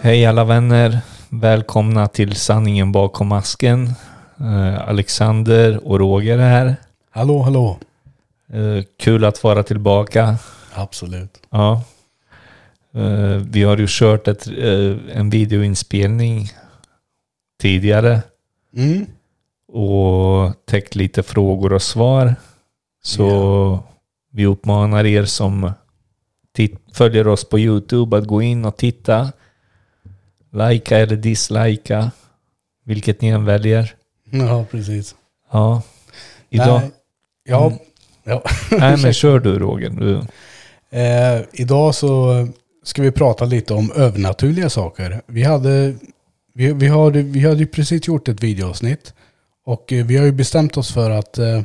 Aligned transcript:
Hej 0.00 0.26
alla 0.26 0.44
vänner. 0.44 1.00
Välkomna 1.28 2.08
till 2.08 2.34
Sanningen 2.36 2.92
bakom 2.92 3.26
masken. 3.28 3.90
Eh, 4.40 4.88
Alexander 4.88 5.86
och 5.88 5.98
Roger 5.98 6.38
här. 6.38 6.76
Hallå, 7.10 7.42
hallå. 7.42 7.78
Eh, 8.52 8.84
kul 8.98 9.24
att 9.24 9.44
vara 9.44 9.62
tillbaka. 9.62 10.36
Absolut. 10.74 11.40
Ja. 11.50 11.82
Eh, 12.94 13.36
vi 13.50 13.62
har 13.62 13.76
ju 13.76 13.86
kört 13.88 14.28
ett, 14.28 14.46
en 15.12 15.30
videoinspelning 15.30 16.48
tidigare 17.60 18.20
Mm. 18.76 19.06
och 19.72 20.52
täckt 20.66 20.94
lite 20.94 21.22
frågor 21.22 21.72
och 21.72 21.82
svar. 21.82 22.34
Så 23.02 23.78
vi 24.32 24.46
uppmanar 24.46 25.06
er 25.06 25.24
som 25.24 25.72
tit- 26.56 26.78
följer 26.92 27.28
oss 27.28 27.48
på 27.48 27.58
YouTube 27.58 28.16
att 28.18 28.26
gå 28.26 28.42
in 28.42 28.64
och 28.64 28.76
titta. 28.76 29.32
Lika 30.52 30.98
eller 30.98 31.16
dislika. 31.16 32.10
Vilket 32.84 33.20
ni 33.20 33.28
än 33.28 33.44
väljer. 33.44 33.94
Ja, 34.30 34.64
precis. 34.70 35.14
Ja. 35.52 35.82
Idag... 36.50 36.80
Nej, 36.80 36.90
ja, 37.44 37.66
Mm. 37.66 37.78
ja. 38.24 38.42
Nej 38.70 38.96
men 39.02 39.12
kör 39.14 39.38
du 39.38 39.58
Roger. 39.58 39.90
Du. 39.90 40.14
Eh, 40.98 41.42
idag 41.52 41.94
så 41.94 42.48
ska 42.84 43.02
vi 43.02 43.10
prata 43.10 43.44
lite 43.44 43.74
om 43.74 43.92
övernaturliga 43.92 44.70
saker. 44.70 45.22
Vi 45.26 45.42
hade, 45.42 45.94
vi, 46.54 46.72
vi 46.72 46.88
hade, 46.88 47.22
vi 47.22 47.40
hade 47.40 47.66
precis 47.66 48.06
gjort 48.08 48.28
ett 48.28 48.42
videoavsnitt. 48.42 49.14
Och 49.64 49.92
eh, 49.92 50.06
vi 50.06 50.16
har 50.16 50.24
ju 50.24 50.32
bestämt 50.32 50.76
oss 50.76 50.92
för 50.94 51.10
att 51.10 51.38
eh, 51.38 51.62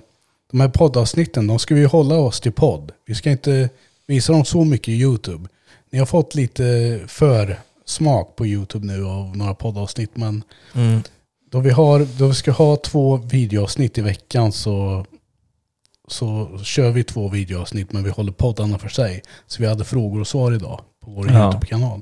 de 0.52 0.60
här 0.60 0.70
poddavsnitten, 0.70 1.48
de 1.48 1.60
ska 1.60 1.76
vi 1.76 1.86
hålla 1.86 2.16
oss 2.16 2.42
till 2.42 2.52
podd. 2.52 2.92
Vi 3.06 3.16
ska 3.16 3.32
inte 3.32 3.70
visa 4.08 4.34
dem 4.34 4.46
så 4.46 4.64
mycket 4.64 4.88
i 4.88 4.92
YouTube. 5.02 5.50
Ni 5.92 6.00
har 6.00 6.06
fått 6.06 6.36
lite 6.36 7.00
för 7.08 7.60
smak 7.86 8.36
på 8.36 8.46
YouTube 8.48 8.86
nu 8.88 9.06
av 9.06 9.38
några 9.38 9.54
poddavsnitt. 9.54 10.18
Men 10.18 10.44
Mm. 10.74 11.02
då 11.52 11.60
vi, 11.60 11.70
har, 11.70 12.08
då 12.20 12.28
vi 12.28 12.34
ska 12.34 12.52
ha 12.52 12.76
två 12.76 13.18
videoavsnitt 13.18 13.98
i 13.98 14.02
veckan 14.02 14.52
så, 14.52 15.06
så 16.08 16.58
kör 16.64 16.92
vi 16.92 17.04
två 17.04 17.30
videoavsnitt 17.30 17.92
men 17.92 18.04
vi 18.04 18.10
håller 18.10 18.32
poddarna 18.32 18.78
för 18.78 18.90
sig. 18.90 19.22
Så 19.48 19.62
vi 19.62 19.68
hade 19.70 19.84
frågor 19.86 20.20
och 20.22 20.28
svar 20.28 20.52
idag 20.52 20.82
på 21.06 21.12
vår 21.12 21.32
Ja. 21.32 21.44
YouTube-kanal. 21.44 22.02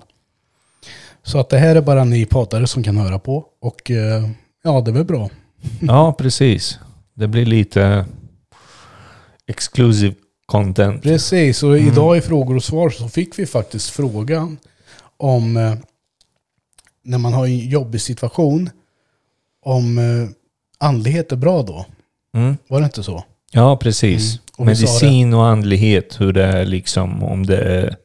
Så 1.24 1.40
att 1.40 1.50
det 1.50 1.58
här 1.58 1.76
är 1.76 1.82
bara 1.82 2.04
ni 2.04 2.26
poddare 2.26 2.68
som 2.68 2.84
kan 2.84 2.98
höra 2.98 3.20
på. 3.20 3.46
Och 3.62 3.92
eh, 3.92 4.30
ja, 4.64 4.82
det 4.82 4.92
är 4.92 4.94
väl 4.94 5.06
bra. 5.06 5.30
Ja 5.82 6.14
precis. 6.14 6.80
Det 7.14 7.28
blir 7.28 7.46
lite 7.46 8.06
exclusive 9.48 10.16
content. 10.46 11.04
Precis, 11.04 11.64
och 11.64 11.78
idag 11.78 12.18
i 12.18 12.22
frågor 12.22 12.56
och 12.56 12.64
svar 12.64 12.90
så 12.90 13.10
fick 13.10 13.40
vi 13.40 13.46
faktiskt 13.46 13.90
frågan 13.90 14.58
om 15.18 15.58
eh, 15.58 15.74
när 17.04 17.18
man 17.18 17.34
har 17.34 17.46
en 17.46 17.58
jobbig 17.58 18.02
situation 18.02 18.70
om 19.66 19.98
eh, 19.98 20.30
andlighet 20.78 21.32
är 21.32 21.36
bra 21.36 21.64
då. 21.64 21.86
Mm. 22.36 22.58
Var 22.68 22.80
det 22.80 22.86
inte 22.86 23.04
så? 23.04 23.24
Ja 23.52 23.78
precis. 23.78 24.40
Mm. 24.58 24.66
Medicin 24.66 25.34
och 25.34 25.46
andlighet. 25.46 26.22
Hur 26.22 26.34
det 26.34 26.44
är 26.44 26.66
liksom 26.66 27.24
om 27.24 27.46
det 27.46 27.58
är 27.58 27.96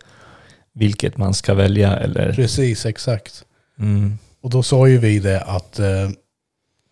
vilket 0.74 1.16
man 1.16 1.34
ska 1.34 1.54
välja 1.54 1.96
eller... 1.96 2.32
Precis, 2.32 2.86
exakt. 2.86 3.44
Mm. 3.78 4.18
Och 4.40 4.50
då 4.50 4.62
sa 4.62 4.88
ju 4.88 4.98
vi 4.98 5.18
det 5.18 5.40
att 5.40 5.78
eh, 5.78 6.10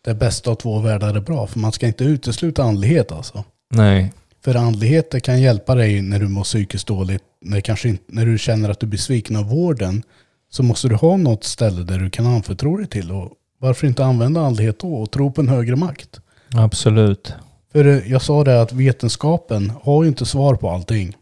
det 0.05 0.15
bästa 0.15 0.51
av 0.51 0.55
två 0.55 0.79
världar 0.79 1.15
är 1.15 1.21
bra. 1.21 1.47
För 1.47 1.59
man 1.59 1.73
ska 1.73 1.87
inte 1.87 2.05
utesluta 2.05 2.63
andlighet 2.63 3.13
alltså. 3.13 3.45
Nej. 3.71 4.13
För 4.47 4.55
andlighet 4.55 5.11
det 5.11 5.21
kan 5.21 5.41
hjälpa 5.41 5.75
dig 5.75 6.03
när 6.03 6.19
du 6.19 6.29
mår 6.29 6.45
psykiskt 6.45 6.87
dåligt. 6.87 7.23
När, 7.41 7.61
kanske 7.61 7.89
inte, 7.89 8.05
när 8.07 8.27
du 8.27 8.39
känner 8.39 8.71
att 8.71 8.81
du 8.81 8.87
blir 8.87 8.99
sviken 8.99 9.37
av 9.37 9.49
vården. 9.49 10.03
Så 10.51 10.63
måste 10.63 10.89
du 10.89 10.95
ha 10.95 11.17
något 11.17 11.45
ställe 11.45 11.83
där 11.83 11.99
du 11.99 12.11
kan 12.11 12.27
anförtro 12.27 12.77
dig 12.77 12.87
till. 12.87 13.13
Och 13.13 13.33
varför 13.59 13.87
inte 13.87 14.05
använda 14.05 14.41
andlighet 14.41 14.79
då 14.79 14.95
och 14.95 15.11
tro 15.11 15.33
på 15.33 15.41
en 15.41 15.49
högre 15.49 15.77
makt? 15.77 16.21
Absolut. 16.55 17.35
För 17.73 17.85
eh, 17.87 18.13
jag 18.13 18.23
sa 18.23 18.45
det 18.45 18.63
att 18.63 18.73
vetenskapen 18.73 19.73
har 19.83 20.03
ju 20.03 20.09
inte 20.09 20.27
svar 20.27 20.55
på 20.55 20.71
allting. 20.71 21.17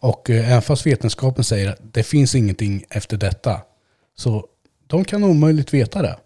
Och 0.00 0.30
eh, 0.30 0.50
även 0.50 0.62
fast 0.62 0.86
vetenskapen 0.86 1.44
säger 1.44 1.70
att 1.70 1.78
det 1.92 2.02
finns 2.02 2.34
ingenting 2.34 2.84
efter 2.90 3.16
detta. 3.16 3.60
Så 4.16 4.46
de 4.86 5.04
kan 5.04 5.24
omöjligt 5.24 5.74
veta 5.74 6.02
det. 6.02 6.16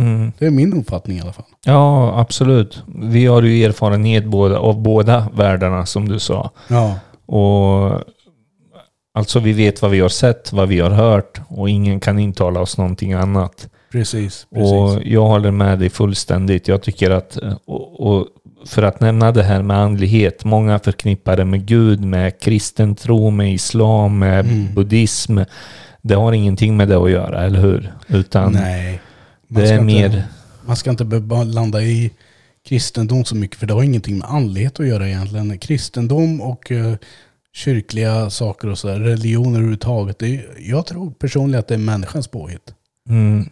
Mm. 0.00 0.32
Det 0.38 0.46
är 0.46 0.50
min 0.50 0.72
uppfattning 0.74 1.18
i 1.18 1.20
alla 1.20 1.32
fall. 1.32 1.44
Ja, 1.64 2.20
absolut. 2.20 2.82
Vi 3.02 3.26
har 3.26 3.42
ju 3.42 3.64
erfarenhet 3.64 4.24
båda, 4.24 4.58
av 4.58 4.80
båda 4.82 5.26
världarna 5.34 5.86
som 5.86 6.08
du 6.08 6.18
sa. 6.18 6.50
Ja, 6.68 6.94
Och 7.26 8.00
alltså 9.14 9.40
vi 9.40 9.52
vet 9.52 9.82
vad 9.82 9.90
vi 9.90 10.00
har 10.00 10.08
sett, 10.08 10.52
vad 10.52 10.68
vi 10.68 10.80
har 10.80 10.90
hört 10.90 11.40
och 11.48 11.70
ingen 11.70 12.00
kan 12.00 12.18
intala 12.18 12.60
oss 12.60 12.78
någonting 12.78 13.12
annat. 13.12 13.68
precis. 13.92 14.46
precis. 14.54 14.72
Och 14.72 15.02
jag 15.04 15.24
håller 15.26 15.50
med 15.50 15.78
dig 15.78 15.90
fullständigt. 15.90 16.68
Jag 16.68 16.82
tycker 16.82 17.10
att, 17.10 17.38
och, 17.66 18.06
och 18.06 18.26
för 18.66 18.82
att 18.82 19.00
nämna 19.00 19.32
det 19.32 19.42
här 19.42 19.62
med 19.62 19.76
andlighet, 19.76 20.44
många 20.44 20.78
förknippar 20.78 21.36
det 21.36 21.44
med 21.44 21.66
Gud, 21.66 22.04
med 22.04 22.40
kristen 22.40 22.94
tro, 22.94 23.30
med 23.30 23.52
islam, 23.54 24.18
med 24.18 24.44
Mm. 24.46 24.74
buddhism. 24.74 25.38
Det 26.02 26.14
har 26.14 26.32
ingenting 26.32 26.76
med 26.76 26.88
det 26.88 26.96
att 26.96 27.10
göra, 27.10 27.44
eller 27.44 27.60
hur? 27.60 27.92
Utan 28.06 28.52
Nej. 28.52 29.00
Man 29.52 29.62
det 29.62 29.68
ska 29.68 29.76
är 29.76 29.80
inte, 29.80 29.84
mer... 29.84 30.24
Man 30.66 30.76
ska 30.76 30.90
inte 30.90 31.04
behöva 31.04 31.44
landa 31.44 31.82
i 31.82 32.10
kristendom 32.68 33.24
så 33.24 33.36
mycket. 33.36 33.58
För 33.58 33.66
det 33.66 33.74
har 33.74 33.82
ingenting 33.82 34.18
med 34.18 34.28
andlighet 34.28 34.80
att 34.80 34.86
göra 34.86 35.08
egentligen. 35.08 35.58
Kristendom 35.58 36.40
och 36.40 36.72
eh, 36.72 36.94
kyrkliga 37.52 38.30
saker 38.30 38.68
och 38.68 38.78
så 38.78 38.88
där, 38.88 39.00
religioner 39.00 39.58
överhuvudtaget. 39.58 40.18
Det 40.18 40.26
är, 40.26 40.46
jag 40.58 40.86
tror 40.86 41.10
personligen 41.10 41.60
att 41.60 41.68
det 41.68 41.74
är 41.74 41.78
människans 41.78 42.28
påhitt. 42.28 42.74
Mm. 43.08 43.48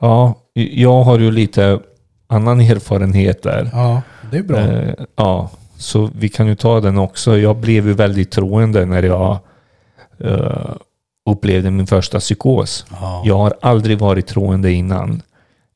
Ja, 0.00 0.34
jag 0.52 1.02
har 1.02 1.18
ju 1.18 1.30
lite 1.30 1.80
annan 2.26 2.60
erfarenhet 2.60 3.42
där. 3.42 3.70
Ja, 3.72 4.02
det 4.30 4.38
är 4.38 4.42
bra. 4.42 4.58
Eh, 4.58 4.94
ja, 5.16 5.50
så 5.76 6.10
vi 6.18 6.28
kan 6.28 6.46
ju 6.46 6.54
ta 6.54 6.80
den 6.80 6.98
också. 6.98 7.38
Jag 7.38 7.56
blev 7.56 7.86
ju 7.86 7.92
väldigt 7.92 8.30
troende 8.30 8.86
när 8.86 9.02
jag 9.02 9.38
eh, 10.18 10.74
upplevde 11.26 11.70
min 11.70 11.86
första 11.86 12.20
psykos. 12.20 12.86
ja. 12.90 13.22
Jag 13.24 13.38
har 13.38 13.54
aldrig 13.62 13.98
varit 13.98 14.26
troende 14.26 14.72
innan. 14.72 15.22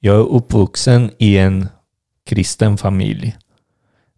Jag 0.00 0.16
är 0.16 0.28
uppvuxen 0.28 1.10
i 1.18 1.38
en 1.38 1.68
kristen 2.26 2.78
familj. 2.78 3.36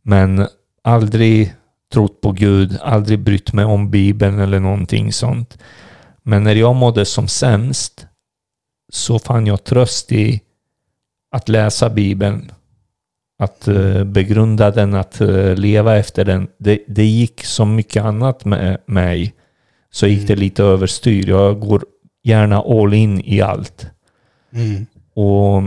Men 0.03 0.47
aldrig 0.83 1.55
trott 1.93 2.21
på 2.21 2.33
Gud, 2.33 2.79
aldrig 2.83 3.19
brytt 3.19 3.53
mig 3.53 3.65
om 3.65 3.91
Bibeln 3.91 4.39
eller 4.39 4.61
någonting 4.61 5.13
sånt. 5.13 5.59
Men 6.23 6.45
när 6.45 6.55
jag 6.55 6.75
mådde 6.75 7.05
som 7.05 7.29
sämst 7.29 8.07
så 8.93 9.19
fann 9.19 9.47
jag 9.47 9.65
tröst 9.65 10.13
i 10.13 10.41
att 11.31 11.49
läsa 11.49 11.91
Bibeln. 11.91 12.53
Att 13.39 13.69
eh, 13.69 14.05
begrunda 14.05 14.71
den, 14.71 14.95
att 14.95 15.21
eh, 15.21 15.55
leva 15.55 15.97
efter 15.97 16.25
den. 16.25 16.49
Det, 16.59 16.85
det 16.87 17.05
gick 17.05 17.45
så 17.45 17.65
mycket 17.65 18.05
annat 18.05 18.45
med 18.45 18.79
mig. 18.87 19.35
Så 19.95 20.07
gick 20.07 20.29
det 20.29 20.37
lite 20.37 20.63
överstyr. 20.63 21.29
Jag 21.29 21.61
går 21.61 21.85
gärna 22.23 22.63
all 22.63 22.95
in 22.95 23.21
i 23.21 23.41
allt. 23.41 23.87
Mm. 24.53 24.87
Och 25.15 25.63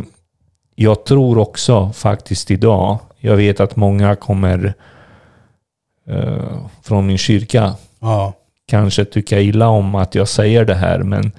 jag 0.75 1.06
tror 1.06 1.38
också 1.38 1.91
faktiskt 1.94 2.52
idag, 2.52 3.00
jag 3.19 3.35
vet 3.35 3.59
att 3.59 3.75
många 3.75 4.16
kommer 4.16 4.74
eh, 6.08 6.68
från 6.84 7.08
min 7.08 7.18
kyrka 7.18 7.75
ja. 8.00 8.34
kanske 8.68 9.06
tycka 9.06 9.41
illa 9.41 9.68
om 9.68 9.96
att 9.96 10.16
jag 10.16 10.28
säger 10.28 10.66
det 10.66 10.75
här, 10.75 11.00
men 11.03 11.31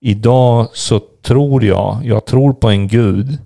idag 0.00 0.68
så 0.72 1.00
tror 1.22 1.64
jag, 1.64 2.00
jag 2.04 2.26
tror 2.26 2.52
på 2.52 2.68
en 2.68 2.88
gud, 2.88 3.38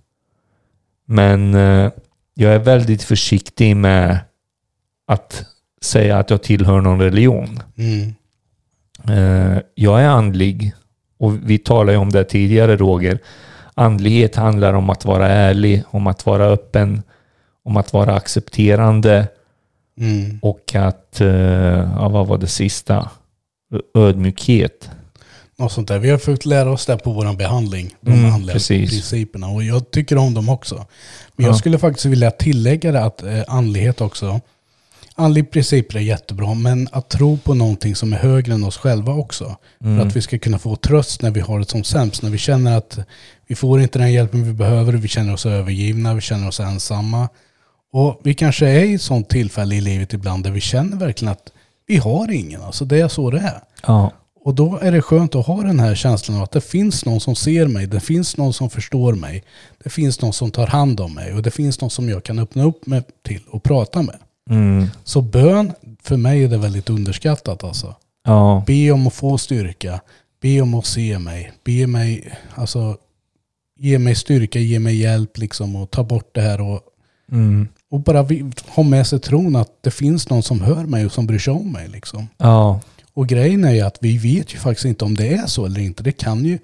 men 1.07 1.55
eh, 1.55 1.91
jag 2.35 2.55
är 2.55 2.59
väldigt 2.59 3.03
försiktig 3.03 3.77
med 3.77 4.19
att 5.07 5.45
säga 5.81 6.19
att 6.19 6.31
jag 6.31 6.43
tillhör 6.43 6.81
någon 6.81 7.01
religion. 7.01 7.63
Mm. 7.77 8.15
Eh, 9.11 9.59
jag 9.75 10.03
är 10.03 10.09
andlig 10.09 10.73
och 11.19 11.51
vi 11.51 11.59
talade 11.59 11.93
ju 11.93 11.99
om 11.99 12.11
det 12.11 12.25
tidigare 12.25 12.77
Roger. 12.77 13.19
Andlighet 13.75 14.37
handlar 14.37 14.73
om 14.75 14.91
att 14.91 15.05
vara 15.05 15.29
ärlig, 15.29 15.83
om 15.91 16.07
att 16.07 16.27
vara 16.27 16.45
öppen, 16.47 17.03
om 17.65 17.77
att 17.77 17.93
vara 17.93 18.15
accepterande 18.15 19.29
Mm. 20.01 20.39
och 20.43 20.75
att, 20.75 21.21
eh, 21.21 21.29
ja, 21.99 22.09
vad 22.09 22.27
var 22.27 22.39
det 22.39 22.47
sista? 22.47 23.11
Ödmjukhet. 23.95 24.91
Något 25.59 25.73
sånt 25.73 25.89
där. 25.89 25.99
Vi 25.99 26.11
har 26.11 26.19
fått 26.19 26.47
lära 26.47 26.71
oss 26.71 26.87
det 26.87 26.97
på 26.97 27.13
vår 27.13 27.37
behandling. 27.37 27.95
De 28.01 28.13
Mm, 28.13 28.33
andliga 28.33 28.53
precis. 28.53 28.91
principerna. 28.91 29.47
Och 29.49 29.63
jag 29.65 29.91
tycker 29.91 30.19
om 30.19 30.35
dem 30.35 30.49
också. 30.49 30.75
Men 30.75 30.85
Ja. 31.45 31.47
jag 31.47 31.57
skulle 31.57 31.79
faktiskt 31.79 32.07
vilja 32.07 32.31
tillägga 32.31 32.93
det 32.93 33.05
att 33.05 33.23
eh, 33.23 33.41
andlighet 33.49 34.01
också. 34.01 34.41
Andliga 35.19 35.45
principer 35.45 35.97
är 35.97 36.03
jättebra. 36.03 36.55
Men 36.55 36.89
att 36.93 37.09
tro 37.09 37.39
på 37.39 37.55
någonting 37.55 37.95
som 37.97 38.13
är 38.13 38.17
högre 38.17 38.55
än 38.55 38.65
oss 38.65 38.77
själva 38.77 39.13
också. 39.13 39.57
Mm. 39.85 39.99
För 39.99 40.07
att 40.07 40.17
vi 40.17 40.23
ska 40.23 40.39
kunna 40.39 40.59
få 40.59 40.77
tröst 40.77 41.23
när 41.23 41.31
vi 41.31 41.41
har 41.41 41.59
det 41.59 41.71
som 41.71 41.85
sämst. 41.85 42.23
När 42.23 42.31
vi 42.31 42.39
känner 42.39 42.79
att 42.79 42.99
vi 43.47 43.55
får 43.55 43.81
inte 43.81 43.99
den 43.99 44.13
hjälpen 44.13 44.45
vi 44.45 44.53
behöver. 44.53 44.93
Vi 44.93 45.09
känner 45.09 45.33
oss 45.33 45.47
övergivna. 45.47 46.15
Vi 46.15 46.21
känner 46.21 46.49
oss 46.49 46.61
ensamma. 46.61 47.29
Och 47.93 48.21
vi 48.25 48.35
kanske 48.35 48.69
är 48.69 48.85
i 48.85 48.95
ett 48.95 49.03
sånt 49.03 49.29
tillfälle 49.29 49.75
i 49.75 49.81
livet 49.81 50.13
ibland 50.13 50.45
där 50.45 50.51
vi 50.51 50.61
känner 50.61 50.97
verkligen 50.97 51.33
att 51.33 51.53
vi 51.87 51.97
har 51.97 52.31
ingen. 52.31 52.63
Alltså 52.63 52.85
det 52.85 53.01
är 53.01 53.09
så 53.09 53.31
det 53.31 53.39
är. 53.39 53.63
Ja. 53.87 54.13
Och 54.45 54.55
då 54.55 54.79
är 54.83 54.93
det 54.93 55.03
skönt 55.03 55.35
att 55.35 55.47
ha 55.47 55.63
den 55.63 55.81
här 55.81 55.95
känslan 55.95 56.37
av 56.37 56.43
att 56.43 56.51
det 56.51 56.61
finns 56.61 57.05
någon 57.05 57.21
som 57.21 57.37
ser 57.37 57.67
mig, 57.67 57.87
det 57.87 58.01
finns 58.01 58.37
någon 58.37 58.53
som 58.53 58.71
förstår 58.71 59.13
mig, 59.13 59.45
det 59.85 59.91
finns 59.91 60.21
någon 60.21 60.33
som 60.33 60.51
tar 60.51 60.67
hand 60.67 61.01
om 61.01 61.15
mig 61.15 61.35
och 61.35 61.43
det 61.43 61.51
finns 61.51 61.81
någon 61.81 61.91
som 61.91 62.09
jag 62.09 62.25
kan 62.25 62.39
öppna 62.39 62.65
upp 62.65 62.87
mig 62.87 63.03
till 63.27 63.41
och 63.51 63.63
prata 63.63 64.03
med. 64.03 64.17
Mm. 64.51 64.87
Så 65.05 65.21
bön, 65.23 65.73
för 66.03 66.17
mig 66.17 66.45
är 66.45 66.49
det 66.49 66.59
väldigt 66.59 66.91
underskattat 66.91 67.65
alltså. 67.65 67.95
Ja. 68.25 68.65
Be 68.67 68.91
om 68.91 69.07
att 69.07 69.15
få 69.15 69.39
styrka, 69.39 70.01
be 70.43 70.61
om 70.61 70.75
att 70.75 70.87
se 70.87 71.19
mig, 71.19 71.53
be 71.65 71.87
mig, 71.87 72.33
alltså 72.55 72.97
ge 73.81 73.99
mig 73.99 74.15
styrka, 74.15 74.59
ge 74.59 74.79
mig 74.79 74.97
hjälp 74.97 75.39
liksom 75.39 75.77
och 75.77 75.91
ta 75.91 76.05
bort 76.05 76.31
det 76.35 76.41
här 76.41 76.61
och, 76.61 76.81
Mm. 77.33 77.69
och 77.91 78.01
bara 78.01 78.27
ha 78.69 78.83
med 78.83 79.07
sig 79.07 79.19
tron 79.21 79.57
att 79.57 79.71
det 79.83 79.91
finns 79.91 80.31
någon 80.31 80.43
som 80.43 80.61
hör 80.61 80.85
mig 80.85 81.07
och 81.07 81.13
som 81.13 81.27
bryr 81.27 81.39
sig 81.39 81.53
om 81.53 81.73
mig 81.73 81.89
liksom. 81.89 82.29
Ja. 82.37 82.81
Och 83.15 83.27
grejen 83.27 83.65
är 83.65 83.73
ju 83.73 83.81
att 83.81 83.99
vi 84.01 84.19
vet 84.19 84.55
ju 84.55 84.59
faktiskt 84.59 84.85
inte 84.85 85.05
om 85.05 85.15
det 85.15 85.29
är 85.35 85.47
så 85.47 85.67
eller 85.67 85.81
inte. 85.81 86.03
Det 86.03 86.13
kan 86.13 86.45
ju 86.45 86.59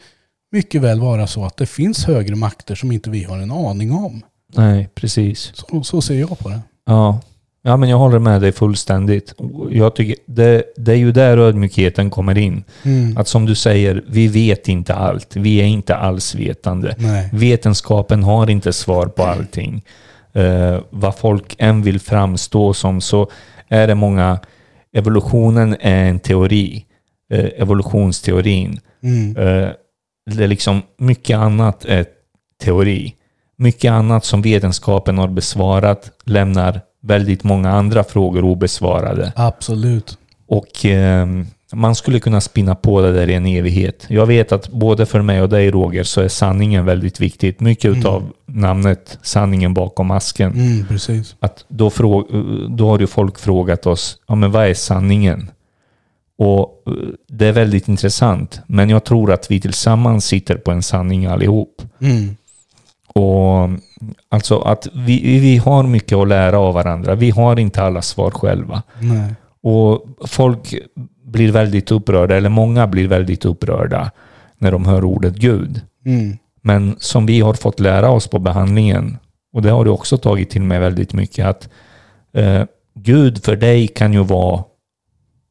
mycket 0.52 0.82
väl 0.82 1.00
vara 1.00 1.26
så 1.26 1.44
att 1.44 1.56
det 1.56 1.66
finns 1.66 2.04
högre 2.04 2.34
makter 2.36 2.75
som 2.75 2.92
inte 2.92 3.10
vi 3.10 3.22
har 3.25 3.38
en 3.38 3.50
aning 3.50 3.92
om. 3.92 4.22
Nej, 4.56 4.88
precis. 4.94 5.52
Så, 5.54 5.84
så 5.84 6.00
ser 6.02 6.14
jag 6.20 6.38
på 6.38 6.48
det. 6.48 6.60
Ja. 6.86 7.20
Ja, 7.66 7.76
men 7.76 7.88
jag 7.88 7.99
håller 7.99 8.19
med 8.19 8.40
dig 8.40 8.52
fullständigt. 8.52 9.34
Jag 9.70 9.94
tycker 9.94 10.16
det, 10.26 10.64
det 10.76 10.93
är 10.93 10.96
ju 10.96 11.12
där 11.12 11.38
ödmjukheten 11.38 12.11
kommer 12.11 12.38
in. 12.38 12.64
Mm. 12.82 13.16
Att 13.16 13.28
som 13.28 13.46
du 13.46 13.55
säger, 13.55 14.05
vi 14.06 14.28
vet 14.28 14.69
inte 14.69 14.94
allt. 14.94 15.37
Vi 15.37 15.61
är 15.61 15.64
inte 15.64 15.96
alls 15.96 16.34
vetande. 16.34 16.94
Nej. 16.99 17.31
Vetenskapen 17.32 18.22
har 18.22 18.50
inte 18.50 18.72
svar 18.72 19.06
på 19.06 19.22
allting. 19.22 19.82
Eh, 20.32 20.78
vad 20.90 21.16
folk 21.16 21.55
än 21.58 21.82
vill 21.82 22.00
framstå 22.00 22.75
som 22.75 23.00
så 23.00 23.31
är 23.69 23.87
det 23.87 23.94
många... 23.94 24.38
Evolutionen 24.96 25.76
är 25.81 26.05
en 26.05 26.20
teori. 26.20 26.84
Eh, 27.32 27.49
evolutionsteorin. 27.56 28.81
Mm. 29.02 29.37
Eh, 29.37 29.70
det 30.31 30.44
är 30.44 30.49
liksom 30.49 30.82
mycket 30.99 31.37
annat 31.37 31.84
är 31.84 32.06
teori. 32.62 33.14
Mycket 33.56 33.93
annat 33.93 34.25
som 34.25 34.43
vetenskapen 34.43 35.19
har 35.19 35.28
besvarat 35.28 36.10
lämnar 36.25 36.81
väldigt 37.05 37.45
många 37.45 37.71
andra 37.71 38.05
frågor 38.05 38.45
obesvarade. 38.45 39.33
Absolut. 39.37 40.19
Och 40.47 40.87
eh, 40.87 41.27
man 41.73 41.95
skulle 41.95 42.21
kunna 42.21 42.41
spinna 42.41 42.75
på 42.75 43.01
det 43.01 43.12
där 43.12 43.31
i 43.31 43.35
en 43.35 43.47
evighet. 43.47 44.06
Jag 44.09 44.27
vet 44.27 44.53
att 44.53 44.69
både 44.69 45.06
för 45.06 45.23
mig 45.23 45.43
och 45.43 45.49
dig 45.49 45.71
Roger 45.71 46.05
så 46.05 46.21
är 46.21 46.29
sanningen 46.29 46.85
väldigt 46.85 47.21
viktigt. 47.21 47.61
Mycket 47.61 47.85
Mm. 47.85 47.99
utav 47.99 48.33
namnet 48.47 49.19
sanningen 49.23 49.75
bakom 49.75 50.06
masken. 50.06 50.53
Mm, 50.53 50.87
precis. 50.87 51.37
Att 51.41 51.65
då, 51.69 51.91
då 52.69 52.89
har 52.89 53.01
ju 53.01 53.06
folk 53.06 53.39
frågat 53.39 53.87
oss, 53.87 54.19
ja 54.29 54.35
men 54.35 54.51
vad 54.53 54.67
är 54.67 54.75
sanningen? 54.75 55.51
Och 56.39 56.83
eh, 56.87 56.93
det 57.29 57.47
är 57.47 57.53
väldigt 57.53 57.89
intressant. 57.89 58.61
Men 58.67 58.91
jag 58.91 59.05
tror 59.05 59.33
att 59.33 59.51
vi 59.51 59.61
tillsammans 59.61 60.25
sitter 60.25 60.56
på 60.56 60.71
en 60.71 60.83
sanning 60.83 61.27
allihop. 61.27 61.83
Mm. 62.01 62.37
Och 63.15 63.69
alltså 64.29 64.59
att 64.59 64.89
vi, 64.95 65.39
vi 65.39 65.56
har 65.56 65.83
mycket 65.83 66.19
att 66.19 66.29
lära 66.29 66.59
av 66.59 66.75
varandra. 66.75 67.15
Vi 67.15 67.31
har 67.31 67.59
inte 67.59 67.83
alla 67.83 68.03
svar 68.03 68.31
själva. 68.31 68.83
Nej. 69.01 69.35
Och 69.62 70.06
folk 70.27 70.75
blir 71.25 71.53
väldigt 71.53 71.91
upprörda, 71.91 72.37
eller 72.37 72.49
många 72.49 72.87
blir 72.87 73.09
väldigt 73.09 73.45
upprörda 73.45 74.11
när 74.59 74.73
de 74.73 74.85
hör 74.85 75.05
ordet 75.05 75.35
Gud. 75.35 75.81
Mm. 76.06 76.39
Men 76.62 76.97
som 76.99 77.27
vi 77.27 77.41
har 77.41 77.55
fått 77.55 77.81
lära 77.81 78.11
oss 78.11 78.29
på 78.29 78.39
behandlingen, 78.39 79.19
och 79.53 79.62
det 79.62 79.71
har 79.71 79.85
du 79.85 79.91
också 79.91 80.19
tagit 80.19 80.51
till 80.51 80.62
mig 80.62 80.79
väldigt 80.79 81.12
mycket, 81.12 81.47
att 81.47 81.69
eh, 82.33 82.62
Gud 82.95 83.45
för 83.45 83.56
dig 83.56 83.89
kan 83.89 84.12
ju 84.12 84.25
vara 84.25 84.65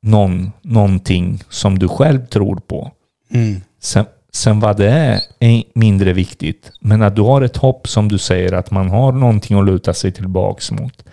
någon, 0.01 0.51
någonting 0.61 1.43
som 1.49 1.79
du 1.79 1.87
själv 1.87 2.25
tror 2.25 2.55
på. 2.55 2.91
Mm. 3.31 3.61
Sen, 3.81 4.05
sen 4.35 4.59
vad 4.59 4.77
det 4.77 4.89
är, 4.89 5.21
är 5.39 5.63
mindre 5.75 6.13
viktigt. 6.13 6.71
Men 6.79 7.01
att 7.01 7.15
du 7.15 7.21
har 7.21 7.41
ett 7.41 7.57
hopp 7.57 7.87
som 7.87 8.07
du 8.07 8.17
säger 8.17 8.53
att 8.53 8.71
man 8.71 8.89
har 8.89 9.11
någonting 9.11 9.59
att 9.59 9.65
luta 9.65 9.93
sig 9.93 10.11
tillbaks 10.11 10.71
mot. 10.71 11.05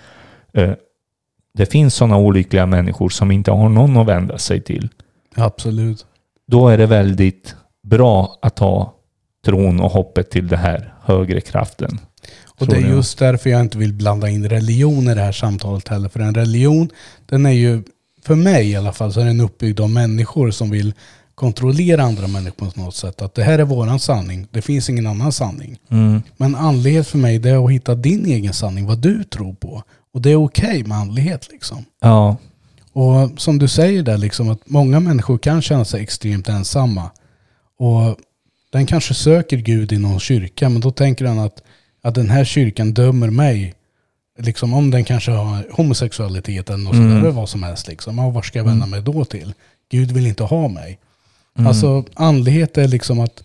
Eh, 0.53 0.73
det 1.55 1.67
finns 1.67 1.95
sådana 1.95 2.17
olyckliga 2.17 2.67
människor 2.67 3.09
som 3.09 3.31
inte 3.31 3.51
har 3.51 3.69
någon 3.69 3.97
att 3.97 4.07
vända 4.07 4.39
sig 4.39 4.61
till. 4.61 4.89
Absolut. 5.35 6.07
Då 6.47 6.69
är 6.69 6.79
det 6.79 6.87
väldigt 6.87 7.55
bra 7.83 8.39
att 8.43 8.59
ha 8.59 8.95
tron 9.45 9.81
och 9.81 9.91
hoppet 9.91 10.31
till 10.31 10.49
det 10.49 10.57
här 10.57 10.95
högre 11.03 11.41
kraften. 11.41 12.01
Och 12.59 12.67
det 12.67 12.77
är 12.77 12.81
just 12.81 13.19
därför 13.19 13.51
jag 13.51 13.61
inte 13.61 13.79
vill 13.79 13.93
blanda 13.93 14.29
in 14.29 14.49
religion 14.49 15.09
i 15.09 15.15
det 15.15 15.21
här 15.21 15.33
samtalet 15.33 15.89
heller. 15.89 16.09
För 16.09 16.21
en 16.21 16.35
religion, 16.35 16.91
den 17.27 17.47
är 17.47 17.51
ju, 17.51 17.83
för 18.25 18.35
mig 18.35 18.71
i 18.71 18.77
alla 18.77 18.93
fall, 18.93 19.13
så 19.13 19.21
är 19.21 19.25
den 19.25 19.41
uppbyggd 19.41 19.81
av 19.81 19.91
människor 19.91 20.51
som 20.51 20.71
vill 20.71 20.95
kontrollera 21.41 22.03
andra 22.03 22.27
människor 22.27 22.71
på 22.71 22.81
något 22.81 22.95
sätt. 22.95 23.23
Att 23.23 23.35
det 23.35 23.43
här 23.43 23.59
är 23.59 23.65
våran 23.65 24.01
sanning, 24.01 24.47
det 24.51 24.63
finns 24.63 24.91
ingen 24.91 25.07
annan 25.07 25.33
sanning. 25.33 25.79
Mm. 25.91 26.23
Men 26.37 26.55
andlighet 26.55 27.07
för 27.09 27.19
mig, 27.19 27.39
det 27.39 27.51
är 27.51 27.65
att 27.65 27.71
hitta 27.73 27.95
din 27.95 28.27
egen 28.27 28.53
sanning, 28.53 28.87
vad 28.87 28.99
du 28.99 29.25
tror 29.25 29.55
på. 29.55 29.83
Och 30.15 30.21
det 30.23 30.31
är 30.31 30.37
okej 30.45 30.85
med 30.85 30.99
andlighet 30.99 31.49
liksom. 31.53 31.85
Ja, 32.01 32.37
Och 32.93 33.31
som 33.41 33.59
du 33.59 33.69
säger 33.69 34.03
där, 34.03 34.19
liksom, 34.19 34.49
att 34.49 34.61
många 34.65 35.01
människor 35.01 35.39
kan 35.39 35.63
känna 35.63 35.85
sig 35.85 36.03
extremt 36.03 36.49
ensamma. 36.49 37.11
Och 37.79 38.17
den 38.73 38.87
kanske 38.87 39.15
söker 39.15 39.57
Gud 39.57 39.93
i 39.93 39.99
någon 39.99 40.21
kyrka, 40.21 40.69
men 40.69 40.81
då 40.81 40.91
tänker 40.91 41.25
han 41.25 41.39
att, 41.39 41.63
att 42.03 42.15
den 42.15 42.31
här 42.31 42.45
kyrkan 42.45 42.93
dömer 42.95 43.31
mig. 43.31 43.75
Liksom 44.39 44.75
om 44.75 44.91
den 44.91 45.05
kanske 45.05 45.31
har 45.31 45.65
homosexualitet 45.73 46.69
eller 46.71 46.85
något 46.85 46.95
Mm. 46.95 47.21
sådär, 47.21 47.33
vad 47.33 47.49
som 47.49 47.63
helst. 47.63 47.89
Liksom. 47.89 48.19
Ja, 48.19 48.31
var 48.31 48.43
ska 48.43 48.59
jag 48.59 48.65
vända 48.67 48.87
mig 48.87 49.03
då 49.03 49.25
till? 49.25 49.55
Gud 49.91 50.13
vill 50.13 50.27
inte 50.27 50.43
ha 50.45 50.69
mig. 50.69 50.99
Mm. 51.61 51.67
Alltså 51.69 52.05
andlighet 52.15 52.79
är 52.79 52.89
liksom 52.89 53.21
att, 53.21 53.43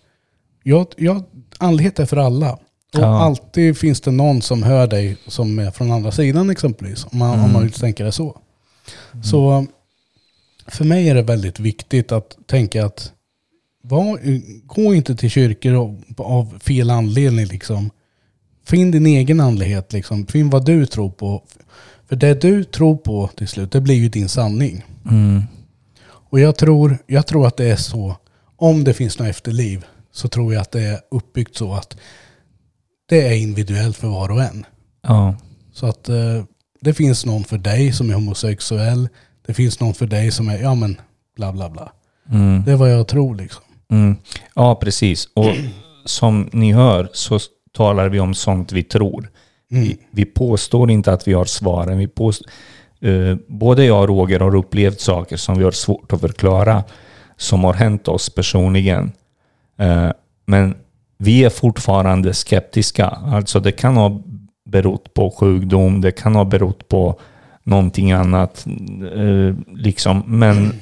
jag, 0.62 0.86
jag, 0.96 1.22
andlighet 1.58 1.98
är 1.98 2.06
för 2.06 2.16
alla. 2.16 2.52
Och 2.52 3.02
Ja. 3.02 3.22
alltid 3.22 3.78
finns 3.78 4.00
det 4.00 4.10
någon 4.10 4.42
som 4.42 4.62
hör 4.62 4.86
dig 4.86 5.16
som 5.26 5.58
är 5.58 5.70
från 5.70 5.90
andra 5.92 6.12
sidan 6.12 6.50
exempelvis. 6.50 7.06
Om 7.10 7.18
man, 7.18 7.30
om 7.30 7.38
Mm. 7.40 7.52
man 7.52 7.62
vill 7.62 7.72
tänka 7.72 8.04
det 8.04 8.12
så. 8.12 8.38
Så 9.24 9.66
för 10.66 10.84
mig 10.84 11.08
är 11.08 11.14
det 11.14 11.22
väldigt 11.22 11.60
viktigt 11.60 12.12
att 12.12 12.36
tänka 12.46 12.86
att 12.86 13.12
var, 13.82 14.18
gå 14.66 14.94
inte 14.94 15.16
till 15.16 15.30
kyrkor 15.30 15.74
av, 15.74 16.02
av 16.16 16.58
fel 16.60 16.90
anledning. 16.90 17.46
Liksom. 17.46 17.90
Finn 18.66 18.90
din 18.90 19.06
egen 19.06 19.40
andlighet. 19.40 19.92
Liksom. 19.92 20.26
Finn 20.26 20.50
vad 20.50 20.64
du 20.64 20.86
tror 20.86 21.10
på. 21.10 21.42
För 22.08 22.16
det 22.16 22.34
du 22.40 22.64
tror 22.64 22.96
på 22.96 23.30
till 23.36 23.48
slut, 23.48 23.72
det 23.72 23.80
blir 23.80 23.94
ju 23.94 24.08
din 24.08 24.28
sanning. 24.28 24.84
mm. 25.10 25.42
Och 26.30 26.40
jag 26.40 26.56
tror, 26.56 26.98
jag 27.06 27.26
tror 27.26 27.46
att 27.46 27.56
det 27.56 27.64
är 27.70 27.76
så, 27.76 28.16
om 28.56 28.84
det 28.84 28.94
finns 28.94 29.18
något 29.18 29.28
efterliv, 29.28 29.84
så 30.12 30.28
tror 30.28 30.54
jag 30.54 30.60
att 30.60 30.70
det 30.72 30.82
är 30.82 31.00
uppbyggt 31.10 31.56
så 31.56 31.72
att 31.74 31.96
det 33.08 33.26
är 33.28 33.34
individuellt 33.36 33.96
för 33.96 34.08
var 34.08 34.30
och 34.30 34.42
en. 34.42 34.66
ja. 35.02 35.34
Så 35.72 35.86
att 35.86 36.08
eh, 36.08 36.44
det 36.80 36.94
finns 36.94 37.26
någon 37.26 37.44
för 37.44 37.58
dig 37.58 37.92
som 37.92 38.10
är 38.10 38.14
homosexuell, 38.14 39.08
det 39.46 39.54
finns 39.54 39.80
någon 39.80 39.94
för 39.94 40.06
dig 40.06 40.30
som 40.30 40.48
är, 40.48 40.58
ja 40.58 40.74
men, 40.74 41.00
bla 41.36 41.52
bla 41.52 41.70
bla. 41.70 41.92
Mm. 42.30 42.62
Det 42.64 42.72
är 42.72 42.76
vad 42.76 42.92
jag 42.92 43.06
tror 43.08 43.34
liksom. 43.36 43.62
Mm. 43.90 44.16
Ja, 44.54 44.74
precis. 44.74 45.28
Och 45.34 45.54
som 46.04 46.50
ni 46.52 46.72
hör 46.72 47.08
så 47.12 47.38
talar 47.76 48.08
vi 48.08 48.20
om 48.20 48.34
sånt 48.34 48.72
vi 48.72 48.82
tror. 48.82 49.30
Mm. 49.70 49.82
Vi, 49.84 49.98
vi 50.10 50.24
påstår 50.24 50.90
inte 50.90 51.12
att 51.12 51.28
vi 51.28 51.32
har 51.32 51.44
svaren. 51.44 51.98
Vi 51.98 52.08
påst- 52.08 52.42
eh, 52.44 52.50
både 53.46 53.84
jag 53.84 54.00
och 54.00 54.08
Roger 54.08 54.40
har 54.40 54.54
upplevt 54.54 55.00
saker 55.00 55.36
som 55.36 55.58
vi 55.58 55.64
har 55.64 55.70
svårt 55.70 56.12
att 56.12 56.20
förklara, 56.20 56.84
som 57.36 57.64
har 57.64 57.74
hänt 57.74 58.08
oss 58.08 58.34
personligen. 58.34 59.12
Eh, 59.78 60.10
men 60.46 60.74
vi 61.18 61.44
är 61.44 61.50
fortfarande 61.50 62.34
skeptiska. 62.34 63.06
Alltså 63.06 63.60
det 63.60 63.72
kan 63.72 63.96
ha 63.96 64.22
berott 64.64 65.14
på 65.14 65.30
sjukdom, 65.30 66.00
det 66.00 66.12
kan 66.12 66.34
ha 66.34 66.44
berott 66.44 66.88
på 66.88 67.20
någonting 67.62 68.12
annat. 68.12 68.66
Eh, 69.14 69.54
liksom. 69.74 70.22
Men 70.26 70.72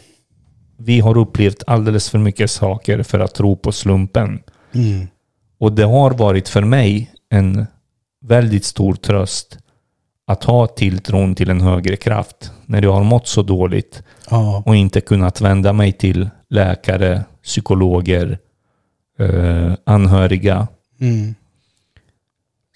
vi 0.77 1.01
har 1.01 1.19
upplevt 1.19 1.63
alldeles 1.67 2.11
för 2.11 2.19
mycket 2.19 2.51
saker 2.51 3.03
för 3.03 3.21
att 3.21 3.35
tro 3.35 3.57
på 3.57 3.73
slumpen. 3.73 4.43
Mm. 4.75 5.07
Och 5.59 5.73
det 5.73 5.85
har 5.85 6.11
varit 6.11 6.49
för 6.49 6.63
mig 6.63 7.11
en 7.31 7.67
väldigt 8.21 8.65
stor 8.65 8.95
tröst 8.95 9.59
att 10.27 10.45
ha 10.45 10.67
tilltron 10.67 11.35
till 11.35 11.51
en 11.51 11.61
högre 11.61 11.97
kraft 11.97 12.53
när 12.67 12.83
jag 12.83 12.93
har 12.93 13.05
mått 13.05 13.27
så 13.29 13.43
dåligt 13.43 14.03
Ja, 14.31 14.63
och 14.67 14.77
inte 14.77 15.01
kunnat 15.01 15.41
vända 15.41 15.73
mig 15.73 15.93
till 15.93 16.31
läkare, 16.51 17.25
psykologer, 17.43 18.39
eh, 19.19 19.73
anhöriga. 19.85 20.69
mm. 21.01 21.35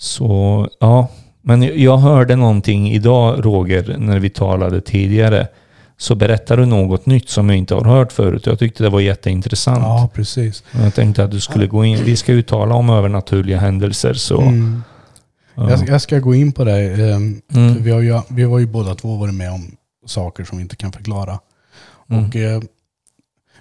Så 0.00 0.68
ja, 0.80 1.08
men 1.42 1.82
jag 1.82 1.96
hörde 1.98 2.36
någonting 2.36 2.92
idag 2.92 3.44
Roger 3.44 3.96
när 3.98 4.18
vi 4.18 4.30
talade 4.30 4.80
tidigare. 4.80 5.46
Så 5.96 6.14
berättade 6.14 6.62
du 6.62 6.66
något 6.66 7.06
nytt 7.06 7.28
som 7.28 7.48
jag 7.48 7.58
inte 7.58 7.74
har 7.74 7.84
hört 7.84 8.12
förut. 8.12 8.46
Jag 8.46 8.58
tyckte 8.58 8.82
det 8.82 8.90
var 8.90 9.00
jätteintressant. 9.00 9.82
ja 9.82 10.08
precis. 10.14 10.64
Jag 10.82 10.94
tänkte 10.94 11.24
att 11.24 11.30
du 11.30 11.40
skulle 11.40 11.66
gå 11.66 11.84
in. 11.84 12.04
Vi 12.04 12.16
ska 12.16 12.32
ju 12.32 12.42
tala 12.42 12.74
om 12.74 12.90
övernaturliga 12.90 13.58
händelser 13.58 14.14
så. 14.14 14.40
Mm. 14.40 14.82
Ja. 15.58 15.70
Jag, 15.70 15.88
jag 15.88 16.02
ska 16.02 16.18
gå 16.18 16.34
in 16.34 16.52
på 16.52 16.64
det. 16.64 17.10
ehm, 17.12 17.40
Mm. 17.54 17.82
Vi, 17.82 17.90
har 17.90 18.00
ju, 18.00 18.20
vi 18.28 18.42
har 18.42 18.58
ju 18.58 18.66
båda 18.66 18.94
två 18.94 19.16
varit 19.16 19.34
med 19.34 19.52
om 19.52 19.76
saker 20.06 20.44
som 20.44 20.58
vi 20.58 20.62
inte 20.62 20.76
kan 20.76 20.92
förklara. 20.92 21.40
Mm. 22.10 22.24
Och 22.24 22.36
eh, 22.36 22.62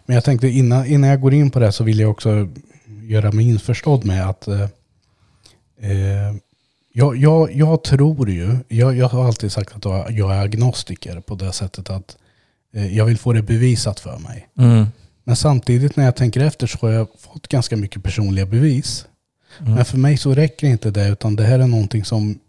Men 0.06 0.14
jag 0.14 0.24
tänkte 0.24 0.48
innan, 0.48 0.86
innan 0.86 1.10
jag 1.10 1.22
går 1.22 1.34
in 1.34 1.52
på 1.52 1.60
det 1.60 1.72
så 1.72 1.84
vill 1.84 2.00
jag 2.00 2.12
också 2.12 2.48
göra 3.04 3.32
mig 3.32 3.50
införstådd 3.50 4.06
med 4.06 4.30
att 4.30 4.48
eh, 4.48 4.68
jag, 6.94 7.18
jag, 7.18 7.52
jag 7.56 7.84
tror 7.84 8.30
ju, 8.30 8.58
jag, 8.68 8.98
jag 8.98 9.08
har 9.10 9.26
alltid 9.26 9.52
sagt 9.52 9.76
att 9.76 9.86
jag 10.16 10.36
är 10.36 10.42
agnostiker 10.42 11.20
på 11.20 11.36
det 11.36 11.52
sättet 11.52 11.90
att 11.90 12.18
jag 12.72 13.06
vill 13.06 13.18
få 13.18 13.34
det 13.34 13.42
bevisat 13.42 14.00
för 14.00 14.18
mig. 14.18 14.48
Mm. 14.58 14.86
Men 15.24 15.36
samtidigt 15.36 15.96
när 15.96 16.06
jag 16.06 16.16
tänker 16.16 16.42
efter 16.42 16.68
så 16.68 16.78
har 16.82 16.90
jag 16.90 17.08
fått 17.20 17.48
ganska 17.48 17.78
mycket 17.78 18.04
personliga 18.04 18.46
bevis. 18.46 19.06
Mm. 19.60 19.74
Men 19.74 19.86
för 19.86 19.98
mig 19.98 20.18
så 20.18 20.34
räcker 20.34 20.68
inte 20.68 20.92
det 20.92 21.08
utan 21.10 21.36
det 21.36 21.44
här 21.44 21.60
är 21.60 21.68
någonting 21.68 22.06
som 22.06 22.40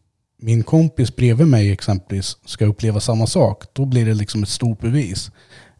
min 0.43 0.63
kompis 0.63 1.17
bredvid 1.17 1.47
mig 1.47 1.71
exempelvis 1.73 2.37
ska 2.45 2.65
uppleva 2.67 3.01
samma 3.01 3.27
sak. 3.27 3.65
Då 3.73 3.85
blir 3.85 4.07
det 4.07 4.15
liksom 4.15 4.43
ett 4.43 4.49
stort 4.49 4.81
bevis. 4.81 5.31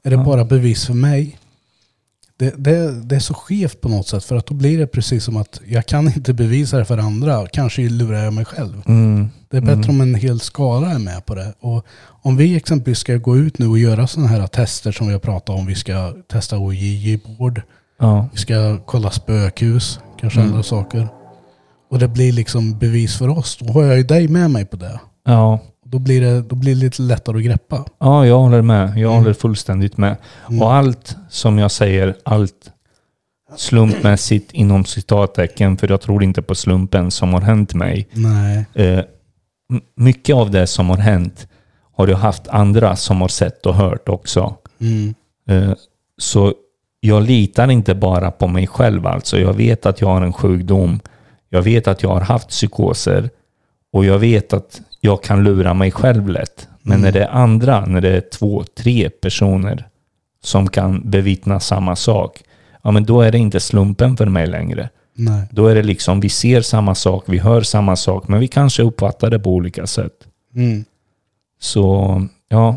Är 0.05 0.11
det 0.11 0.17
Ja. 0.17 0.25
bara 0.25 0.45
bevis 0.45 0.87
för 0.87 0.95
mig? 0.95 1.39
Det, 2.39 2.55
det, 2.65 3.03
det 3.03 3.17
är 3.17 3.21
så 3.21 3.35
skevt 3.35 3.81
på 3.81 3.89
något 3.89 4.09
sätt 4.09 4.25
för 4.25 4.37
att 4.37 4.47
då 4.47 4.55
blir 4.55 4.79
det 4.79 4.87
precis 4.87 5.25
som 5.25 5.37
att 5.37 5.61
jag 5.67 5.87
kan 5.87 6.07
inte 6.07 6.33
bevisa 6.35 6.79
det 6.79 6.85
för 6.85 6.99
andra. 6.99 7.47
Kanske 7.47 7.89
lurar 7.89 8.25
jag 8.25 8.33
mig 8.33 8.45
själv. 8.45 8.83
Mm. 8.87 9.29
Det 9.51 9.57
är 9.57 9.61
bättre 9.61 9.73
Mm. 9.75 9.91
om 9.91 10.01
en 10.01 10.15
hel 10.15 10.41
skara 10.41 10.91
är 10.91 10.99
med 10.99 11.27
på 11.27 11.35
det. 11.35 11.55
Och 11.61 11.87
om 12.23 12.37
vi 12.37 12.57
exempelvis 12.57 12.99
ska 12.99 13.17
gå 13.17 13.37
ut 13.37 13.59
nu 13.59 13.67
och 13.67 13.79
göra 13.79 14.07
sådana 14.07 14.29
här 14.29 14.47
tester 14.47 14.93
som 14.93 15.07
vi 15.07 15.13
har 15.13 15.21
pratat 15.21 15.57
om. 15.59 15.67
Vi 15.67 15.75
ska 15.75 16.15
testa 16.29 16.59
OJJ-bord. 16.59 17.63
Ja. 17.99 18.29
Vi 18.33 18.39
ska 18.39 18.79
kolla 18.87 19.11
spökhus. 19.11 20.01
Kanske 20.21 20.41
Mm. 20.41 20.51
andra 20.53 20.63
saker. 20.63 21.09
Och 21.91 21.99
det 21.99 22.09
blir 22.09 22.33
liksom 22.33 22.79
bevis 22.79 23.19
för 23.19 23.29
oss. 23.29 23.59
Då 23.61 23.73
har 23.73 23.83
jag 23.83 23.97
ju 23.97 24.03
dig 24.03 24.29
med 24.29 24.51
mig 24.51 24.65
på 24.67 24.77
det. 24.77 25.01
Ja. 25.25 25.59
Då 25.85 25.99
blir 25.99 26.21
det, 26.21 26.43
då 26.43 26.57
blir 26.57 26.75
det 26.75 26.81
lite 26.81 27.03
lättare 27.03 27.37
att 27.37 27.43
greppa. 27.45 27.85
ja, 27.99 28.27
jag 28.27 28.39
håller 28.39 28.63
med. 28.63 28.89
Jag 28.89 28.97
Mm. 29.13 29.13
håller 29.13 29.33
fullständigt 29.33 29.97
med. 29.97 30.17
Mm. 30.49 30.63
Och 30.63 30.73
allt 30.75 31.17
som 31.29 31.59
jag 31.59 31.71
säger, 31.71 32.17
allt 32.25 32.71
slumpmässigt 33.57 34.53
inom 34.53 34.85
citattecken, 34.85 35.77
för 35.77 35.89
jag 35.89 36.01
tror 36.01 36.23
inte 36.25 36.43
på 36.43 36.55
slumpen 36.55 37.11
som 37.11 37.35
har 37.35 37.41
hänt 37.41 37.75
mig. 37.75 38.09
Nej. 38.13 38.65
Eh, 38.75 39.05
mycket 39.97 40.37
av 40.37 40.51
det 40.51 40.67
som 40.67 40.91
har 40.91 40.97
hänt 40.97 41.49
har 41.97 42.09
jag 42.09 42.17
haft 42.17 42.49
andra 42.49 42.97
som 42.97 43.21
har 43.21 43.29
sett 43.29 43.67
och 43.67 43.75
hört 43.75 44.09
också. 44.09 44.55
Mm. 44.81 45.15
Eh, 45.49 45.75
så 46.19 46.55
jag 47.01 47.23
litar 47.23 47.71
inte 47.71 47.95
bara 47.95 48.31
på 48.31 48.47
mig 48.47 48.67
själv 48.67 49.07
alltså. 49.07 49.39
Jag 49.39 49.53
vet 49.55 49.87
att 49.87 50.01
jag 50.01 50.09
har 50.09 50.23
en 50.23 50.33
sjukdom. 50.33 51.01
Jag 51.49 51.63
vet 51.63 51.89
att 51.89 52.03
jag 52.03 52.11
har 52.11 52.21
haft 52.21 52.49
psykoser. 52.49 53.31
Och 53.93 54.05
jag 54.05 54.19
vet 54.19 54.53
att 54.53 54.81
jag 55.01 55.23
kan 55.23 55.45
lura 55.45 55.75
mig 55.75 55.91
själv 55.91 56.29
lätt. 56.29 56.69
Men 56.83 56.93
Mm. 56.93 57.05
när 57.05 57.13
det 57.13 57.25
är 57.25 57.29
andra, 57.29 57.87
när 57.87 58.01
det 58.01 58.17
är 58.17 58.21
två, 58.21 58.65
tre 58.77 59.11
personer 59.11 59.87
som 60.45 60.69
kan 60.69 61.11
bevittna 61.11 61.61
samma 61.61 61.97
sak. 61.97 62.43
Ja, 62.83 62.91
men 62.91 63.05
då 63.05 63.21
är 63.21 63.33
det 63.33 63.39
inte 63.39 63.61
slumpen 63.61 64.17
för 64.17 64.27
mig 64.27 64.47
längre. 64.47 64.89
Nej. 65.15 65.43
Då 65.51 65.67
är 65.67 65.75
det 65.75 65.83
liksom, 65.83 66.21
vi 66.21 66.29
ser 66.29 66.61
samma 66.63 66.95
sak, 66.95 67.25
vi 67.27 67.39
hör 67.39 67.63
samma 67.63 67.97
sak, 67.97 68.29
men 68.29 68.41
vi 68.41 68.49
kanske 68.49 68.83
uppfattar 68.83 69.31
det 69.31 69.39
på 69.39 69.51
olika 69.51 69.87
sätt. 69.87 70.13
Mm. 70.55 70.85
Så, 71.61 72.23
ja. 72.49 72.77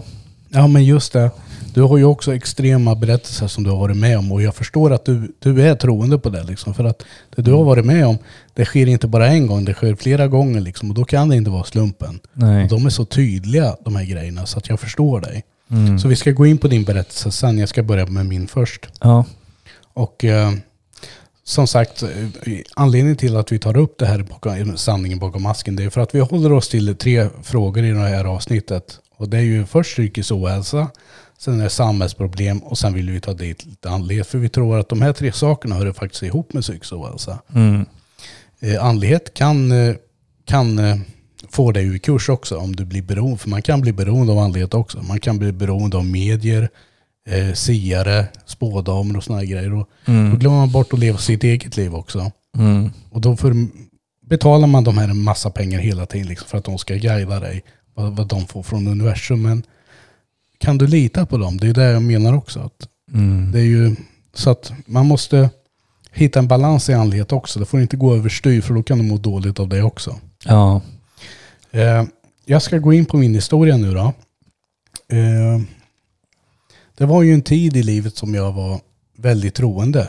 Ja 0.50 0.68
men 0.68 0.86
just 0.86 1.14
det. 1.14 1.32
Du 1.74 1.82
har 1.82 1.98
ju 1.98 2.04
också 2.04 2.36
extrema 2.36 2.96
berättelser 2.96 3.48
som 3.48 3.64
du 3.64 3.70
har 3.70 3.78
varit 3.78 3.98
med 3.98 4.18
om 4.18 4.32
och 4.32 4.42
jag 4.42 4.56
förstår 4.56 4.94
att 4.94 5.06
du, 5.06 5.32
du 5.40 5.62
är 5.62 5.76
troende 5.76 6.18
på 6.18 6.30
det 6.30 6.44
liksom. 6.44 6.74
För 6.74 6.84
att 6.84 7.04
det 7.36 7.42
du 7.42 7.52
har 7.52 7.64
varit 7.64 7.86
med 7.86 8.08
om, 8.08 8.18
det 8.54 8.66
sker 8.66 8.88
inte 8.88 9.08
bara 9.08 9.28
en 9.28 9.48
gång, 9.48 9.66
det 9.66 9.74
sker 9.74 9.96
flera 9.96 10.28
gånger 10.28 10.62
liksom. 10.62 10.90
Och 10.90 10.96
då 10.96 11.06
kan 11.06 11.30
det 11.30 11.36
inte 11.36 11.52
vara 11.52 11.64
slumpen. 11.64 12.20
Nej. 12.34 12.64
Och 12.64 12.70
de 12.70 12.86
är 12.86 12.90
så 12.90 13.06
tydliga 13.06 13.76
de 13.86 13.96
här 13.96 14.06
grejerna 14.06 14.46
så 14.46 14.58
att 14.58 14.70
jag 14.70 14.80
förstår 14.80 15.22
dig. 15.22 15.44
Mm. 15.72 16.00
Så 16.00 16.08
vi 16.08 16.16
ska 16.16 16.32
gå 16.32 16.46
in 16.46 16.58
på 16.58 16.68
din 16.68 16.84
berättelse 16.84 17.32
sen. 17.32 17.58
Jag 17.58 17.70
ska 17.70 17.84
börja 17.84 18.06
med 18.06 18.26
min 18.26 18.48
först. 18.48 18.88
Ja. 19.02 19.26
Och 19.94 20.26
eh, 20.26 20.52
som 21.44 21.68
sagt, 21.68 22.04
anledningen 22.76 23.18
till 23.18 23.38
att 23.38 23.52
vi 23.52 23.60
tar 23.60 23.78
upp 23.78 23.98
det 23.98 24.06
här 24.06 24.24
bakom, 24.24 24.78
sanningen 24.78 25.20
bakom 25.20 25.44
masken, 25.44 25.76
det 25.76 25.84
är 25.84 25.90
för 25.90 26.02
att 26.02 26.16
vi 26.16 26.20
håller 26.20 26.52
oss 26.52 26.70
till 26.70 26.96
tre 26.96 27.28
frågor 27.44 27.84
i 27.84 27.92
det 27.92 28.00
här 28.00 28.26
avsnittet. 28.26 29.00
Och 29.16 29.30
det 29.30 29.38
är 29.38 29.42
ju 29.42 29.66
först 29.66 29.92
psykisk 29.92 30.32
ohälsa, 30.32 30.88
sen 31.42 31.60
är 31.60 31.64
det 31.64 31.70
samhällsproblem 31.70 32.60
och 32.60 32.78
sen 32.78 32.94
vill 32.94 33.10
vi 33.10 33.20
ta 33.22 33.34
dit 33.34 33.66
lite 33.66 33.90
andlighet. 33.90 34.28
För 34.28 34.38
vi 34.38 34.50
tror 34.50 34.80
att 34.80 34.90
de 34.90 35.02
här 35.02 35.14
tre 35.14 35.32
sakerna 35.32 35.76
hör 35.76 35.94
faktiskt 35.94 36.24
ihop 36.24 36.54
med 36.54 36.64
psykisk 36.64 36.94
ohälsa. 36.94 37.40
Mm. 37.56 37.86
Eh, 38.60 38.86
andlighet 38.86 39.34
kan, 39.34 39.72
eh, 39.72 39.96
kan 40.46 40.80
eh, 40.80 40.96
få 41.50 41.72
dig 41.72 41.86
ur 41.86 41.98
kurs 41.98 42.30
också 42.30 42.58
om 42.58 42.76
du 42.76 42.86
blir 42.86 43.02
beroende. 43.02 43.38
För 43.38 43.50
man 43.50 43.62
kan 43.62 43.82
bli 43.82 43.94
beroende 43.94 44.34
av 44.34 44.40
andlighet 44.40 44.74
också. 44.74 45.02
Man 45.02 45.20
kan 45.20 45.38
bli 45.40 45.52
beroende 45.52 45.98
av 45.98 46.06
medier, 46.06 46.70
eh, 47.30 47.54
siare, 47.54 48.26
spådamer 48.46 49.18
och 49.18 49.24
sådana 49.24 49.44
grejer. 49.44 49.74
Och 49.74 49.88
då 50.06 50.12
Mm. 50.12 50.40
glömmer 50.40 50.58
man 50.58 50.72
bort 50.72 50.94
att 50.94 51.00
leva 51.00 51.18
sitt 51.18 51.44
eget 51.44 51.78
liv 51.78 51.96
också. 51.96 52.32
Mm. 52.58 52.90
Och 53.12 53.22
då 53.22 53.38
för, 53.38 53.54
betalar 54.30 54.68
man 54.68 54.84
de 54.84 54.98
här 54.98 55.10
en 55.10 55.24
massa 55.24 55.50
pengar 55.50 55.80
hela 55.80 56.06
tiden 56.06 56.28
liksom 56.28 56.48
för 56.48 56.58
att 56.58 56.66
de 56.66 56.78
ska 56.78 56.94
guida 56.96 57.40
dig. 57.40 57.64
Vad, 57.94 58.16
vad 58.18 58.28
de 58.28 58.48
får 58.48 58.64
från 58.64 58.88
universum. 58.88 59.42
Men 59.42 59.64
kan 60.62 60.78
du 60.78 60.88
lita 60.88 61.26
på 61.26 61.38
dem? 61.38 61.58
Det 61.58 61.68
är 61.68 61.74
det 61.74 61.84
jag 61.92 62.02
menar 62.04 62.34
också. 62.34 62.60
Att 62.60 62.88
Mm. 63.14 63.52
det 63.52 63.60
är 63.60 63.64
ju 63.64 63.96
så 64.34 64.50
att 64.50 64.72
man 64.86 65.06
måste 65.08 65.50
hitta 66.12 66.40
en 66.40 66.48
balans 66.48 66.90
i 66.90 66.94
andlighet 66.94 67.32
också. 67.32 67.60
Det 67.60 67.66
får 67.66 67.82
inte 67.82 67.98
gå 67.98 68.16
överstyr 68.16 68.62
för 68.62 68.74
då 68.74 68.84
kan 68.84 68.98
du 68.98 69.04
må 69.04 69.18
dåligt 69.18 69.60
av 69.60 69.70
det 69.70 69.84
också. 69.84 70.20
Ja. 70.46 70.82
Eh, 71.72 72.04
jag 72.46 72.62
ska 72.62 72.78
gå 72.78 72.94
in 72.94 73.06
på 73.06 73.18
min 73.18 73.36
historia 73.36 73.78
nu 73.78 73.94
då. 73.94 74.14
Eh, 75.08 75.62
det 76.98 77.06
var 77.06 77.22
ju 77.24 77.34
en 77.34 77.42
tid 77.42 77.78
i 77.78 77.84
livet 77.84 78.18
som 78.18 78.36
jag 78.36 78.52
var 78.52 78.80
väldigt 79.18 79.56
troende. 79.56 80.08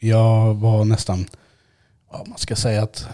Jag 0.00 0.54
var 0.54 0.84
nästan, 0.84 1.26
ja, 2.12 2.24
man 2.28 2.38
ska 2.38 2.56
säga 2.56 2.82
att, 2.82 3.06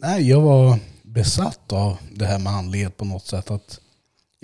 nej 0.00 0.28
jag 0.28 0.40
var 0.40 0.78
besatt 1.02 1.72
av 1.72 1.96
det 2.14 2.26
här 2.26 2.38
med 2.38 2.52
andlighet 2.52 2.96
på 2.96 3.04
något 3.04 3.26
sätt. 3.26 3.50
Att 3.50 3.80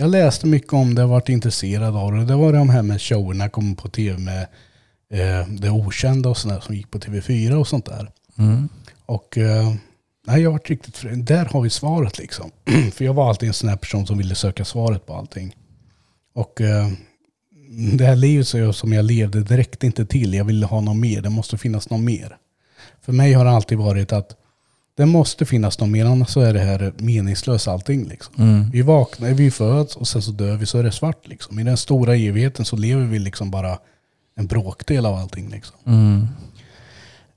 jag 0.01 0.11
läste 0.11 0.47
mycket 0.47 0.73
om 0.73 0.95
det, 0.95 1.07
varit 1.07 1.29
intresserad 1.29 1.97
av 1.97 2.13
det. 2.13 2.25
Det 2.25 2.37
var 2.37 2.53
de 2.53 2.71
här 2.71 2.83
med 2.83 3.03
showerna, 3.03 3.49
kom 3.49 3.77
på 3.77 3.89
tv 3.89 4.19
med 4.19 4.43
eh, 5.13 5.49
Det 5.49 5.71
Okända 5.71 6.29
och 6.29 6.37
sådär 6.37 6.61
som 6.61 6.75
gick 6.75 6.91
på 6.91 6.99
TV4 6.99 7.55
och 7.55 7.69
sånt 7.69 7.87
där. 7.87 8.11
Mm. 8.39 8.69
Och 9.07 9.39
eh, 9.39 9.73
nej, 10.27 10.43
jag 10.43 10.51
har 10.51 10.53
varit 10.53 10.71
riktigt 10.71 10.97
fri. 10.97 11.17
Där 11.17 11.45
har 11.45 11.61
vi 11.61 11.71
svaret 11.71 12.19
liksom. 12.19 12.51
För 12.93 13.05
jag 13.05 13.15
var 13.15 13.29
alltid 13.29 13.47
en 13.47 13.55
sån 13.55 13.69
här 13.69 13.77
person 13.77 14.07
som 14.07 14.19
ville 14.19 14.35
söka 14.35 14.65
svaret 14.65 15.07
på 15.07 15.15
allting. 15.15 15.57
Och 16.35 16.61
eh, 16.61 16.89
det 17.99 18.05
här 18.05 18.17
livet 18.17 18.77
som 18.77 18.93
jag 18.93 19.05
levde, 19.05 19.57
räckte 19.57 19.87
inte 19.87 20.07
till. 20.07 20.35
Jag 20.35 20.45
ville 20.45 20.67
ha 20.67 20.81
något 20.81 20.97
mer. 20.97 21.21
Det 21.21 21.31
måste 21.31 21.59
finnas 21.59 21.91
något 21.91 22.01
mer. 22.01 22.37
För 23.01 23.13
mig 23.13 23.33
har 23.33 23.45
det 23.45 23.51
alltid 23.51 23.79
varit 23.79 24.13
att 24.13 24.37
det 24.99 25.07
måste 25.07 25.47
finnas 25.47 25.81
något 25.81 25.89
mer, 25.89 26.05
annars 26.05 26.29
så 26.29 26.41
är 26.41 26.55
det 26.55 26.61
här 26.61 26.93
meningslöst 26.97 27.69
allting. 27.69 28.09
Liksom. 28.09 28.35
Mm. 28.39 28.71
Vi 28.71 28.83
vaknar, 28.83 29.31
vi 29.31 29.51
föds 29.51 29.97
och 29.97 30.09
sen 30.09 30.23
så 30.23 30.31
dör 30.31 30.57
vi 30.57 30.67
så 30.67 30.79
är 30.79 30.83
det 30.83 30.93
svart. 30.93 31.29
Liksom. 31.29 31.59
I 31.59 31.63
den 31.63 31.77
stora 31.77 32.17
evigheten 32.17 32.65
så 32.65 32.77
lever 32.77 33.05
vi 33.05 33.19
liksom 33.19 33.51
bara 33.51 33.79
en 34.37 34.47
bråkdel 34.47 35.07
av 35.07 35.15
allting. 35.15 35.49
Liksom. 35.51 35.77
Mm. 35.87 36.27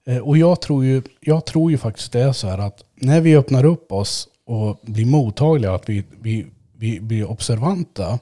Eh, 0.08 0.18
Och 0.18 0.38
jag 0.38 0.62
tror, 0.62 0.86
ju, 0.86 1.02
jag 1.20 1.46
tror 1.46 1.72
ju 1.72 1.78
faktiskt 1.78 2.12
det 2.12 2.22
är 2.22 2.32
så 2.32 2.48
här 2.48 2.58
att 2.58 2.84
när 2.96 3.22
vi 3.22 3.36
öppnar 3.36 3.66
upp 3.66 3.92
oss 3.92 4.28
och 4.46 4.80
blir 4.84 5.06
mottagliga, 5.06 5.76
att 5.76 5.90
vi, 5.90 6.04
vi, 6.22 6.48
vi 6.78 7.00
blir 7.00 7.32
observanta 7.32 8.20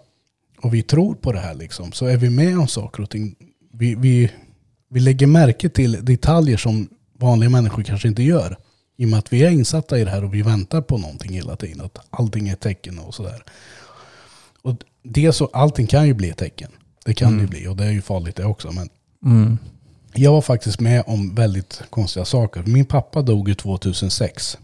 och 0.61 0.73
vi 0.73 0.81
tror 0.81 1.15
på 1.15 1.31
det 1.31 1.39
här 1.39 1.53
liksom, 1.53 1.91
så 1.91 2.05
är 2.05 2.17
vi 2.17 2.29
med 2.29 2.59
om 2.59 2.67
saker 2.67 3.03
och 3.03 3.09
ting. 3.09 3.35
Vi, 3.73 3.95
vi, 3.95 4.31
vi 4.89 4.99
lägger 4.99 5.27
märke 5.27 5.69
till 5.69 6.05
detaljer 6.05 6.57
som 6.57 6.89
vanliga 7.19 7.49
människor 7.49 7.83
kanske 7.83 8.07
inte 8.07 8.23
gör. 8.23 8.57
I 8.99 9.05
och 9.05 9.09
med 9.09 9.19
att 9.19 9.33
vi 9.33 9.43
är 9.43 9.49
insatta 9.49 9.99
i 9.99 10.03
det 10.03 10.11
här 10.11 10.23
och 10.23 10.33
vi 10.33 10.41
väntar 10.41 10.81
på 10.81 10.97
någonting 10.97 11.33
hela 11.33 11.55
tiden. 11.55 11.81
Att 11.85 11.97
allting 12.09 12.49
är 12.49 12.55
tecken 12.55 12.99
och 12.99 13.15
sådär. 13.15 13.43
Och 14.61 14.75
det 15.03 15.33
så, 15.33 15.49
allting 15.53 15.87
kan 15.87 16.07
ju 16.07 16.13
bli 16.13 16.33
tecken. 16.33 16.71
Det 17.05 17.13
kan 17.13 17.35
det 17.37 17.41
ju 17.41 17.47
bli 17.47 17.67
och 17.67 17.75
det 17.75 17.85
är 17.85 17.91
ju 17.91 18.01
farligt 18.01 18.35
det 18.35 18.45
också. 18.45 18.71
Men 18.71 18.89
Mm. 19.25 19.57
jag 20.13 20.31
var 20.31 20.41
faktiskt 20.41 20.79
med 20.79 21.03
om 21.07 21.35
väldigt 21.35 21.81
konstiga 21.89 22.25
saker. 22.25 22.63
Min 22.65 22.85
pappa 22.85 23.21
dog 23.21 23.49
ju 23.49 23.55
2006. 23.55 24.57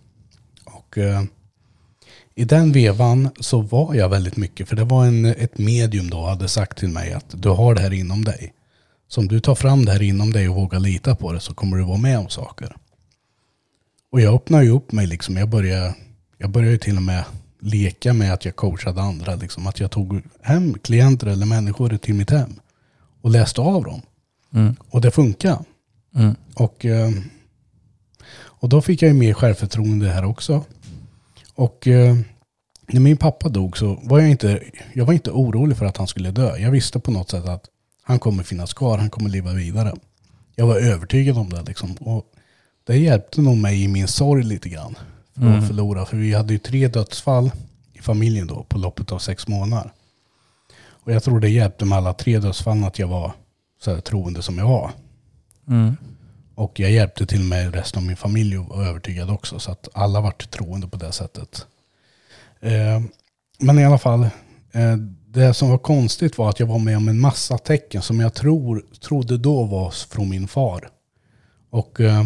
Och 0.66 0.98
eh, 0.98 1.24
i 2.36 2.46
den 2.46 2.72
vevan 2.72 3.30
så 3.40 3.62
var 3.62 3.94
jag 3.96 4.10
väldigt 4.10 4.38
mycket. 4.38 4.70
För 4.70 4.76
det 4.76 4.84
var 4.84 5.06
en, 5.06 5.26
ett 5.26 5.58
medium 5.58 6.10
då 6.10 6.26
hade 6.26 6.48
sagt 6.48 6.78
till 6.78 6.90
mig 6.90 7.14
att 7.14 7.26
du 7.42 7.50
har 7.50 7.76
det 7.76 7.82
här 7.82 7.94
inom 7.94 8.24
dig. 8.24 8.54
Så 9.08 9.22
om 9.22 9.28
du 9.28 9.40
tar 9.40 9.56
fram 9.56 9.86
det 9.86 9.92
här 9.92 10.02
inom 10.02 10.32
dig 10.34 10.50
och 10.50 10.56
vågar 10.56 10.80
lita 10.80 11.16
på 11.16 11.32
det 11.34 11.40
så 11.40 11.54
kommer 11.54 11.78
du 11.78 11.84
vara 11.84 11.98
med 11.98 12.20
om 12.20 12.30
saker. 12.30 12.76
Och 14.16 14.22
jag 14.22 14.34
öppnade 14.34 14.64
ju 14.64 14.70
upp 14.70 14.92
mig 14.92 15.08
liksom. 15.08 15.38
Jag 15.38 15.50
började, 15.50 15.96
jag 16.38 16.50
började 16.50 16.78
till 16.78 16.96
och 16.96 17.02
med 17.02 17.24
leka 17.60 18.14
med 18.14 18.34
att 18.34 18.46
jag 18.46 18.56
coachade 18.56 19.02
andra. 19.02 19.36
Liksom. 19.36 19.68
Att 19.68 19.80
jag 19.80 19.92
tog 19.92 20.22
hem 20.42 20.74
klienter 20.74 21.28
eller 21.28 21.46
människor 21.46 21.98
till 21.98 22.14
mitt 22.14 22.30
hem. 22.30 22.60
Och 23.22 23.30
läste 23.30 23.62
av 23.62 23.84
dem. 23.84 24.02
Mm. 24.54 24.76
Och 24.90 25.02
det 25.02 25.12
funkar. 25.12 25.60
Mm. 26.16 26.36
Och, 26.54 26.86
eh, 26.86 27.10
och 28.38 28.70
då 28.70 28.82
fick 28.82 29.02
jag 29.02 29.08
ju 29.08 29.14
mer 29.14 29.34
självförtroende 29.34 30.10
här 30.10 30.26
också. 30.26 30.64
Och 31.56 31.88
eh, 31.88 32.16
när 32.88 33.00
min 33.02 33.18
pappa 33.18 33.50
dog 33.50 33.78
så 33.78 34.00
var 34.04 34.20
jag 34.20 34.30
inte, 34.30 34.64
jag 34.94 35.06
var 35.06 35.14
inte 35.14 35.32
orolig 35.32 35.78
för 35.78 35.86
att 35.86 35.98
han 35.98 36.08
skulle 36.08 36.32
dö. 36.32 36.58
Jag 36.58 36.72
visste 36.72 37.00
på 37.00 37.12
något 37.12 37.30
sätt 37.30 37.46
att 37.46 37.66
Han 38.04 38.20
kommer 38.20 38.44
finnas 38.44 38.74
kvar, 38.74 38.98
han 38.98 39.10
kommer 39.10 39.30
leva 39.30 39.54
vidare. 39.54 39.94
Jag 40.56 40.68
var 40.68 40.76
övertygad 40.76 41.38
om 41.38 41.50
det 41.50 41.62
liksom. 41.62 41.92
Och 42.00 42.26
det 42.86 42.98
hjälpte 42.98 43.42
nog 43.42 43.58
mig 43.58 43.84
i 43.84 43.88
min 43.88 44.08
sorg 44.08 44.44
lite 44.44 44.70
grann. 44.70 44.96
För 45.36 45.42
att 45.42 45.48
Mm. 45.56 45.68
förlora. 45.68 46.06
För 46.06 46.18
vi 46.18 46.34
hade 46.34 46.54
ju 46.54 46.60
tre 46.60 46.88
dödsfall 46.88 47.52
i 47.94 48.00
familjen 48.02 48.48
då 48.48 48.64
på 48.64 48.78
loppet 48.78 49.12
av 49.12 49.20
sex 49.20 49.48
månader. 49.48 49.92
Och 50.88 51.12
jag 51.12 51.24
tror 51.24 51.40
det 51.40 51.50
hjälpte 51.50 51.86
med 51.86 51.98
alla 51.98 52.14
tre 52.14 52.40
dödsfallen 52.40 52.84
att 52.84 53.00
jag 53.00 53.08
var 53.08 53.32
så 53.82 53.94
här 53.94 54.02
troende 54.02 54.42
som 54.42 54.58
jag 54.58 54.68
var. 54.68 54.92
Mm. 55.68 55.98
Och 56.56 56.80
jag 56.80 56.92
hjälpte 56.92 57.26
till 57.26 57.40
och 57.40 57.46
med 57.46 57.74
resten 57.76 58.00
av 58.02 58.08
min 58.08 58.18
familj 58.18 58.58
och 58.58 58.66
var 58.66 58.84
övertygad 58.86 59.30
också. 59.30 59.60
Så 59.60 59.72
att 59.72 59.88
alla 59.94 60.22
vart 60.22 60.52
troende 60.52 60.88
på 60.88 60.98
det 60.98 61.12
sättet. 61.12 61.66
Eh, 62.62 63.02
men 63.60 63.80
i 63.80 63.86
alla 63.86 63.98
fall, 63.98 64.24
eh, 64.72 64.96
det 65.28 65.54
som 65.54 65.70
var 65.70 65.78
konstigt 65.78 66.38
var 66.38 66.50
att 66.50 66.60
jag 66.60 66.68
var 66.68 66.80
med 66.80 66.98
om 66.98 67.08
en 67.08 67.20
massa 67.20 67.58
tecken 67.58 68.02
som 68.02 68.20
jag 68.20 68.34
tror, 68.34 68.86
trodde 69.02 69.38
då 69.38 69.64
var 69.64 69.90
från 69.92 70.30
min 70.30 70.48
far. 70.48 70.90
Och 71.70 72.02
eh, 72.02 72.26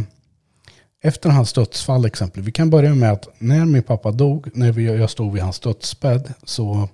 efter 1.02 1.30
hans 1.30 1.54
dödsfall 1.54 2.06
exempel, 2.06 2.44
vi 2.44 2.52
kan 2.52 2.70
börja 2.70 2.96
med 2.96 3.12
att 3.12 3.28
när 3.38 3.66
min 3.66 3.84
pappa 3.84 4.12
dog, 4.12 4.50
när 4.54 4.72
vi, 4.72 4.86
jag 4.86 5.10
stod 5.10 5.34
vid 5.34 5.44
hans 5.44 5.60
dödsbädd, 5.60 6.34
så 6.44 6.90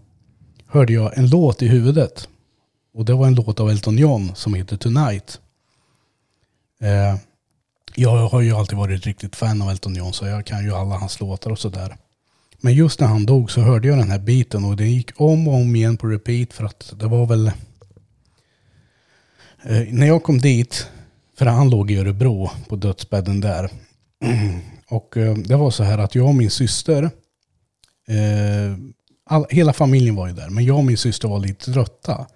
hörde 0.68 0.94
jag 0.94 1.18
en 1.18 1.30
låt 1.30 1.62
i 1.62 1.68
huvudet. 1.68 2.28
Och 2.94 3.06
det 3.06 3.14
var 3.14 3.28
en 3.28 3.36
låt 3.36 3.60
av 3.60 3.70
Elton 3.70 3.98
John 3.98 4.32
som 4.36 4.54
heter 4.54 4.78
Tonight. 4.78 5.40
Eh, 6.82 7.20
jag 7.96 8.28
har 8.28 8.42
ju 8.42 8.52
alltid 8.52 8.78
varit 8.78 9.00
ett 9.00 9.06
riktigt 9.06 9.36
fan 9.36 9.62
av 9.62 9.70
Elton 9.70 9.96
John 9.96 10.14
så 10.14 10.26
jag 10.26 10.46
kan 10.46 10.64
ju 10.64 10.72
alla 10.72 10.96
hans 10.96 11.20
låtar 11.20 11.52
och 11.52 11.60
sådär. 11.60 11.98
Men 12.62 12.74
just 12.74 13.00
när 13.00 13.08
han 13.08 13.26
dog 13.26 13.52
så 13.52 13.62
hörde 13.62 13.88
jag 13.88 13.98
den 13.98 14.12
här 14.12 14.20
biten 14.20 14.66
och 14.66 14.76
den 14.76 14.92
gick 14.92 15.22
om 15.22 15.48
och 15.48 15.54
om 15.54 15.76
igen 15.76 15.98
på 15.98 16.08
repeat 16.08 16.54
för 16.54 16.66
att 16.66 16.94
det 17.00 17.08
var 17.08 17.26
väl... 17.26 17.48
Eh, 19.64 19.82
när 19.90 20.08
jag 20.08 20.24
kom 20.24 20.38
dit, 20.38 20.88
för 21.38 21.46
han 21.46 21.70
låg 21.70 21.92
i 21.92 21.98
Örebro 21.98 22.50
på 22.70 22.76
dödsbädden 22.76 23.42
där. 23.42 23.70
Och 24.90 25.18
eh, 25.18 25.34
det 25.34 25.56
var 25.56 25.72
så 25.72 25.84
här 25.84 25.98
att 25.98 26.16
jag 26.16 26.28
och 26.28 26.36
min 26.36 26.52
syster, 26.52 27.04
eh, 28.08 28.78
all, 29.26 29.46
hela 29.50 29.74
familjen 29.74 30.16
var 30.16 30.28
ju 30.28 30.34
där, 30.34 30.50
men 30.50 30.66
jag 30.66 30.78
och 30.78 30.86
min 30.86 30.98
syster 30.98 31.28
var 31.28 31.40
lite 31.40 31.74
trötta. 31.74 32.28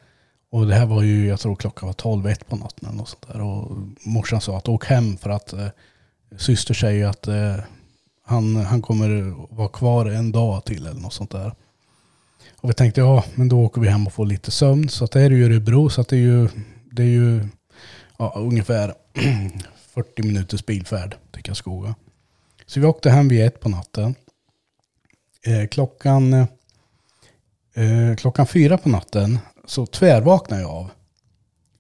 Och 0.52 0.68
det 0.68 0.76
här 0.76 0.86
var 0.86 1.02
ju, 1.02 1.28
jag 1.28 1.40
tror 1.40 1.56
klockan 1.56 1.88
var 1.88 1.94
12, 1.94 2.28
ett 2.28 2.48
på 2.48 2.56
natten 2.56 2.88
eller 2.88 2.98
något 2.98 3.10
sånt 3.10 3.28
där. 3.28 3.42
Och 3.42 3.78
morsan 4.04 4.42
sa 4.42 4.58
att 4.58 4.68
åk 4.68 4.86
hem 4.86 5.18
för 5.18 5.30
att 5.30 5.54
eh, 5.54 5.68
syster 6.38 6.74
säger 6.74 7.08
att 7.08 7.28
eh, 7.28 7.56
han, 8.26 8.56
han 8.56 8.82
kommer 8.82 9.36
vara 9.56 9.68
kvar 9.68 10.06
en 10.06 10.32
dag 10.32 10.66
till 10.66 10.86
eller 10.86 11.02
något 11.02 11.14
sånt 11.14 11.32
där. 11.32 11.54
Och 12.62 12.70
vi 12.70 12.74
tänkte 12.74 13.02
ja, 13.02 13.24
men 13.36 13.50
då 13.50 13.60
åker 13.60 13.82
vi 13.82 13.88
hem 13.88 14.08
och 14.08 14.14
får 14.14 14.26
lite 14.26 14.52
sömn. 14.52 14.90
Så 14.90 15.06
att 15.06 15.12
det 15.12 15.22
är 15.22 15.30
ju 15.30 15.46
Örebro, 15.46 15.90
så 15.90 16.02
att 16.02 16.08
det 16.08 16.16
är 16.16 16.22
ju, 16.22 16.50
det 16.92 17.04
är 17.04 17.08
ju 17.08 17.48
ja, 18.18 18.34
ungefär 18.36 18.94
40 19.94 20.24
minuters 20.24 20.66
bilfärd 20.66 21.16
till 21.44 21.56
Så 22.66 22.80
vi 22.80 22.86
åkte 22.86 23.10
hem 23.10 23.28
vid 23.28 23.46
ett 23.46 23.60
på 23.60 23.70
natten. 23.70 24.16
Eh, 25.46 25.68
klockan, 25.68 26.34
eh, 26.34 28.16
klockan 28.18 28.48
fyra 28.48 28.78
på 28.78 28.90
natten 28.90 29.40
så 29.66 29.86
tvärvaknade 29.86 30.62
jag 30.62 30.72
av. 30.72 30.92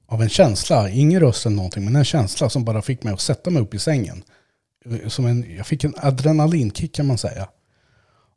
Av 0.08 0.22
en 0.22 0.30
känsla, 0.30 0.90
ingen 0.90 1.20
röst 1.20 1.46
eller 1.46 1.56
någonting, 1.56 1.86
men 1.86 1.96
en 1.96 2.06
känsla 2.06 2.50
som 2.50 2.66
bara 2.66 2.82
fick 2.82 3.04
mig 3.04 3.14
att 3.14 3.22
sätta 3.22 3.50
mig 3.50 3.62
upp 3.62 3.74
i 3.74 3.80
sängen. 3.80 4.24
Eh, 4.86 5.08
som 5.08 5.26
en, 5.26 5.56
jag 5.56 5.68
fick 5.68 5.84
en 5.84 5.94
adrenalinkick 5.98 6.96
kan 6.96 7.08
man 7.08 7.18
säga. 7.18 7.50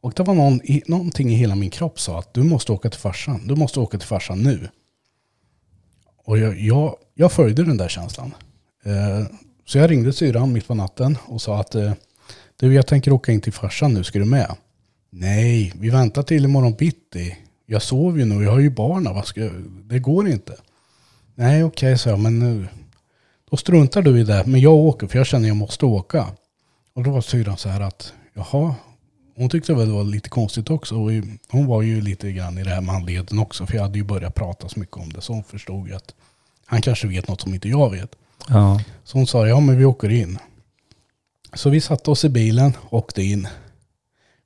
Och 0.00 0.12
det 0.16 0.22
var 0.22 0.34
någon, 0.34 0.60
någonting 0.86 1.30
i 1.30 1.34
hela 1.34 1.54
min 1.54 1.70
kropp 1.70 2.00
sa 2.00 2.18
att 2.18 2.34
du 2.34 2.42
måste 2.42 2.72
åka 2.72 2.90
till 2.90 3.00
farsan. 3.00 3.46
Du 3.46 3.54
måste 3.54 3.80
åka 3.80 3.98
till 3.98 4.08
farsan 4.08 4.42
nu. 4.42 4.68
Och 6.24 6.38
jag, 6.38 6.60
jag, 6.60 6.96
jag 7.14 7.32
följde 7.32 7.64
den 7.64 7.76
där 7.76 7.88
känslan. 7.88 8.34
Eh, 8.84 9.26
så 9.72 9.78
jag 9.78 9.90
ringde 9.90 10.12
syrran 10.12 10.52
mitt 10.52 10.68
på 10.68 10.74
natten 10.74 11.18
och 11.26 11.42
sa 11.42 11.60
att 11.60 11.74
eh, 11.74 11.92
du, 12.56 12.74
jag 12.74 12.86
tänker 12.86 13.12
åka 13.12 13.32
in 13.32 13.40
till 13.40 13.52
farsan 13.52 13.94
nu, 13.94 14.04
ska 14.04 14.18
du 14.18 14.24
med? 14.24 14.56
Nej, 15.10 15.72
vi 15.76 15.90
väntar 15.90 16.22
till 16.22 16.44
imorgon 16.44 16.74
bitti. 16.74 17.36
Jag 17.66 17.82
sover 17.82 18.18
ju 18.18 18.24
nu, 18.24 18.44
jag 18.44 18.50
har 18.50 18.58
ju 18.58 18.70
barnen, 18.70 19.14
vad 19.14 19.26
ska, 19.26 19.50
det 19.84 19.98
går 19.98 20.28
inte. 20.28 20.56
Nej, 21.34 21.64
okej, 21.64 21.98
sa 21.98 22.10
jag, 22.10 22.18
men 22.18 22.38
nu, 22.38 22.68
då 23.50 23.56
struntar 23.56 24.02
du 24.02 24.20
i 24.20 24.24
det. 24.24 24.44
Men 24.46 24.60
jag 24.60 24.74
åker, 24.74 25.06
för 25.06 25.18
jag 25.18 25.26
känner 25.26 25.44
att 25.44 25.48
jag 25.48 25.56
måste 25.56 25.86
åka. 25.86 26.26
Och 26.94 27.02
då 27.02 27.10
var 27.10 27.20
syrran 27.20 27.56
så 27.56 27.68
här 27.68 27.80
att, 27.80 28.12
jaha, 28.34 28.74
hon 29.36 29.48
tyckte 29.48 29.74
väl 29.74 29.86
det 29.86 29.94
var 29.94 30.04
lite 30.04 30.28
konstigt 30.28 30.70
också. 30.70 30.96
Och 30.96 31.10
hon 31.48 31.66
var 31.66 31.82
ju 31.82 32.00
lite 32.00 32.32
grann 32.32 32.58
i 32.58 32.62
det 32.64 32.70
här 32.70 32.80
med 32.80 33.40
också, 33.40 33.66
för 33.66 33.74
jag 33.74 33.82
hade 33.82 33.98
ju 33.98 34.04
börjat 34.04 34.34
prata 34.34 34.68
så 34.68 34.80
mycket 34.80 34.96
om 34.96 35.12
det. 35.12 35.20
Så 35.20 35.32
hon 35.32 35.44
förstod 35.44 35.88
ju 35.88 35.94
att 35.94 36.14
han 36.66 36.82
kanske 36.82 37.08
vet 37.08 37.28
något 37.28 37.40
som 37.40 37.54
inte 37.54 37.68
jag 37.68 37.90
vet. 37.90 38.16
Ja. 38.48 38.80
Så 39.04 39.18
hon 39.18 39.26
sa, 39.26 39.46
ja 39.46 39.60
men 39.60 39.78
vi 39.78 39.84
åker 39.84 40.08
in. 40.08 40.38
Så 41.54 41.70
vi 41.70 41.80
satte 41.80 42.10
oss 42.10 42.24
i 42.24 42.28
bilen 42.28 42.72
och 42.80 42.98
åkte 42.98 43.22
in. 43.22 43.48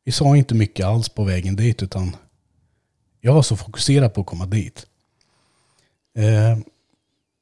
Vi 0.04 0.12
sa 0.12 0.36
inte 0.36 0.54
mycket 0.54 0.86
alls 0.86 1.08
på 1.08 1.24
vägen 1.24 1.56
dit 1.56 1.82
utan 1.82 2.16
jag 3.20 3.34
var 3.34 3.42
så 3.42 3.56
fokuserad 3.56 4.14
på 4.14 4.20
att 4.20 4.26
komma 4.26 4.46
dit. 4.46 4.86
Eh, 6.16 6.58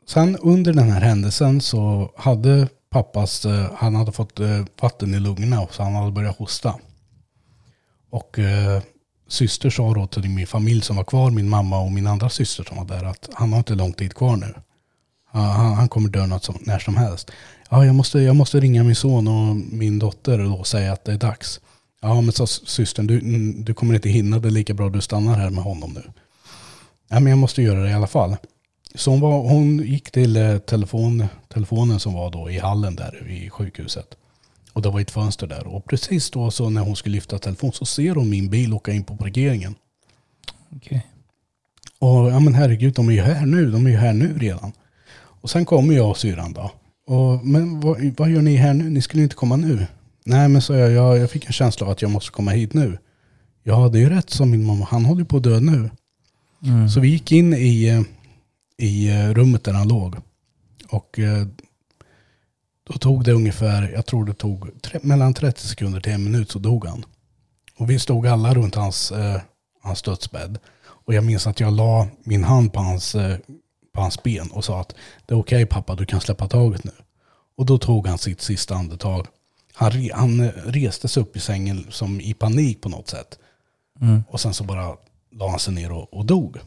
sen 0.07 0.37
under 0.37 0.73
den 0.73 0.91
här 0.91 1.01
händelsen 1.01 1.61
så 1.61 2.13
hade 2.17 2.69
pappas, 2.91 3.45
eh, 3.45 3.71
han 3.75 3.95
hade 3.95 4.13
fått 4.13 4.41
eh, 4.41 4.65
vatten 4.81 5.15
i 5.15 5.21
lungorna 5.21 5.67
så 5.71 5.83
han 5.83 5.95
hade 5.95 6.13
börjat 6.13 6.39
hosta. 6.39 6.79
Och 8.11 8.39
eh, 8.39 8.83
syster 9.29 9.71
sa 9.71 9.95
då 9.95 10.07
till 10.07 10.31
min 10.31 10.47
familj 10.47 10.83
som 10.83 10.97
var 10.97 11.05
kvar, 11.05 11.31
min 11.31 11.49
mamma 11.49 11.81
och 11.81 11.93
min 11.93 12.07
andra 12.07 12.31
syster 12.31 12.65
som 12.65 12.77
var 12.77 12.85
där 12.85 13.05
att 13.05 13.29
han 13.33 13.53
har 13.53 13.59
inte 13.59 13.75
lång 13.75 13.93
tid 13.93 14.15
kvar 14.15 14.37
nu. 14.37 14.55
Han, 15.35 15.75
han 15.75 15.89
kommer 15.89 16.09
dö 16.09 16.27
något 16.27 16.45
som, 16.45 16.59
när 16.61 16.79
som 16.79 16.97
helst. 16.97 17.31
Ja, 17.71 17.87
jag 17.87 17.95
måste, 17.95 18.19
jag 18.19 18.37
måste 18.37 18.61
ringa 18.61 18.83
min 18.83 18.95
son 18.95 19.29
och 19.29 19.57
min 19.57 19.99
dotter 19.99 20.41
och 20.53 20.67
säga 20.67 20.93
att 20.93 21.05
det 21.05 21.13
är 21.13 21.19
dags. 21.19 21.61
Ja, 22.01 22.21
men 22.21 22.33
sa 22.33 22.47
systern, 22.47 23.07
du, 23.07 23.21
du 23.53 23.75
kommer 23.75 23.95
inte 23.95 24.09
hinna. 24.09 24.39
Det 24.39 24.49
är 24.49 24.51
lika 24.51 24.75
bra 24.75 24.89
du 24.89 25.01
stannar 25.01 25.39
här 25.39 25.51
med 25.51 25.65
honom 25.65 25.93
nu. 25.93 26.03
Ja, 27.09 27.21
men 27.21 27.27
jag 27.27 27.39
måste 27.39 27.63
göra 27.63 27.83
det 27.83 27.91
i 27.91 27.93
alla 27.93 28.07
fall. 28.07 28.37
Så 28.95 29.11
hon, 29.11 29.21
var, 29.21 29.43
hon 29.43 29.79
gick 29.79 30.11
till 30.11 30.37
eh, 30.37 30.59
telefon, 30.59 31.27
telefonen 31.49 32.01
som 32.01 32.15
var 32.15 32.31
då 32.31 32.51
i 32.51 32.59
hallen 32.59 32.97
där 32.97 33.31
i 33.31 33.51
sjukhuset. 33.51 34.17
Och 34.73 34.83
det 34.83 34.91
var 34.91 35.01
ett 35.01 35.11
fönster 35.11 35.47
där. 35.47 35.67
Och 35.67 35.85
precis 35.85 36.31
då 36.31 36.51
så 36.51 36.71
när 36.71 36.81
hon 36.81 36.97
skulle 36.97 37.15
lyfta 37.15 37.39
telefon 37.39 37.73
så 37.73 37.85
ser 37.85 38.15
hon 38.15 38.31
min 38.31 38.51
bil 38.51 38.73
åka 38.73 38.93
in 38.93 39.05
på 39.05 39.17
parkeringen. 39.17 39.75
Okej. 40.77 41.07
Och 41.99 42.31
ja 42.31 42.41
men 42.41 42.55
herregud, 42.55 42.95
de 42.95 43.09
är 43.09 43.13
ju 43.13 43.21
här 43.21 43.47
nu. 43.47 43.71
De 43.71 43.87
är 43.87 43.91
ju 43.91 43.97
här 43.97 44.13
nu 44.13 44.39
redan. 44.39 44.73
Och 45.45 45.51
sen 45.51 45.65
kommer 45.65 45.95
jag 45.95 46.11
och 46.11 46.19
syrran 46.19 46.53
då. 46.53 46.71
Och, 47.07 47.47
men 47.47 47.81
vad, 47.81 48.13
vad 48.17 48.31
gör 48.31 48.43
ni 48.43 48.57
här 48.57 48.75
nu? 48.75 48.91
Ni 48.91 49.03
skulle 49.03 49.23
inte 49.23 49.35
komma 49.35 49.57
nu. 49.57 49.87
Nej 50.25 50.49
men 50.49 50.63
så 50.63 50.75
jag, 50.75 50.91
jag, 50.91 51.19
jag 51.19 51.31
fick 51.31 51.47
en 51.47 51.53
känsla 51.53 51.87
av 51.87 51.93
att 51.93 52.03
jag 52.03 52.11
måste 52.11 52.31
komma 52.31 52.51
hit 52.51 52.75
nu. 52.75 52.99
Ja 53.63 53.89
det 53.89 53.99
är 53.99 54.01
ju 54.01 54.09
rätt 54.09 54.31
som 54.31 54.51
min 54.51 54.67
mamma, 54.67 54.85
han 54.85 55.05
håller 55.05 55.25
på 55.25 55.37
att 55.37 55.43
dö 55.43 55.61
nu. 55.61 55.91
Mm. 56.65 56.89
Så 56.89 57.01
vi 57.01 57.09
gick 57.09 57.33
in 57.33 57.55
i, 57.55 58.05
i 58.79 59.11
eh, 59.11 59.31
rummet 59.31 59.65
där 59.65 59.73
han 59.73 59.89
låg. 59.89 60.17
Och 60.89 61.19
eh, 61.19 61.47
då 62.87 62.99
tog 62.99 63.25
det 63.25 63.33
ungefär, 63.33 63.93
jag 63.95 64.07
tror 64.07 64.25
det 64.25 64.35
tog 64.35 64.83
tre, 64.83 65.01
mellan 65.03 65.35
30 65.35 65.67
sekunder 65.67 66.01
till 66.01 66.13
en 66.13 66.25
minut 66.25 66.51
så 66.51 66.59
dog 66.59 66.87
han. 66.87 67.05
Och 67.79 67.91
vi 67.91 67.99
stod 67.99 68.27
alla 68.27 68.55
runt 68.55 68.75
hans, 68.75 69.13
eh, 69.13 69.41
hans 69.83 70.03
dödsbädd. 70.03 70.59
Och 70.85 71.15
jag 71.15 71.25
minns 71.25 71.47
att 71.47 71.61
jag 71.61 71.73
la 71.73 72.09
min 72.23 72.45
hand 72.45 72.73
på 72.73 72.81
hans, 72.81 73.15
eh, 73.15 73.37
på 73.95 74.01
hans 74.01 74.23
ben 74.23 74.51
och 74.51 74.65
sa 74.65 74.81
att 74.81 74.95
det 75.27 75.35
är 75.35 75.39
okej 75.39 75.67
pappa, 75.67 75.95
du 75.95 76.07
kan 76.07 76.21
släppa 76.21 76.49
taget 76.49 76.85
nu. 76.85 76.93
Och 77.57 77.67
då 77.67 77.79
tog 77.79 78.07
han 78.07 78.19
sitt 78.19 78.41
sista 78.41 78.75
andetag. 78.75 79.27
Han, 79.75 79.91
re, 79.91 80.11
han 80.15 80.41
eh, 80.41 80.49
reste 80.65 81.09
sig 81.09 81.23
upp 81.23 81.37
i 81.37 81.41
sängen 81.41 81.87
som 81.91 82.21
i 82.21 82.35
panik 82.35 82.81
på 82.81 82.89
något 82.89 83.09
sätt. 83.09 83.39
Mm. 84.01 84.23
Och 84.29 84.41
sen 84.41 84.55
så 84.55 84.65
bara 84.65 84.97
la 85.31 85.51
han 85.51 85.59
sig 85.59 85.75
ner 85.75 85.93
och, 85.93 86.15
och 86.15 86.27
dog. 86.27 86.59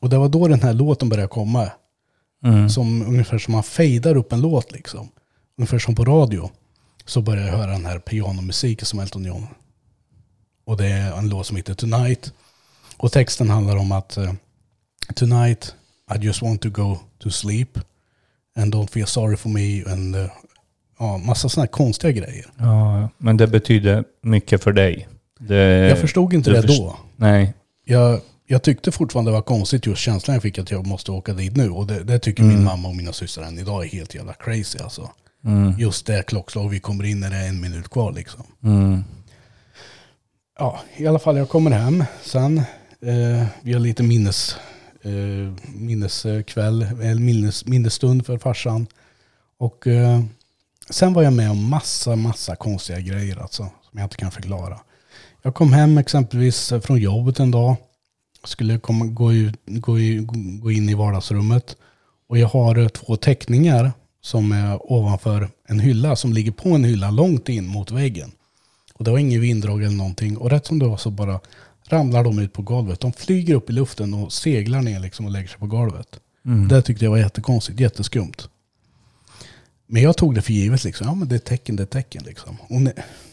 Och 0.00 0.08
det 0.08 0.18
var 0.18 0.28
då 0.28 0.48
den 0.48 0.62
här 0.62 0.72
låten 0.72 1.08
började 1.08 1.28
komma. 1.28 1.70
Mm. 2.44 2.68
Som, 2.68 3.02
ungefär 3.02 3.38
som 3.38 3.52
man 3.52 3.62
fejdar 3.62 4.16
upp 4.16 4.32
en 4.32 4.40
låt 4.40 4.72
liksom. 4.72 5.08
Ungefär 5.58 5.78
som 5.78 5.94
på 5.94 6.04
radio. 6.04 6.50
Så 7.04 7.22
började 7.22 7.48
jag 7.48 7.56
höra 7.56 7.70
den 7.70 7.86
här 7.86 7.98
pianomusiken 7.98 8.86
som 8.86 8.98
Elton 8.98 9.24
John. 9.24 9.46
Och 10.64 10.76
det 10.76 10.86
är 10.86 11.18
en 11.18 11.28
låt 11.28 11.46
som 11.46 11.56
heter 11.56 11.74
Tonight. 11.74 12.32
Och 12.96 13.12
texten 13.12 13.50
handlar 13.50 13.76
om 13.76 13.92
att 13.92 14.16
eh, 14.16 14.32
Tonight 15.14 15.74
I 16.16 16.18
just 16.26 16.42
want 16.42 16.60
to 16.62 16.68
go 16.70 16.98
to 17.18 17.30
sleep. 17.30 17.78
And 18.56 18.74
don't 18.74 18.90
feel 18.90 19.06
sorry 19.06 19.36
for 19.36 19.48
me. 19.48 19.92
And, 19.92 20.16
eh, 20.16 20.26
ja, 20.98 21.18
massa 21.18 21.48
sådana 21.48 21.62
här 21.64 21.72
konstiga 21.72 22.12
grejer. 22.12 22.46
Ja, 22.58 23.08
men 23.18 23.36
det 23.36 23.46
betyder 23.46 24.04
mycket 24.22 24.62
för 24.62 24.72
dig. 24.72 25.08
Det, 25.40 25.56
Jag 25.88 25.98
förstod 25.98 26.32
inte 26.32 26.50
det 26.50 26.62
först- 26.62 26.78
då. 26.78 26.96
Nej. 27.16 27.54
jag, 27.84 28.20
jag 28.46 28.62
tyckte 28.62 28.92
fortfarande 28.92 29.30
det 29.30 29.32
var 29.34 29.42
konstigt 29.42 29.86
just 29.86 30.00
känslan 30.00 30.34
jag 30.34 30.42
fick 30.42 30.58
att 30.58 30.70
jag 30.70 30.86
måste 30.86 31.12
åka 31.12 31.32
dit 31.32 31.56
nu. 31.56 31.70
Och 31.70 31.86
det, 31.86 32.04
det 32.04 32.18
tycker 32.18 32.42
min 32.42 32.52
Mm. 32.52 32.64
mamma 32.64 32.88
och 32.88 32.96
mina 32.96 33.12
systrar 33.12 33.44
än 33.44 33.58
idag 33.58 33.84
är 33.84 33.88
helt 33.88 34.14
jävla 34.14 34.32
crazy 34.32 34.78
alltså. 34.82 35.10
Mm. 35.44 35.78
Just 35.78 36.06
det 36.06 36.22
klockslag 36.26 36.68
vi 36.68 36.80
kommer 36.80 37.04
in 37.04 37.20
när 37.20 37.30
det 37.30 37.36
är 37.36 37.48
en 37.48 37.60
minut 37.60 37.88
kvar 37.88 38.12
liksom. 38.12 38.42
Mm. 38.64 39.04
Ja, 40.58 40.80
i 40.96 41.06
alla 41.06 41.18
fall 41.18 41.36
jag 41.36 41.48
kommer 41.48 41.70
hem 41.70 42.04
sen. 42.22 42.58
Eh, 43.02 43.46
vi 43.62 43.72
har 43.72 43.80
lite 43.80 44.02
minnes, 44.02 44.56
Eh, 45.04 45.52
minneskväll, 45.74 46.82
eller 46.82 47.20
minnes, 47.20 47.66
minnesstund 47.66 48.26
för 48.26 48.38
farsan. 48.38 48.86
Och 49.58 49.86
eh, 49.86 50.20
sen 50.90 51.12
var 51.12 51.22
jag 51.22 51.32
med 51.32 51.50
om 51.50 51.70
massa, 51.70 52.16
massa 52.16 52.56
konstiga 52.56 53.00
grejer 53.00 53.42
alltså, 53.42 53.62
som 53.62 53.98
jag 53.98 54.04
inte 54.04 54.16
kan 54.16 54.30
förklara. 54.30 54.80
Jag 55.42 55.54
kom 55.54 55.72
hem 55.72 55.98
exempelvis 55.98 56.72
från 56.82 56.98
jobbet 56.98 57.40
en 57.40 57.50
dag. 57.50 57.76
Skulle 58.44 58.78
komma, 58.78 59.06
gå, 59.06 59.32
ut, 59.32 59.54
gå, 59.66 59.92
gå 60.62 60.70
in 60.70 60.88
i 60.88 60.94
vardagsrummet. 60.94 61.76
Och 62.28 62.38
jag 62.38 62.48
har 62.48 62.78
eh, 62.78 62.88
två 62.88 63.16
teckningar 63.16 63.92
som 64.20 64.52
är 64.52 64.92
ovanför 64.92 65.48
en 65.68 65.80
hylla 65.80 66.16
som 66.16 66.32
ligger 66.32 66.52
på 66.52 66.68
en 66.68 66.84
hylla 66.84 67.10
långt 67.10 67.48
in 67.48 67.66
mot 67.66 67.90
väggen. 67.90 68.32
Och 68.94 69.04
det 69.04 69.10
var 69.10 69.18
ingen 69.18 69.40
vinddrag 69.40 69.82
eller 69.82 69.96
någonting. 69.96 70.36
Och 70.36 70.50
rätt 70.50 70.66
som 70.66 70.78
det 70.78 70.86
var 70.86 70.96
så 70.96 71.10
bara 71.10 71.40
ramlar 71.88 72.24
de 72.24 72.38
ut 72.38 72.52
på 72.52 72.62
golvet. 72.62 73.00
De 73.00 73.12
flyger 73.12 73.54
upp 73.54 73.70
i 73.70 73.72
luften 73.72 74.14
och 74.14 74.32
seglar 74.32 74.82
ner 74.82 75.00
liksom 75.00 75.26
och 75.26 75.32
lägger 75.32 75.48
sig 75.48 75.58
på 75.58 75.66
golvet. 75.66 76.20
Mm. 76.44 76.68
Det 76.68 76.82
tyckte 76.82 77.04
jag 77.04 77.10
var 77.10 77.18
jättekonstigt, 77.18 77.80
jätteskumt. 77.80 78.48
Men 79.86 80.02
jag 80.02 80.16
tog 80.16 80.34
det 80.34 80.42
för 80.42 80.52
givet 80.52 80.84
liksom. 80.84 81.06
Ja 81.06 81.14
men 81.14 81.28
det 81.28 81.34
är 81.34 81.38
tecken, 81.38 81.76
det 81.76 81.82
är 81.82 81.86
tecken 81.86 82.22
liksom. 82.26 82.56
Och 82.60 82.80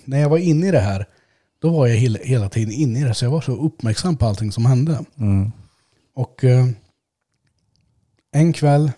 när, 0.05 0.19
jag 0.19 0.29
var 0.29 0.37
inne 0.37 0.67
i 0.67 0.71
det 0.71 0.79
här, 0.79 1.05
då 1.61 1.69
var 1.69 1.87
jag 1.87 1.95
hela, 1.95 2.19
hela 2.19 2.49
tiden 2.49 2.73
inne 2.73 2.99
i 2.99 3.03
det. 3.03 3.13
Så 3.13 3.25
jag 3.25 3.31
var 3.31 3.41
så 3.41 3.51
uppmärksam 3.51 4.17
på 4.17 4.25
allting 4.25 4.51
som 4.51 4.65
hände. 4.65 5.05
Mm. 5.19 5.51
Och 6.15 6.43
eh, 6.43 6.67
en 8.31 8.53
kväll 8.53 8.91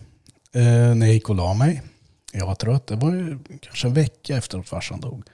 eh, 0.52 0.94
när 0.94 1.06
jag 1.06 1.14
gick 1.14 1.28
och 1.28 1.36
la 1.36 1.54
mig, 1.54 1.82
jag 2.32 2.46
var 2.46 2.54
trött, 2.54 2.86
det 2.86 2.96
var 2.96 3.12
ju 3.12 3.38
kanske 3.60 3.88
en 3.88 3.94
vecka 3.94 4.36
efter 4.36 4.58
att 4.58 4.68
farsan 4.68 5.00
dog. 5.00 5.24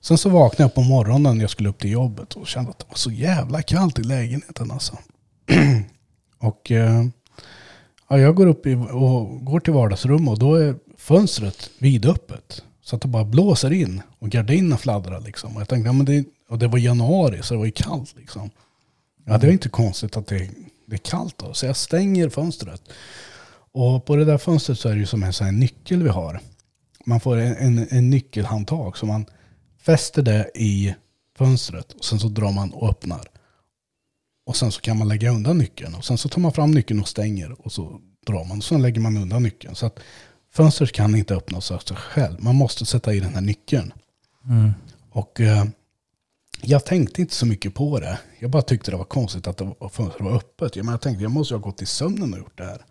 Sen 0.00 0.18
så 0.18 0.28
vaknade 0.28 0.62
jag 0.62 0.74
på 0.74 0.82
morgonen 0.82 1.36
när 1.36 1.44
jag 1.44 1.50
skulle 1.50 1.68
upp 1.68 1.78
till 1.78 1.90
jobbet 1.90 2.34
och 2.34 2.46
kände 2.46 2.70
att 2.70 2.78
det 2.78 2.84
var 2.88 2.96
så 2.96 3.10
jävla 3.10 3.62
kallt 3.62 3.98
i 3.98 4.02
lägenheten 4.02 4.70
alltså. 4.70 4.98
och 6.38 6.70
eh, 6.70 7.04
ja, 8.08 8.18
jag 8.18 8.34
går 8.34 8.46
upp 8.46 8.66
i, 8.66 8.74
och 8.74 9.44
går 9.44 9.60
till 9.60 9.72
vardagsrummet 9.72 10.28
och 10.28 10.38
då 10.38 10.54
är 10.54 10.74
fönstret 10.96 11.70
vidöppet. 11.78 12.62
Så 12.82 12.96
att 12.96 13.02
det 13.02 13.08
bara 13.08 13.24
blåser 13.24 13.72
in 13.72 14.02
och 14.18 14.28
gardinerna 14.28 14.76
fladdrar 14.76 15.20
liksom. 15.20 15.54
Och 15.56 15.60
jag 15.60 15.68
tänkte, 15.68 15.88
ja, 15.88 15.92
men 15.92 16.06
det, 16.06 16.24
och 16.48 16.58
det 16.58 16.68
var 16.68 16.78
januari 16.78 17.42
så 17.42 17.54
det 17.54 17.58
var 17.58 17.66
ju 17.66 17.72
kallt 17.72 18.14
liksom. 18.16 18.50
Ja, 19.24 19.38
det 19.38 19.46
är 19.46 19.52
inte 19.52 19.68
konstigt 19.68 20.16
att 20.16 20.26
det, 20.26 20.50
det 20.86 20.96
är 20.96 20.98
kallt 20.98 21.38
då. 21.38 21.54
Så 21.54 21.66
jag 21.66 21.76
stänger 21.76 22.28
fönstret. 22.28 22.82
Och 23.72 24.04
på 24.04 24.16
det 24.16 24.24
där 24.24 24.38
fönstret 24.38 24.78
så 24.78 24.88
är 24.88 24.92
det 24.92 24.98
ju 24.98 25.06
som 25.06 25.22
en 25.22 25.32
sån 25.32 25.44
här 25.44 25.52
nyckel 25.52 26.02
vi 26.02 26.08
har. 26.08 26.40
Man 27.04 27.20
får 27.20 27.36
en, 27.36 27.56
en, 27.56 27.86
en 27.90 28.10
nyckelhandtag 28.10 28.96
så 28.96 29.06
man 29.06 29.26
fäster 29.80 30.22
det 30.22 30.50
i 30.54 30.94
fönstret 31.38 31.92
och 31.92 32.04
sen 32.04 32.20
så 32.20 32.28
drar 32.28 32.52
man 32.52 32.72
och 32.72 32.88
öppnar. 32.88 33.28
Och 34.46 34.56
sen 34.56 34.72
så 34.72 34.80
kan 34.80 34.98
man 34.98 35.08
lägga 35.08 35.30
undan 35.30 35.58
nyckeln 35.58 35.94
och 35.94 36.04
sen 36.04 36.18
så 36.18 36.28
tar 36.28 36.40
man 36.40 36.52
fram 36.52 36.70
nyckeln 36.70 37.00
och 37.00 37.08
stänger 37.08 37.66
och 37.66 37.72
så 37.72 38.00
drar 38.26 38.44
man 38.44 38.58
och 38.58 38.64
sen 38.64 38.82
lägger 38.82 39.00
man 39.00 39.16
undan 39.16 39.42
nyckeln. 39.42 39.74
Så 39.74 39.86
att 39.86 40.00
fönstret 40.52 40.92
kan 40.92 41.14
inte 41.16 41.34
öppnas 41.34 41.70
av 41.70 41.78
sig 41.78 41.96
själv. 41.96 42.42
Man 42.42 42.54
måste 42.54 42.86
sätta 42.86 43.14
i 43.14 43.20
den 43.20 43.34
här 43.34 43.40
nyckeln. 43.40 43.92
Mm. 44.44 44.72
Och 45.10 45.40
eh, 45.40 45.64
jag 46.62 46.86
tänkte 46.86 47.20
inte 47.20 47.34
så 47.34 47.46
mycket 47.46 47.74
på 47.74 48.00
det. 48.00 48.18
Jag 48.38 48.50
bara 48.50 48.62
tyckte 48.62 48.90
det 48.90 48.96
var 48.96 49.04
konstigt 49.04 49.46
att 49.46 49.56
det 49.56 49.64
var, 49.64 49.88
fönstret 49.88 50.24
var 50.24 50.36
öppet. 50.36 50.76
Jag, 50.76 50.84
men 50.84 50.92
jag 50.92 51.00
tänkte 51.00 51.22
jag 51.22 51.32
måste 51.32 51.54
ha 51.54 51.60
gått 51.60 51.82
i 51.82 51.86
sömnen 51.86 52.32
och 52.32 52.38
gjort 52.38 52.58
det 52.58 52.64
här. 52.64 52.84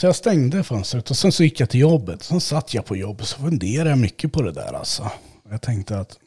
Så 0.00 0.06
jag 0.06 0.16
stängde 0.16 0.64
fönstret 0.64 1.10
och 1.10 1.16
sen 1.16 1.32
så 1.32 1.44
gick 1.44 1.60
jag 1.60 1.70
till 1.70 1.80
jobbet. 1.80 2.22
Sen 2.22 2.40
satt 2.40 2.74
jag 2.74 2.84
på 2.84 2.96
jobbet 2.96 3.20
och 3.20 3.28
så 3.28 3.38
funderade 3.38 3.90
jag 3.90 3.98
mycket 3.98 4.32
på 4.32 4.42
det 4.42 4.52
där 4.52 4.72
alltså. 4.72 5.10
Jag 5.50 5.62
tänkte 5.62 5.98
att 5.98 6.18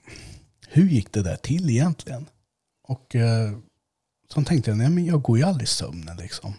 hur 0.68 0.90
gick 0.90 1.14
det 1.14 1.24
där 1.24 1.36
till 1.36 1.70
egentligen? 1.70 2.26
Och 2.88 3.16
eh, 3.16 3.52
sen 4.34 4.46
tänkte 4.46 4.72
jag, 4.72 4.78
nej 4.78 4.90
men 4.90 5.06
jag 5.06 5.22
går 5.22 5.38
ju 5.38 5.44
aldrig 5.44 5.64
i 5.64 5.68
sömnen 5.68 6.18
liksom. 6.18 6.54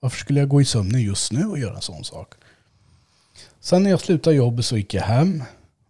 Varför 0.00 0.18
skulle 0.18 0.40
jag 0.40 0.48
gå 0.48 0.60
i 0.60 0.64
sömnen 0.64 1.02
just 1.02 1.32
nu 1.32 1.44
och 1.44 1.58
göra 1.58 1.76
en 1.76 1.82
sån 1.82 2.04
sak? 2.04 2.34
Sen 3.60 3.82
när 3.82 3.90
jag 3.90 4.00
slutade 4.00 4.36
jobbet 4.36 4.64
så 4.64 4.76
gick 4.76 4.94
jag 4.94 5.02
hem. 5.02 5.42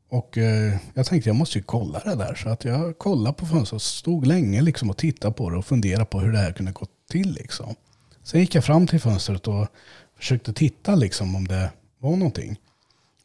Och 0.09 0.39
eh, 0.39 0.77
jag 0.95 1.07
tänkte 1.07 1.29
jag 1.29 1.37
måste 1.37 1.59
ju 1.59 1.65
kolla 1.65 1.99
det 1.99 2.15
där. 2.15 2.35
Så 2.35 2.49
att 2.49 2.65
jag 2.65 2.99
kollade 2.99 3.37
på 3.37 3.47
fönstret 3.47 3.77
och 3.77 3.83
stod 3.83 4.27
länge 4.27 4.63
liksom 4.63 4.91
och 4.91 4.97
tittade 4.97 5.35
på 5.35 5.51
det 5.51 5.57
och 5.57 5.67
funderade 5.67 6.05
på 6.05 6.21
hur 6.21 6.33
det 6.33 6.39
här 6.39 6.53
kunde 6.53 6.73
gå 6.73 6.87
till. 7.11 7.33
Liksom. 7.33 7.75
Sen 8.23 8.41
gick 8.41 8.55
jag 8.55 8.65
fram 8.65 8.87
till 8.87 9.01
fönstret 9.01 9.49
och 9.49 9.69
försökte 10.21 10.53
titta 10.53 10.95
liksom 10.95 11.37
om 11.37 11.49
det 11.49 11.71
var 11.99 12.17
någonting. 12.17 12.57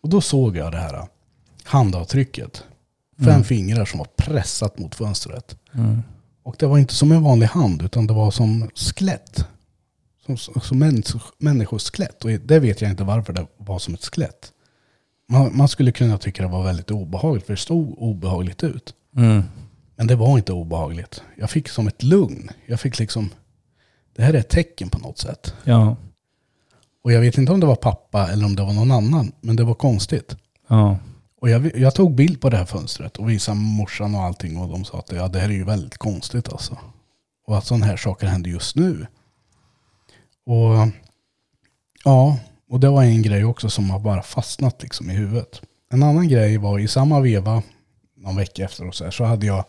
Och 0.01 0.09
då 0.09 0.21
såg 0.21 0.57
jag 0.57 0.71
det 0.71 0.77
här 0.77 1.07
handavtrycket. 1.63 2.63
Fem 3.17 3.27
Mm. 3.27 3.43
fingrar 3.43 3.85
som 3.85 3.97
var 3.97 4.07
pressat 4.17 4.79
mot 4.79 4.95
fönstret. 4.95 5.57
Mm. 5.73 6.01
Och 6.43 6.55
det 6.59 6.65
var 6.67 6.77
inte 6.77 6.93
som 6.95 7.11
en 7.11 7.23
vanlig 7.23 7.47
hand 7.47 7.81
utan 7.81 8.07
det 8.07 8.13
var 8.13 8.31
som 8.31 8.69
skelett. 8.75 9.45
Som, 10.25 10.37
som 10.61 10.79
människ, 10.79 11.15
människoskelett. 11.37 12.25
Och 12.25 12.29
det 12.31 12.59
vet 12.59 12.81
jag 12.81 12.91
inte 12.91 13.03
varför 13.03 13.33
det 13.33 13.47
var 13.57 13.79
som 13.79 13.93
ett 13.93 14.05
skelett. 14.05 14.51
Man, 15.29 15.57
man 15.57 15.67
skulle 15.67 15.91
kunna 15.91 16.17
tycka 16.17 16.43
det 16.43 16.49
var 16.49 16.63
väldigt 16.63 16.91
obehagligt 16.91 17.45
för 17.45 17.53
det 17.53 17.57
stod 17.57 17.95
obehagligt 17.97 18.63
ut. 18.63 18.93
Mm. 19.17 19.43
Men 19.95 20.07
det 20.07 20.15
var 20.15 20.37
inte 20.37 20.53
obehagligt. 20.53 21.23
Jag 21.37 21.49
fick 21.49 21.69
som 21.69 21.87
ett 21.87 22.03
lugn. 22.03 22.49
Jag 22.65 22.79
fick 22.79 22.99
liksom, 22.99 23.29
det 24.15 24.23
här 24.23 24.33
är 24.33 24.37
ett 24.37 24.49
tecken 24.49 24.89
på 24.89 24.97
något 24.99 25.17
sätt. 25.17 25.53
Ja. 25.63 25.95
Och 27.05 27.11
jag 27.11 27.21
vet 27.21 27.37
inte 27.37 27.51
om 27.51 27.59
det 27.59 27.65
var 27.65 27.75
pappa 27.75 28.27
eller 28.31 28.45
om 28.45 28.55
det 28.55 28.63
var 28.63 28.73
någon 28.73 28.91
annan. 28.91 29.31
Men 29.41 29.55
det 29.55 29.63
var 29.63 29.73
konstigt. 29.73 30.35
Ja. 30.67 30.97
Och 31.41 31.49
jag, 31.49 31.77
jag 31.77 31.95
tog 31.95 32.15
bild 32.15 32.41
på 32.41 32.49
det 32.49 32.57
här 32.57 32.65
fönstret 32.65 33.17
och 33.17 33.29
visade 33.29 33.57
morsan 33.57 34.15
och 34.15 34.21
allting. 34.21 34.57
Och 34.57 34.69
de 34.69 34.85
sa 34.85 34.99
att 34.99 35.11
ja, 35.11 35.27
det 35.27 35.39
här 35.39 35.49
är 35.49 35.53
ju 35.53 35.63
väldigt 35.63 35.97
konstigt 35.97 36.49
alltså. 36.49 36.77
Och 37.47 37.57
att 37.57 37.65
sådana 37.65 37.85
här 37.85 37.97
saker 37.97 38.27
händer 38.27 38.49
just 38.49 38.75
nu. 38.75 39.07
Och 40.45 40.87
ja, 42.03 42.37
och 42.69 42.79
det 42.79 42.89
var 42.89 43.03
en 43.03 43.21
grej 43.21 43.45
också 43.45 43.69
som 43.69 43.89
har 43.89 43.99
bara 43.99 44.21
fastnat 44.21 44.81
liksom 44.81 45.11
i 45.11 45.13
huvudet. 45.13 45.61
En 45.91 46.03
annan 46.03 46.27
grej 46.27 46.57
var 46.57 46.79
i 46.79 46.87
samma 46.87 47.19
veva, 47.19 47.63
någon 48.17 48.35
vecka 48.35 48.65
efter 48.65 48.87
och 48.87 48.95
så, 48.95 49.03
här, 49.03 49.11
så 49.11 49.23
hade 49.23 49.45
jag 49.45 49.65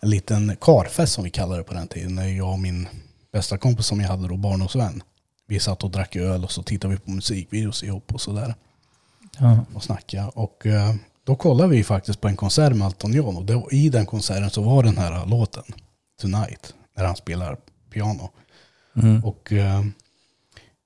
en 0.00 0.10
liten 0.10 0.56
karfest 0.60 1.12
som 1.12 1.24
vi 1.24 1.30
kallade 1.30 1.60
det 1.60 1.64
på 1.64 1.74
den 1.74 1.88
tiden. 1.88 2.14
När 2.14 2.28
jag 2.28 2.52
och 2.52 2.60
min 2.60 2.88
bästa 3.32 3.58
kompis 3.58 3.86
som 3.86 4.00
jag 4.00 4.08
hade 4.08 4.28
då, 4.28 4.36
barndomsvän. 4.36 5.02
Vi 5.50 5.60
satt 5.60 5.84
och 5.84 5.90
drack 5.90 6.16
öl 6.16 6.44
och 6.44 6.50
så 6.52 6.62
tittade 6.62 6.94
vi 6.94 7.00
på 7.00 7.10
musikvideos 7.10 7.82
ihop 7.82 8.14
och 8.14 8.20
sådär 8.20 8.54
Ja. 9.38 9.64
och 9.74 9.82
snacka. 9.82 10.28
Och 10.28 10.66
eh, 10.66 10.94
då 11.24 11.36
kollade 11.36 11.70
vi 11.70 11.84
faktiskt 11.84 12.20
på 12.20 12.28
en 12.28 12.36
konsert 12.36 12.76
med 12.76 12.86
Elton 12.86 13.12
John. 13.12 13.36
Och 13.36 13.46
var- 13.50 13.74
i 13.74 13.88
den 13.88 14.06
konserten 14.06 14.50
så 14.50 14.62
var 14.62 14.82
den 14.82 14.98
här 14.98 15.26
låten, 15.26 15.62
Tonight, 16.20 16.74
när 16.96 17.04
han 17.04 17.16
spelar 17.16 17.56
piano. 17.92 18.30
Mm. 18.96 19.24
Och 19.24 19.52
eh, 19.52 19.82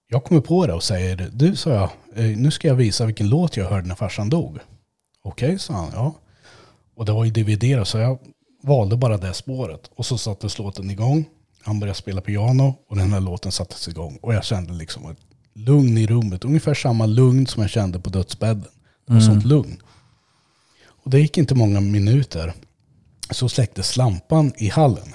jag 0.08 0.24
kommer 0.24 0.40
på 0.40 0.66
det 0.66 0.72
och 0.72 0.82
säger, 0.82 1.30
du 1.32 1.56
sa 1.56 1.70
jag, 1.70 1.90
eh, 2.14 2.36
nu 2.36 2.50
ska 2.50 2.68
jag 2.68 2.74
visa 2.74 3.06
vilken 3.06 3.28
låt 3.28 3.56
jag 3.56 3.70
hörde 3.70 3.88
när 3.88 3.94
farsan 3.94 4.28
dog. 4.30 4.58
Okej, 5.22 5.58
sa 5.58 5.74
han, 5.74 5.90
ja. 5.94 6.14
Och 6.96 7.04
det 7.04 7.12
var 7.12 7.24
ju 7.24 7.30
DVD 7.30 7.86
så 7.86 7.98
jag 7.98 8.18
valde 8.62 8.96
bara 8.96 9.16
det 9.16 9.34
spåret. 9.34 9.90
Och 9.96 10.06
så 10.06 10.18
sattes 10.18 10.58
låten 10.58 10.90
igång. 10.90 11.24
Han 11.64 11.80
började 11.80 11.98
spela 11.98 12.20
piano 12.20 12.74
och 12.88 12.96
den 12.96 13.12
här 13.12 13.20
låten 13.20 13.52
sattes 13.52 13.88
igång. 13.88 14.18
Och 14.22 14.34
jag 14.34 14.44
kände 14.44 14.72
liksom 14.72 15.10
ett 15.10 15.18
lugn 15.54 15.98
i 15.98 16.06
rummet. 16.06 16.44
Ungefär 16.44 16.74
samma 16.74 17.06
lugn 17.06 17.46
som 17.46 17.62
jag 17.62 17.70
kände 17.70 17.98
på 17.98 18.10
dödsbädden. 18.10 18.68
Och 19.04 19.10
Mm. 19.10 19.22
sånt 19.22 19.44
lugn. 19.44 19.82
Och 20.86 21.10
det 21.10 21.20
gick 21.20 21.38
inte 21.38 21.54
många 21.54 21.80
minuter. 21.80 22.54
Så 23.30 23.48
släcktes 23.48 23.96
lampan 23.96 24.52
i 24.56 24.68
hallen. 24.68 25.14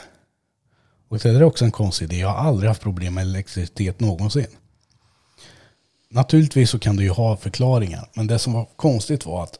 Och 1.09 1.19
det 1.19 1.29
är 1.29 1.43
också 1.43 1.65
en 1.65 1.71
konstig 1.71 2.05
idé. 2.05 2.17
Jag 2.17 2.29
har 2.29 2.35
aldrig 2.49 2.67
haft 2.67 2.81
problem 2.81 3.13
med 3.13 3.21
elektricitet 3.21 3.99
någonsin. 3.99 4.47
Naturligtvis 6.11 6.69
så 6.69 6.79
kan 6.79 6.95
du 6.95 7.03
ju 7.03 7.09
ha 7.09 7.37
förklaringar. 7.37 8.09
Men 8.13 8.27
det 8.27 8.39
som 8.39 8.53
var 8.53 8.67
konstigt 8.75 9.25
var 9.25 9.43
att 9.43 9.59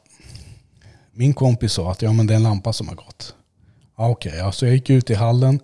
min 1.12 1.34
kompis 1.34 1.72
sa 1.72 1.90
att 1.90 2.02
ja 2.02 2.12
men 2.12 2.26
det 2.26 2.34
är 2.34 2.36
en 2.36 2.42
lampa 2.42 2.72
som 2.72 2.88
har 2.88 2.94
gått. 2.94 3.34
Ja 3.96 4.08
okej, 4.08 4.34
ja, 4.36 4.52
så 4.52 4.66
jag 4.66 4.74
gick 4.74 4.90
ut 4.90 5.10
i 5.10 5.14
hallen 5.14 5.60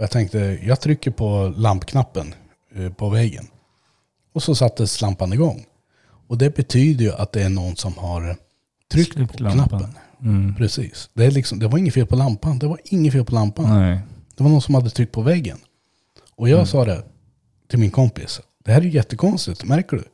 och 0.00 0.04
jag 0.04 0.10
tänkte 0.10 0.58
jag 0.62 0.80
trycker 0.80 1.10
på 1.10 1.54
lampknappen 1.56 2.34
eh, 2.74 2.92
på 2.92 3.08
väggen. 3.08 3.46
Och 4.32 4.42
så 4.42 4.54
sattes 4.54 5.00
lampan 5.00 5.32
igång. 5.32 5.64
Och 6.28 6.38
det 6.38 6.56
betyder 6.56 7.04
ju 7.04 7.12
att 7.12 7.32
det 7.32 7.42
är 7.42 7.48
någon 7.48 7.76
som 7.76 7.94
har 7.98 8.36
tryckt 8.92 9.14
Tryckt 9.14 9.36
på 9.36 9.42
lampan. 9.42 9.68
knappen. 9.68 9.94
Mm. 10.22 10.54
Precis. 10.54 11.10
Det, 11.14 11.24
är 11.24 11.30
liksom, 11.30 11.58
det 11.58 11.68
var 11.68 11.78
inget 11.78 11.94
fel 11.94 12.06
på 12.06 12.16
lampan. 12.16 12.58
Det 12.58 12.66
var 12.66 12.80
inget 12.84 13.12
fel 13.12 13.24
på 13.24 13.34
lampan. 13.34 13.80
Nej. 13.80 14.00
Det 14.36 14.42
var 14.42 14.50
någon 14.50 14.62
som 14.62 14.74
hade 14.74 14.90
tryckt 14.90 15.12
på 15.12 15.22
väggen. 15.22 15.58
Och 16.36 16.48
jag 16.48 16.54
Mm. 16.56 16.66
sa 16.66 16.84
det 16.84 17.04
till 17.68 17.78
min 17.78 17.90
kompis. 17.90 18.40
Det 18.64 18.72
här 18.72 18.80
är 18.80 18.84
ju 18.84 18.90
jättekonstigt, 18.90 19.64
märker 19.64 19.96
du? 19.96 20.04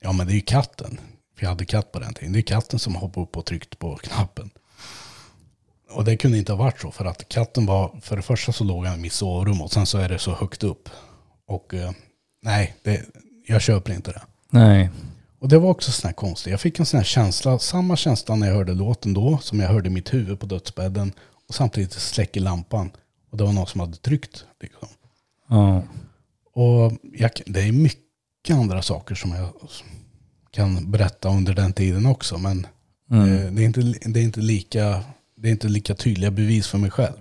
Ja 0.00 0.12
men 0.12 0.26
det 0.26 0.32
är 0.32 0.34
ju 0.34 0.40
katten. 0.40 0.98
För 1.36 1.44
jag 1.44 1.50
hade 1.50 1.64
katt 1.64 1.92
på 1.92 1.98
den 1.98 2.14
tiden. 2.14 2.32
Det 2.32 2.38
är 2.38 2.42
katten 2.42 2.78
som 2.78 2.94
hoppade 2.94 3.24
upp 3.26 3.36
och 3.36 3.44
tryckt 3.46 3.78
på 3.78 3.96
knappen. 3.96 4.50
Och 5.94 6.04
det 6.04 6.16
kunde 6.16 6.38
inte 6.38 6.52
ha 6.52 6.56
varit 6.58 6.80
så. 6.80 6.90
För 6.90 7.04
att 7.04 7.28
katten 7.28 7.66
var, 7.66 8.00
för 8.02 8.16
det 8.16 8.22
första 8.22 8.52
så 8.52 8.64
låg 8.64 8.84
han 8.86 8.98
i 8.98 9.02
mitt 9.02 9.12
sovrum 9.12 9.60
och 9.62 9.72
sen 9.72 9.86
så 9.86 9.98
är 9.98 10.08
det 10.08 10.18
så 10.18 10.32
högt 10.34 10.62
upp. 10.62 10.88
Och 11.46 11.74
eh, 11.74 11.90
nej, 12.42 12.74
det, 12.82 13.02
jag 13.46 13.62
köper 13.62 13.92
inte 13.92 14.12
det. 14.12 14.22
Nej. 14.50 14.90
Och 15.40 15.48
det 15.48 15.58
var 15.58 15.70
också 15.70 15.92
sån 15.92 16.08
här 16.08 16.14
konstigt. 16.14 16.50
Jag 16.50 16.60
fick 16.60 16.78
en 16.78 16.86
sån 16.86 16.98
här 16.98 17.04
känsla, 17.04 17.58
samma 17.58 17.96
känsla 17.96 18.34
när 18.36 18.46
jag 18.46 18.54
hörde 18.54 18.74
låten 18.74 19.14
då, 19.14 19.38
som 19.38 19.60
jag 19.60 19.68
hörde 19.68 19.88
i 19.88 19.92
mitt 19.92 20.14
huvud 20.14 20.40
på 20.40 20.46
dödsbädden. 20.46 21.12
Och 21.48 21.54
samtidigt 21.54 21.92
släcker 21.92 22.40
lampan. 22.40 22.90
Och 23.30 23.36
det 23.38 23.44
var 23.44 23.52
någon 23.52 23.66
som 23.66 23.80
hade 23.80 23.96
tryckt. 23.96 24.44
Liksom. 24.60 24.88
Ja. 25.48 25.82
Och 26.54 26.92
jag, 27.12 27.30
det 27.46 27.60
är 27.62 27.72
mycket 27.72 28.56
andra 28.56 28.82
saker 28.82 29.14
som 29.14 29.30
jag 29.32 29.48
kan 30.50 30.90
berätta 30.90 31.28
under 31.28 31.54
den 31.54 31.72
tiden 31.72 32.06
också. 32.06 32.38
Men 32.38 32.66
Mm. 33.10 33.32
eh, 33.46 33.52
det, 33.52 33.62
är 33.62 33.64
inte, 33.64 33.80
det, 34.08 34.20
är 34.20 34.24
inte 34.24 34.40
lika, 34.40 35.04
det 35.44 35.48
är 35.50 35.52
inte 35.52 35.68
lika 35.68 35.94
tydliga 35.94 36.30
bevis 36.30 36.66
för 36.66 36.78
mig 36.78 36.90
själv. 36.90 37.16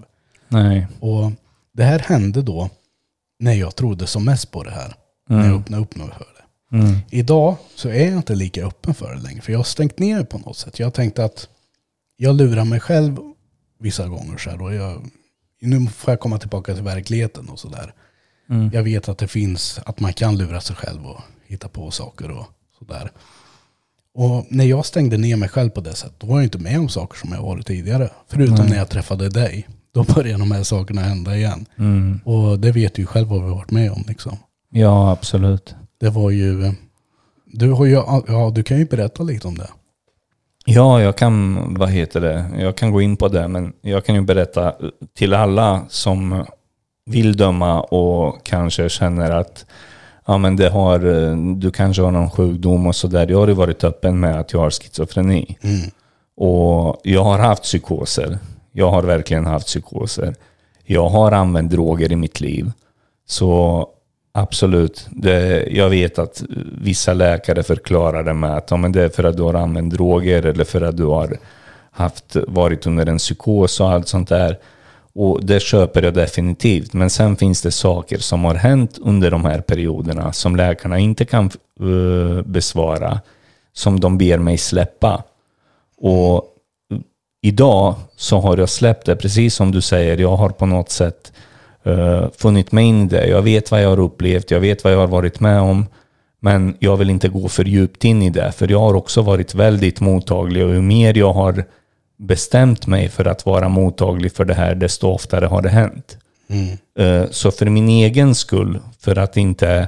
Nej. 0.47 0.88
Och 0.99 1.31
det 1.73 1.83
här 1.83 1.99
hände 1.99 2.41
då 2.41 2.69
när 3.39 3.53
jag 3.53 3.75
trodde 3.75 4.07
som 4.07 4.25
mest 4.25 4.51
på 4.51 4.63
det 4.63 4.71
här. 4.71 4.95
När 5.29 5.38
jag 5.38 5.45
Mm. 5.45 5.59
öppnade 5.59 5.83
upp 5.83 5.95
mig 5.95 6.07
för 6.07 6.27
det. 6.71 6.77
Mm. 6.77 6.97
Idag 7.12 7.55
så 7.75 7.89
är 7.89 8.05
jag 8.05 8.17
inte 8.17 8.36
lika 8.36 8.65
öppen 8.65 8.93
för 8.93 9.15
det 9.15 9.21
längre. 9.21 9.41
För 9.41 9.51
jag 9.51 9.59
har 9.59 9.63
stängt 9.63 9.99
ner 9.99 10.17
det 10.17 10.25
på 10.25 10.38
något 10.38 10.57
sätt. 10.57 10.79
Jag 10.79 10.86
har 10.88 10.91
tänkt 10.91 11.19
att 11.19 11.47
jag 12.17 12.36
lurar 12.36 12.65
mig 12.65 12.79
själv 12.79 13.17
vissa 13.79 14.07
gånger. 14.07 14.38
Så 14.38 14.49
här, 14.49 14.62
och 14.62 14.73
jag, 14.73 15.09
nu 15.62 15.88
får 15.88 16.12
jag 16.12 16.19
komma 16.19 16.38
tillbaka 16.39 16.73
till 16.73 16.83
verkligheten 16.83 17.49
och 17.49 17.59
sådär. 17.59 17.93
Mm. 18.49 18.69
Jag 18.73 18.83
vet 18.83 19.09
att 19.09 19.17
det 19.17 19.27
finns, 19.27 19.79
att 19.86 19.99
man 19.99 20.13
kan 20.13 20.38
lura 20.38 20.62
sig 20.62 20.75
själv 20.75 21.05
och 21.07 21.21
hitta 21.45 21.67
på 21.67 21.91
saker 21.91 22.31
och 22.31 22.45
sådär. 22.79 23.12
Och 24.15 24.45
när 24.49 24.65
jag 24.65 24.86
stängde 24.86 25.17
ner 25.17 25.36
mig 25.36 25.49
själv 25.49 25.69
på 25.69 25.82
det 25.82 25.93
sättet, 25.93 26.19
då 26.19 26.28
var 26.28 26.36
jag 26.36 26.43
inte 26.43 26.58
med 26.58 26.80
om 26.80 26.89
saker 26.89 27.17
som 27.17 27.32
jag 27.32 27.41
varit 27.41 27.67
tidigare. 27.67 28.10
Förutom 28.28 28.56
Nej. 28.56 28.69
när 28.69 28.78
jag 28.78 28.89
träffade 28.89 29.30
dig. 29.30 29.67
Då 29.93 30.04
började 30.04 30.39
de 30.39 30.52
här 30.52 30.63
sakerna 30.63 31.02
hända 31.02 31.36
igen. 31.36 31.65
Mm. 31.78 32.19
Och 32.26 32.60
det 32.60 32.71
vet 32.71 32.93
du 32.93 33.02
ju 33.02 33.06
själv 33.06 33.28
vad 33.28 33.43
vi 33.43 33.49
varit 33.49 33.71
med 33.71 33.91
om 33.91 34.04
liksom. 34.08 34.38
Ja, 34.69 35.12
absolut. 35.12 35.76
Det 35.99 36.10
var 36.10 36.30
ju, 36.30 36.73
du 37.45 37.71
har 37.71 37.86
ju, 37.86 37.91
ja 38.28 38.52
du 38.56 38.63
kan 38.63 38.78
ju 38.78 38.86
berätta 38.86 39.23
lite 39.23 39.47
om 39.47 39.58
det. 39.58 39.69
Ja, 40.65 41.02
jag 41.02 41.17
kan, 41.17 41.73
vad 41.73 41.89
heter 41.89 42.21
det, 42.21 42.45
jag 42.60 42.76
kan 42.76 42.91
gå 42.91 43.02
in 43.02 43.17
på 43.17 43.28
det, 43.28 43.47
men 43.47 43.73
jag 43.82 44.06
kan 44.06 44.15
ju 44.15 44.21
berätta 44.21 44.73
till 45.17 45.34
alla 45.34 45.86
som 45.89 46.45
vill 47.06 47.38
döma 47.38 47.82
och 47.82 48.45
kanske 48.45 48.89
känner 48.89 49.32
att 49.32 49.65
ja, 50.25 50.38
men 50.38 50.55
det 50.55 50.69
har, 50.69 50.99
du 51.55 51.71
kanske 51.71 52.01
har 52.01 52.12
någon 52.12 52.29
sjukdom 52.29 52.88
och 52.88 52.95
sådär. 52.95 53.27
Jag 53.29 53.39
har 53.39 53.47
ju 53.47 53.53
varit 53.53 53.83
öppen 53.83 54.19
med 54.19 54.39
att 54.39 54.53
jag 54.53 54.59
har 54.59 54.69
schizofreni. 54.69 55.57
Mm. 55.62 55.89
Och 56.36 57.01
jag 57.03 57.23
har 57.23 57.39
haft 57.39 57.63
psykoser. 57.63 58.39
Jag 58.71 58.91
har 58.91 59.03
verkligen 59.03 59.45
haft 59.45 59.67
psykoser. 59.67 60.36
Jag 60.86 61.09
har 61.09 61.31
använt 61.31 61.71
droger 61.71 62.12
i 62.12 62.15
mitt 62.15 62.41
liv. 62.41 62.71
Så 63.27 63.88
absolut, 64.31 65.07
det, 65.09 65.67
jag 65.71 65.89
vet 65.89 66.19
att 66.19 66.43
vissa 66.81 67.13
läkare 67.13 67.63
förklarar 67.63 68.23
det 68.23 68.33
med 68.33 68.57
att 68.57 68.71
ja, 68.71 68.77
men 68.77 68.91
det 68.91 69.03
är 69.03 69.09
för 69.09 69.23
att 69.23 69.38
du 69.38 69.43
har 69.43 69.53
använt 69.53 69.93
droger 69.93 70.45
eller 70.45 70.63
för 70.63 70.81
att 70.81 70.97
du 70.97 71.05
har 71.05 71.38
haft, 71.91 72.36
varit 72.47 72.88
under 72.88 73.05
en 73.05 73.17
psykos 73.17 73.79
och 73.79 73.91
allt 73.91 74.07
sånt 74.07 74.29
där. 74.29 74.57
Och 75.15 75.45
det 75.45 75.60
köper 75.62 76.04
jag 76.04 76.13
definitivt. 76.13 76.93
Men 76.93 77.10
sen 77.10 77.36
finns 77.36 77.62
det 77.62 77.71
saker 77.71 78.17
som 78.17 78.43
har 78.43 78.56
hänt 78.56 78.97
under 79.02 79.32
de 79.32 79.45
här 79.45 79.62
perioderna 79.62 80.34
som 80.34 80.56
läkarna 80.56 80.99
inte 80.99 81.26
kan 81.26 81.52
uh, 81.82 82.41
besvara. 82.41 83.21
Som 83.73 83.99
de 83.99 84.17
ber 84.17 84.38
mig 84.38 84.58
släppa. 84.58 85.23
Och 85.97 86.43
idag 87.41 87.95
så 88.15 88.39
har 88.39 88.58
jag 88.58 88.69
släppt 88.69 89.06
det, 89.06 89.15
precis 89.15 89.56
som 89.56 89.71
du 89.71 89.82
säger. 89.82 90.17
Jag 90.17 90.36
har 90.36 90.49
på 90.49 90.65
något 90.65 90.89
sätt 90.89 91.34
uh, 91.88 92.26
funnit 92.38 92.71
mig 92.71 92.86
in 92.86 93.04
i 93.04 93.08
det. 93.08 93.28
Jag 93.28 93.41
vet 93.41 93.71
vad 93.71 93.84
jag 93.84 93.89
har 93.89 93.99
upplevt, 93.99 94.52
jag 94.52 94.60
vet 94.60 94.84
vad 94.84 94.93
jag 94.93 94.97
har 94.97 95.08
varit 95.08 95.39
med 95.39 95.62
om. 95.62 95.86
Men 96.39 96.78
jag 96.80 96.97
vill 96.97 97.10
inte 97.10 97.30
gå 97.30 97.47
för 97.47 97.63
djupt 97.63 98.06
in 98.06 98.21
i 98.21 98.30
det, 98.30 98.52
för 98.52 98.71
jag 98.71 98.80
har 98.80 98.93
också 98.93 99.21
varit 99.21 99.56
väldigt 99.56 99.99
mottaglig 99.99 100.65
och 100.65 100.73
ju 100.73 100.82
mer 100.82 101.17
jag 101.17 101.34
har 101.34 101.65
bestämt 102.17 102.88
mig 102.88 103.10
för 103.10 103.26
att 103.26 103.45
vara 103.45 103.69
mottaglig 103.69 104.32
för 104.32 104.45
det 104.45 104.54
här, 104.54 104.76
desto 104.76 105.08
oftare 105.08 105.45
har 105.45 105.62
det 105.62 105.69
hänt. 105.69 106.17
Mm. 106.47 106.78
Eh, 106.99 107.30
Så 107.32 107.52
för 107.52 107.65
min 107.65 107.89
egen 107.89 108.36
skull, 108.36 108.80
för 108.99 109.17
att 109.17 109.38
inte 109.38 109.88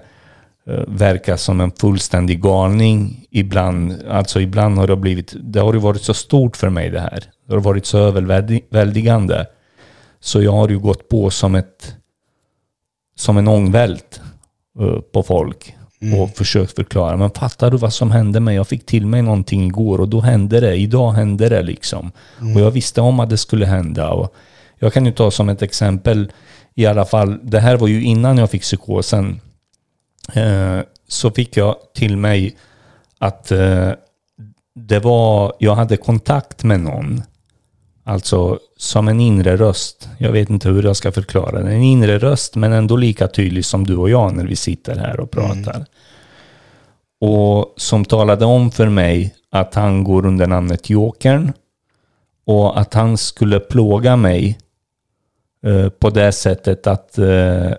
eh, 0.68 0.84
verka 0.88 1.38
som 1.38 1.62
en 1.62 1.72
fullständig 1.72 2.42
galning 2.42 3.26
ibland, 3.32 4.04
alltså 4.10 4.42
ibland 4.42 4.78
har 4.78 4.88
det 4.88 4.96
blivit, 4.96 5.34
det 5.40 5.60
har 5.60 5.74
ju 5.74 5.80
varit 5.80 6.02
så 6.02 6.14
stort 6.14 6.58
för 6.58 6.70
mig 6.70 6.90
det 6.90 7.00
här. 7.00 7.24
Det 7.48 7.54
har 7.54 7.62
varit 7.62 7.86
så 7.86 7.98
överväldigande. 7.98 9.46
Så 10.20 10.42
jag 10.42 10.52
har 10.52 10.70
ju 10.70 10.80
gått 10.80 11.10
på 11.10 11.30
som 11.30 11.56
ett, 11.56 11.96
som 13.16 13.38
en 13.38 13.48
ångvält 13.48 14.22
eh, 14.80 15.00
på 15.00 15.24
folk 15.24 15.76
och 16.14 16.38
försökt 16.38 16.76
förklara. 16.76 17.18
Men 17.18 17.30
fattar 17.30 17.72
du 17.72 17.78
vad 17.78 17.94
som 17.94 18.12
hände 18.12 18.40
mig? 18.40 18.56
Jag 18.56 18.68
fick 18.68 18.86
till 18.86 19.06
mig 19.06 19.22
någonting 19.22 19.66
igår 19.66 20.02
och 20.02 20.10
då 20.10 20.22
hände 20.22 20.60
det. 20.60 20.76
Idag 20.76 21.12
hände 21.12 21.50
det 21.50 21.64
liksom. 21.64 22.12
Och 22.56 22.62
jag 22.62 22.72
visste 22.72 23.02
om 23.02 23.20
att 23.20 23.30
det 23.30 23.38
skulle 23.38 23.66
hända. 23.66 24.10
Och 24.10 24.36
jag 24.80 24.94
kan 24.94 25.06
ju 25.06 25.12
ta 25.12 25.32
som 25.32 25.50
ett 25.50 25.62
exempel 25.62 26.32
i 26.76 26.86
alla 26.86 27.06
fall. 27.06 27.40
Det 27.44 27.60
här 27.60 27.78
var 27.78 27.88
ju 27.88 28.04
innan 28.04 28.38
jag 28.38 28.52
fick 28.52 28.62
psykosen. 28.62 29.40
Eh, 30.34 30.80
så 31.08 31.32
fick 31.32 31.58
jag 31.58 31.76
till 31.94 32.18
mig 32.18 32.56
att 33.20 33.52
eh, 33.52 33.92
det 34.76 35.00
var, 35.00 35.54
jag 35.60 35.76
hade 35.76 35.98
kontakt 35.98 36.64
med 36.64 36.80
någon. 36.80 37.24
Alltså 38.04 38.60
som 38.78 39.08
en 39.08 39.20
inre 39.20 39.58
röst. 39.58 40.10
Jag 40.18 40.32
vet 40.32 40.50
inte 40.50 40.70
hur 40.70 40.84
jag 40.84 40.96
ska 40.96 41.12
förklara 41.12 41.64
det. 41.64 41.72
En 41.72 41.82
inre 41.82 42.20
röst 42.20 42.56
men 42.56 42.74
ändå 42.74 42.96
lika 42.96 43.28
tydlig 43.28 43.66
som 43.66 43.88
du 43.88 43.96
och 43.96 44.10
jag 44.10 44.36
när 44.36 44.46
vi 44.46 44.56
sitter 44.56 44.96
här 44.96 45.20
och 45.20 45.32
pratar. 45.32 45.86
Och 47.28 47.74
som 47.78 48.06
talade 48.06 48.46
om 48.46 48.72
för 48.72 48.90
mig 48.90 49.36
att 49.52 49.76
han 49.76 50.04
går 50.04 50.26
under 50.26 50.48
namnet 50.48 50.90
Jokern. 50.90 51.54
Och 52.46 52.80
att 52.80 52.94
han 52.94 53.18
skulle 53.18 53.60
plåga 53.60 54.16
mig 54.16 54.58
eh, 55.66 55.90
på 55.90 56.10
det 56.10 56.32
sättet 56.32 56.88
att 56.88 57.18
eh, 57.18 57.72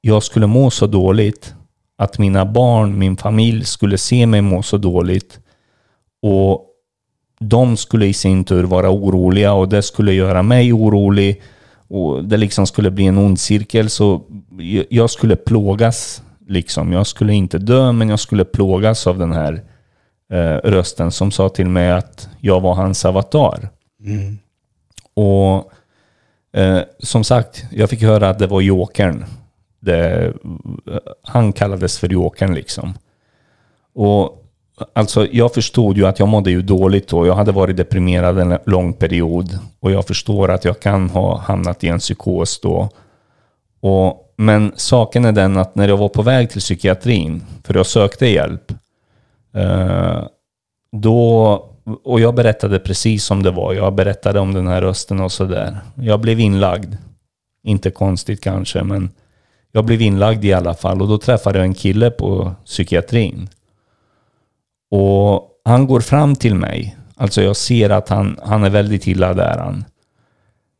jag 0.00 0.22
skulle 0.22 0.46
må 0.46 0.70
så 0.70 0.86
dåligt. 0.86 1.54
Att 1.98 2.18
mina 2.18 2.44
barn, 2.46 2.98
min 2.98 3.16
familj 3.16 3.64
skulle 3.64 3.98
se 3.98 4.26
mig 4.26 4.42
må 4.42 4.62
så 4.62 4.76
dåligt. 4.78 5.40
Och 6.22 6.66
de 7.40 7.76
skulle 7.76 8.06
i 8.06 8.12
sin 8.12 8.44
tur 8.44 8.64
vara 8.64 8.90
oroliga 8.90 9.52
och 9.52 9.68
det 9.68 9.82
skulle 9.82 10.12
göra 10.12 10.42
mig 10.42 10.72
orolig. 10.72 11.42
Och 11.88 12.24
det 12.24 12.36
liksom 12.36 12.66
skulle 12.66 12.90
bli 12.90 13.06
en 13.06 13.18
ond 13.18 13.40
cirkel. 13.40 13.90
Så 13.90 14.22
jag- 14.58 14.86
jag 14.90 15.10
skulle 15.10 15.36
plågas. 15.36 16.22
Liksom. 16.46 16.92
Jag 16.92 17.06
skulle 17.06 17.32
inte 17.32 17.58
dö, 17.58 17.92
men 17.92 18.08
jag 18.08 18.20
skulle 18.20 18.44
plågas 18.44 19.06
av 19.06 19.18
den 19.18 19.32
här 19.32 19.62
eh, 20.32 20.70
rösten 20.70 21.12
som 21.12 21.30
sa 21.30 21.48
till 21.48 21.68
mig 21.68 21.90
att 21.90 22.28
jag 22.40 22.60
var 22.60 22.74
hans 22.74 23.04
avatar. 23.04 23.68
Mm. 24.04 24.38
Och 25.14 25.72
eh, 26.60 26.80
som 26.98 27.24
sagt, 27.24 27.64
jag 27.72 27.90
fick 27.90 28.02
höra 28.02 28.28
att 28.28 28.38
det 28.38 28.46
var 28.46 28.60
Jokern. 28.60 29.24
Det, 29.80 30.32
han 31.22 31.52
kallades 31.52 31.98
för 31.98 32.08
Jokern 32.08 32.54
liksom. 32.54 32.94
Och 33.94 34.42
alltså 34.92 35.26
jag 35.32 35.54
förstod 35.54 35.96
ju 35.96 36.06
att 36.06 36.18
jag 36.18 36.28
mådde 36.28 36.50
ju 36.50 36.62
dåligt 36.62 37.08
då. 37.08 37.26
Jag 37.26 37.34
hade 37.34 37.52
varit 37.52 37.76
deprimerad 37.76 38.38
en 38.38 38.58
lång 38.66 38.92
period. 38.92 39.58
Och 39.80 39.90
jag 39.90 40.06
förstår 40.06 40.50
att 40.50 40.64
jag 40.64 40.80
kan 40.80 41.10
ha 41.10 41.38
hamnat 41.38 41.84
i 41.84 41.88
en 41.88 41.98
psykos 41.98 42.60
då. 42.60 42.88
Och, 43.80 44.34
men 44.36 44.72
saken 44.76 45.24
är 45.24 45.32
den 45.32 45.56
att 45.56 45.74
när 45.74 45.88
jag 45.88 45.96
var 45.96 46.08
på 46.08 46.22
väg 46.22 46.50
till 46.50 46.60
psykiatrin, 46.60 47.42
för 47.64 47.74
jag 47.74 47.86
sökte 47.86 48.26
hjälp, 48.26 48.72
eh, 49.54 50.24
då, 50.92 51.52
och 52.04 52.20
jag 52.20 52.34
berättade 52.34 52.78
precis 52.78 53.24
som 53.24 53.42
det 53.42 53.50
var. 53.50 53.74
Jag 53.74 53.94
berättade 53.94 54.40
om 54.40 54.54
den 54.54 54.66
här 54.66 54.82
rösten 54.82 55.20
och 55.20 55.32
sådär. 55.32 55.78
Jag 55.94 56.20
blev 56.20 56.40
inlagd. 56.40 56.94
Inte 57.62 57.90
konstigt 57.90 58.40
kanske, 58.40 58.82
men 58.82 59.10
jag 59.72 59.84
blev 59.84 60.02
inlagd 60.02 60.44
i 60.44 60.52
alla 60.52 60.74
fall. 60.74 61.02
Och 61.02 61.08
då 61.08 61.18
träffade 61.18 61.58
jag 61.58 61.66
en 61.66 61.74
kille 61.74 62.10
på 62.10 62.54
psykiatrin. 62.64 63.48
Och 64.90 65.50
han 65.64 65.86
går 65.86 66.00
fram 66.00 66.36
till 66.36 66.54
mig. 66.54 66.96
Alltså 67.16 67.42
jag 67.42 67.56
ser 67.56 67.90
att 67.90 68.08
han, 68.08 68.40
han 68.42 68.64
är 68.64 68.70
väldigt 68.70 69.06
illa 69.06 69.34
där 69.34 69.58
han. 69.58 69.84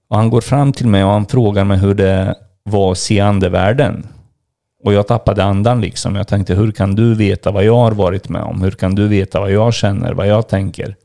Och 0.08 0.16
han 0.16 0.30
går 0.30 0.40
fram 0.40 0.72
till 0.72 0.88
mig 0.88 1.04
och 1.04 1.10
han 1.10 1.26
frågar 1.26 1.64
mig 1.64 1.78
hur 1.78 1.94
det 1.94 2.34
var 2.66 2.92
att 2.92 2.98
se 2.98 3.20
andevärlden. 3.20 4.06
Och 4.84 4.92
jag 4.92 5.06
tappade 5.06 5.44
andan 5.44 5.80
liksom. 5.80 6.16
Jag 6.16 6.28
tänkte, 6.28 6.54
hur 6.54 6.72
kan 6.72 6.94
du 6.94 7.14
veta 7.14 7.50
vad 7.50 7.64
jag 7.64 7.76
har 7.76 7.92
varit 7.92 8.28
med 8.28 8.42
om? 8.42 8.62
Hur 8.62 8.70
kan 8.70 8.94
du 8.94 9.08
veta 9.08 9.40
vad 9.40 9.52
jag 9.52 9.74
känner, 9.74 10.12
vad 10.12 10.26
jag 10.26 10.48
tänker? 10.48 10.96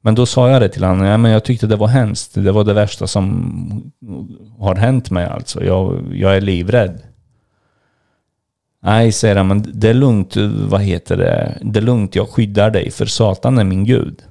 Men 0.00 0.14
då 0.14 0.26
sa 0.26 0.50
jag 0.50 0.62
det 0.62 0.68
till 0.68 0.84
honom, 0.84 1.06
ja, 1.06 1.16
men 1.16 1.30
jag 1.30 1.44
tyckte 1.44 1.66
det 1.66 1.76
var 1.76 1.86
hemskt. 1.86 2.34
Det 2.34 2.52
var 2.52 2.64
det 2.64 2.72
värsta 2.72 3.06
som 3.06 3.92
har 4.58 4.74
hänt 4.74 5.10
mig 5.10 5.26
alltså. 5.26 5.64
Jag, 5.64 6.04
jag 6.12 6.36
är 6.36 6.40
livrädd. 6.40 7.02
Nej, 8.82 9.12
säger 9.12 9.36
han, 9.36 9.48
men 9.48 9.64
det 9.74 9.88
är 9.88 9.94
lugnt, 9.94 10.36
vad 10.68 10.80
heter 10.80 11.16
det? 11.16 11.58
Det 11.62 11.78
är 11.78 11.82
lugnt, 11.82 12.14
jag 12.14 12.28
skyddar 12.28 12.70
dig, 12.70 12.90
för 12.90 13.06
Satan 13.06 13.58
är 13.58 13.64
min 13.64 13.84
Gud. 13.84 14.22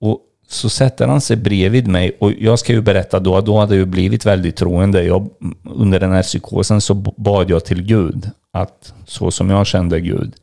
Och 0.00 0.20
så 0.50 0.68
sätter 0.68 1.08
han 1.08 1.20
sig 1.20 1.36
bredvid 1.36 1.88
mig 1.88 2.16
och 2.20 2.32
jag 2.32 2.58
ska 2.58 2.72
ju 2.72 2.80
berätta 2.80 3.20
då, 3.20 3.40
då 3.40 3.58
hade 3.58 3.76
jag 3.76 3.88
blivit 3.88 4.26
väldigt 4.26 4.56
troende. 4.56 5.02
Jag, 5.02 5.28
under 5.64 6.00
den 6.00 6.12
här 6.12 6.22
psykosen 6.22 6.80
så 6.80 6.94
bad 6.94 7.50
jag 7.50 7.64
till 7.64 7.82
Gud, 7.82 8.30
att 8.52 8.94
så 9.06 9.30
som 9.30 9.50
jag 9.50 9.66
kände 9.66 10.00
Gud, 10.00 10.34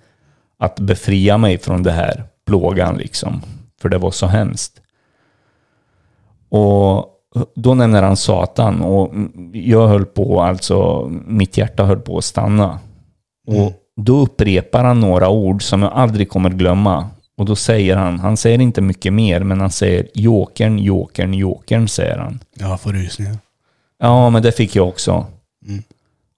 att 0.60 0.80
befria 0.80 1.38
mig 1.38 1.58
från 1.58 1.84
det 1.84 1.92
här 1.92 2.24
plågan 2.46 2.98
liksom. 2.98 3.42
För 3.82 3.90
det 3.90 3.98
var 3.98 4.12
så 4.12 4.26
hemskt. 4.28 4.82
Och 6.50 7.06
då 7.56 7.74
nämner 7.74 8.04
han 8.04 8.18
Satan 8.18 8.82
och 8.82 9.14
jag 9.54 9.88
höll 9.88 10.06
på, 10.06 10.42
alltså 10.42 11.08
mitt 11.26 11.58
hjärta 11.58 11.84
höll 11.84 12.00
på 12.00 12.18
att 12.18 12.24
stanna. 12.24 12.80
Och 13.48 13.74
då 13.96 14.18
upprepar 14.20 14.84
han 14.84 15.00
några 15.00 15.30
ord 15.30 15.64
som 15.64 15.82
jag 15.82 15.94
aldrig 15.94 16.30
kommer 16.30 16.50
glömma. 16.50 17.10
Och 17.38 17.46
då 17.46 17.56
säger 17.56 17.96
han, 17.96 18.20
han 18.20 18.38
säger 18.38 18.62
inte 18.62 18.82
mycket 18.82 19.14
mer, 19.14 19.40
men 19.40 19.60
han 19.62 19.72
säger 19.72 20.08
jokern, 20.14 20.80
jokern, 20.80 21.34
jokern, 21.34 21.88
säger 21.88 22.18
han. 22.18 22.40
Jag 22.60 22.82
får 22.82 22.94
rysningar. 22.94 23.38
Ja, 24.00 24.30
men 24.30 24.42
det 24.44 24.52
fick 24.52 24.76
jag 24.76 24.88
också. 24.88 25.26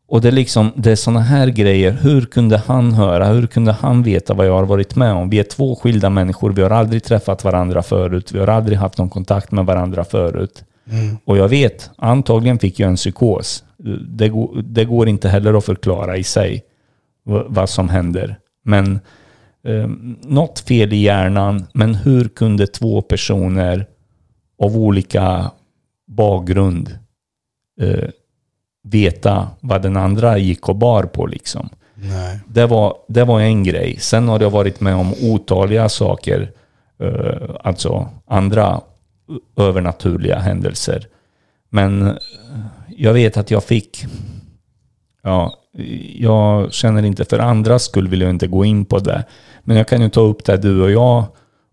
Och 0.07 0.21
det 0.21 0.27
är 0.27 0.31
liksom, 0.31 0.71
det 0.75 0.91
är 0.91 0.95
sådana 0.95 1.19
här 1.19 1.47
grejer. 1.47 1.91
Hur 1.91 2.21
kunde 2.25 2.57
han 2.57 2.93
höra? 2.93 3.25
Hur 3.27 3.47
kunde 3.47 3.71
han 3.71 4.03
veta 4.03 4.33
vad 4.33 4.47
jag 4.47 4.53
har 4.53 4.65
varit 4.65 4.95
med 4.95 5.13
om? 5.13 5.29
Vi 5.29 5.39
är 5.39 5.43
två 5.43 5.75
skilda 5.75 6.09
människor. 6.09 6.51
Vi 6.53 6.61
har 6.61 6.69
aldrig 6.69 7.03
träffat 7.03 7.43
varandra 7.43 7.83
förut. 7.83 8.31
Vi 8.31 8.39
har 8.39 8.47
aldrig 8.47 8.77
haft 8.77 8.97
någon 8.97 9.09
kontakt 9.09 9.51
med 9.51 9.65
varandra 9.65 10.03
förut. 10.03 10.63
Och 11.25 11.37
jag 11.37 11.47
vet, 11.47 11.89
antagligen 11.97 12.59
fick 12.59 12.79
jag 12.79 12.89
en 12.89 12.95
psykos. 12.95 13.63
Det, 14.09 14.29
går- 14.29 14.61
det 14.61 14.85
går 14.85 15.09
inte 15.09 15.29
heller 15.29 15.53
att 15.53 15.65
förklara 15.65 16.17
i 16.17 16.23
sig 16.23 16.63
vad 17.47 17.69
som 17.69 17.89
händer. 17.89 18.37
Men 18.63 18.99
eh, 19.69 19.87
något 20.21 20.59
fel 20.59 20.93
i 20.93 20.97
hjärnan. 20.97 21.65
Men 21.73 21.95
hur 21.95 22.27
kunde 22.27 22.67
två 22.67 23.01
personer 23.01 23.87
av 24.61 24.77
olika 24.77 25.51
bakgrund 26.07 26.99
eh, 27.81 28.09
veta 28.83 29.47
vad 29.59 29.81
den 29.81 29.97
andra 29.97 30.37
gick 30.37 30.69
och 30.69 30.75
bar 30.75 31.03
på 31.03 31.25
liksom. 31.25 31.69
Nej. 31.93 32.39
Det 32.47 32.65
var, 32.65 32.97
det 33.07 33.23
var 33.23 33.39
en 33.41 33.63
grej. 33.63 33.97
Sen 33.99 34.27
har 34.27 34.39
jag 34.39 34.49
varit 34.49 34.79
med 34.79 34.95
om 34.95 35.13
otaliga 35.21 35.89
saker, 35.89 36.51
eh, 36.99 37.55
alltså 37.63 38.09
andra 38.25 38.81
övernaturliga 39.57 40.39
händelser. 40.39 41.07
Men 41.69 42.07
eh, 42.07 42.13
jag 42.97 43.13
vet 43.13 43.37
att 43.37 43.51
jag 43.51 43.63
fick, 43.63 44.05
ja, 45.23 45.53
jag 46.15 46.73
känner 46.73 47.05
inte 47.05 47.25
för 47.25 47.39
andras 47.39 47.83
skull 47.83 48.07
vill 48.07 48.21
jag 48.21 48.29
inte 48.29 48.47
gå 48.47 48.65
in 48.65 48.85
på 48.85 48.99
det. 48.99 49.23
Men 49.69 49.77
jag 49.77 49.87
kan 49.87 50.01
ju 50.01 50.09
ta 50.09 50.21
upp 50.21 50.45
det 50.45 50.57
du 50.57 50.81
och 50.81 50.91
jag 50.91 51.25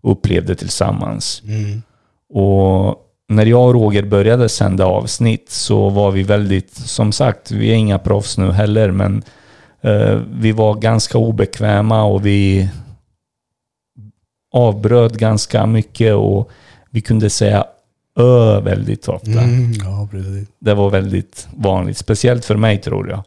upplevde 0.03 0.55
tillsammans. 0.55 1.41
Mm. 1.45 1.81
Och 2.29 2.95
när 3.29 3.45
jag 3.45 3.67
och 3.67 3.73
Roger 3.73 4.03
började 4.03 4.49
sända 4.49 4.85
avsnitt 4.85 5.49
så 5.49 5.89
var 5.89 6.11
vi 6.11 6.23
väldigt, 6.23 6.73
som 6.73 7.11
sagt, 7.11 7.51
vi 7.51 7.69
är 7.69 7.75
inga 7.75 7.99
proffs 7.99 8.37
nu 8.37 8.51
heller, 8.51 8.91
men 8.91 9.23
eh, 9.81 10.19
vi 10.31 10.51
var 10.51 10.75
ganska 10.75 11.17
obekväma 11.17 12.03
och 12.03 12.25
vi 12.25 12.69
avbröt 14.51 15.13
ganska 15.13 15.65
mycket 15.65 16.15
och 16.15 16.49
vi 16.89 17.01
kunde 17.01 17.29
säga 17.29 17.65
ö 18.19 18.59
väldigt 18.59 19.07
ofta. 19.07 19.41
Mm, 19.41 19.73
ja. 19.73 20.07
Det 20.59 20.73
var 20.73 20.89
väldigt 20.89 21.47
vanligt, 21.55 21.97
speciellt 21.97 22.45
för 22.45 22.55
mig 22.55 22.77
tror 22.77 23.09
jag. 23.09 23.23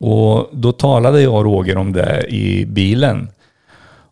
Och 0.00 0.48
då 0.52 0.72
talade 0.72 1.20
jag 1.20 1.34
och 1.34 1.44
Roger 1.44 1.76
om 1.76 1.92
det 1.92 2.26
i 2.28 2.66
bilen. 2.66 3.28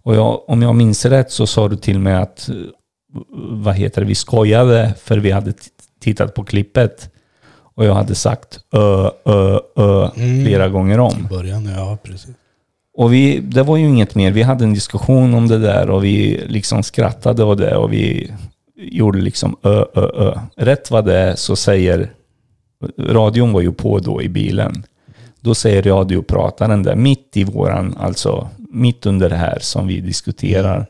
Och 0.04 0.14
jag, 0.16 0.48
om 0.48 0.62
jag 0.62 0.74
minns 0.74 1.04
rätt 1.04 1.30
så 1.30 1.46
sa 1.46 1.68
du 1.68 1.76
till 1.76 1.98
mig 1.98 2.14
att, 2.14 2.50
vad 3.50 3.74
heter 3.74 4.00
det, 4.00 4.06
vi 4.06 4.14
skojade 4.14 4.94
för 4.98 5.18
vi 5.18 5.30
hade 5.30 5.52
tittat 6.00 6.34
på 6.34 6.44
klippet. 6.44 7.10
Och 7.76 7.84
jag 7.84 7.94
hade 7.94 8.14
sagt 8.14 8.60
ö, 8.72 9.10
ö, 9.24 9.58
ö 9.76 10.08
flera 10.44 10.68
gånger 10.68 11.00
om. 11.00 11.18
I 11.18 11.28
början, 11.28 11.64
ja 11.76 11.98
precis. 12.02 12.34
Och 12.96 13.12
vi, 13.12 13.38
det 13.38 13.62
var 13.62 13.76
ju 13.76 13.88
inget 13.88 14.14
mer. 14.14 14.32
Vi 14.32 14.42
hade 14.42 14.64
en 14.64 14.74
diskussion 14.74 15.34
om 15.34 15.48
det 15.48 15.58
där 15.58 15.90
och 15.90 16.04
vi 16.04 16.44
liksom 16.46 16.82
skrattade 16.82 17.44
och 17.44 17.56
det 17.56 17.76
och 17.76 17.92
vi 17.92 18.32
gjorde 18.76 19.18
liksom 19.18 19.56
ö, 19.62 19.84
ö, 19.94 20.08
ö. 20.14 20.38
Rätt 20.56 20.90
vad 20.90 21.04
det 21.04 21.18
är 21.18 21.34
så 21.34 21.56
säger, 21.56 22.12
radion 22.98 23.52
var 23.52 23.60
ju 23.60 23.72
på 23.72 23.98
då 23.98 24.22
i 24.22 24.28
bilen. 24.28 24.84
Då 25.40 25.54
säger 25.54 25.82
radioprataren 25.82 26.82
där, 26.82 26.96
mitt 26.96 27.36
i 27.36 27.44
våran, 27.44 27.96
alltså 28.00 28.48
mitt 28.74 29.06
under 29.06 29.30
det 29.30 29.36
här 29.36 29.58
som 29.60 29.86
vi 29.86 30.00
diskuterar, 30.00 30.86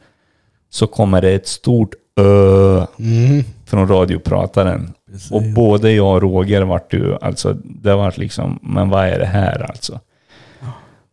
så 0.70 0.86
kommer 0.86 1.20
det 1.22 1.30
ett 1.30 1.48
stort 1.48 1.94
ö 2.20 2.86
Mm. 2.98 3.44
från 3.66 3.88
radioprataren. 3.88 4.92
Precis. 5.12 5.30
Och 5.30 5.42
både 5.42 5.92
jag 5.92 6.14
och 6.14 6.22
Roger 6.22 6.62
vart 6.62 6.92
ju, 6.94 7.16
alltså 7.20 7.56
det 7.64 7.94
vart 7.94 8.18
liksom, 8.18 8.58
men 8.62 8.88
vad 8.88 9.06
är 9.06 9.18
det 9.18 9.26
här 9.26 9.62
alltså? 9.70 10.00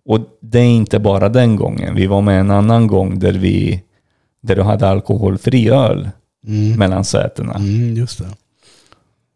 Och 0.05 0.19
det 0.41 0.59
är 0.59 0.63
inte 0.69 0.99
bara 0.99 1.29
den 1.29 1.55
gången. 1.55 1.95
Vi 1.95 2.07
var 2.07 2.21
med 2.21 2.39
en 2.39 2.51
annan 2.51 2.87
gång 2.87 3.19
där 3.19 3.33
vi, 3.33 3.83
där 4.41 4.55
du 4.55 4.61
hade 4.61 4.87
alkoholfri 4.89 5.69
öl 5.69 6.09
Mm. 6.47 6.79
mellan 6.79 7.03
sätena. 7.03 7.53
Mm, 7.53 7.95
just 7.95 8.17
det. 8.19 8.25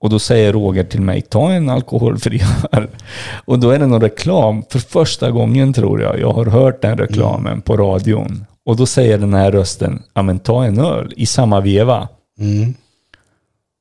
Och 0.06 0.12
då 0.12 0.20
säger 0.20 0.54
Roger 0.54 0.84
till 0.84 1.02
mig, 1.02 1.22
ta 1.22 1.52
en 1.52 1.70
alkoholfri 1.70 2.42
öl. 2.72 2.88
Och 3.46 3.60
då 3.60 3.70
är 3.70 3.80
det 3.80 3.88
någon 3.88 4.02
reklam, 4.02 4.64
för 4.70 4.80
första 4.80 5.32
gången 5.32 5.74
tror 5.74 6.02
jag, 6.02 6.20
jag 6.20 6.34
har 6.34 6.46
hört 6.46 6.82
den 6.82 6.98
reklamen 6.98 7.62
på 7.62 7.78
radion. 7.78 8.46
Och 8.66 8.76
då 8.76 8.86
säger 8.86 9.18
den 9.18 9.34
här 9.34 9.52
rösten, 9.52 10.04
ja 10.14 10.22
men 10.22 10.40
ta 10.40 10.66
en 10.66 10.80
öl 10.80 11.14
i 11.18 11.26
samma 11.26 11.62
veva. 11.62 12.08
Mm. 12.40 12.74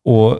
Och 0.05 0.39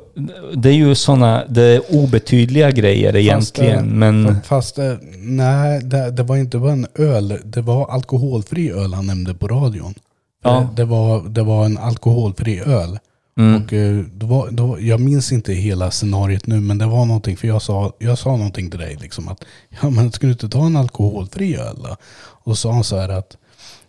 det 0.55 0.69
är 0.69 0.75
ju 0.75 0.95
sådana, 0.95 1.45
det 1.49 1.63
är 1.63 1.81
obetydliga 1.95 2.71
grejer 2.71 3.17
egentligen, 3.17 3.79
Fast, 3.79 3.91
eh, 3.91 3.95
men 3.95 4.41
Fast 4.45 4.79
eh, 4.79 4.95
nej, 5.19 5.81
det, 5.83 6.11
det 6.11 6.23
var 6.23 6.37
inte 6.37 6.59
bara 6.59 6.73
en 6.73 6.87
öl. 6.95 7.39
Det 7.45 7.61
var 7.61 7.91
alkoholfri 7.91 8.71
öl 8.71 8.95
han 8.95 9.07
nämnde 9.07 9.35
på 9.35 9.49
radion. 9.49 9.95
Ja. 10.45 10.69
Det, 10.77 10.83
det, 10.83 10.85
var, 10.85 11.29
det 11.29 11.43
var 11.43 11.65
en 11.65 11.79
alkoholfri 11.79 12.61
öl. 12.61 12.99
Mm. 13.37 13.63
Och 13.63 13.73
eh, 13.73 13.97
det 13.99 14.27
var, 14.27 14.49
var, 14.67 14.79
jag 14.79 15.01
minns 15.01 15.33
inte 15.33 15.53
hela 15.53 15.91
scenariot 15.91 16.47
nu, 16.47 16.61
men 16.61 16.79
det 16.79 16.87
var 16.87 17.05
någonting, 17.05 17.37
för 17.37 17.49
jag 17.49 17.63
sa, 17.63 17.93
jag 17.99 18.19
sa 18.19 18.37
någonting 18.37 18.71
till 18.71 18.81
dig 18.81 18.97
liksom 19.01 19.29
att, 19.29 19.45
ja 19.83 19.91
men 19.91 20.13
ska 20.13 20.27
du 20.27 20.33
inte 20.33 20.49
ta 20.49 20.67
en 20.67 20.77
alkoholfri 20.77 21.57
öl 21.57 21.77
då? 21.83 21.97
Och 22.17 22.51
då 22.51 22.55
sa 22.55 22.73
han 22.73 22.85
så 22.85 22.99
här 22.99 23.09
att, 23.09 23.37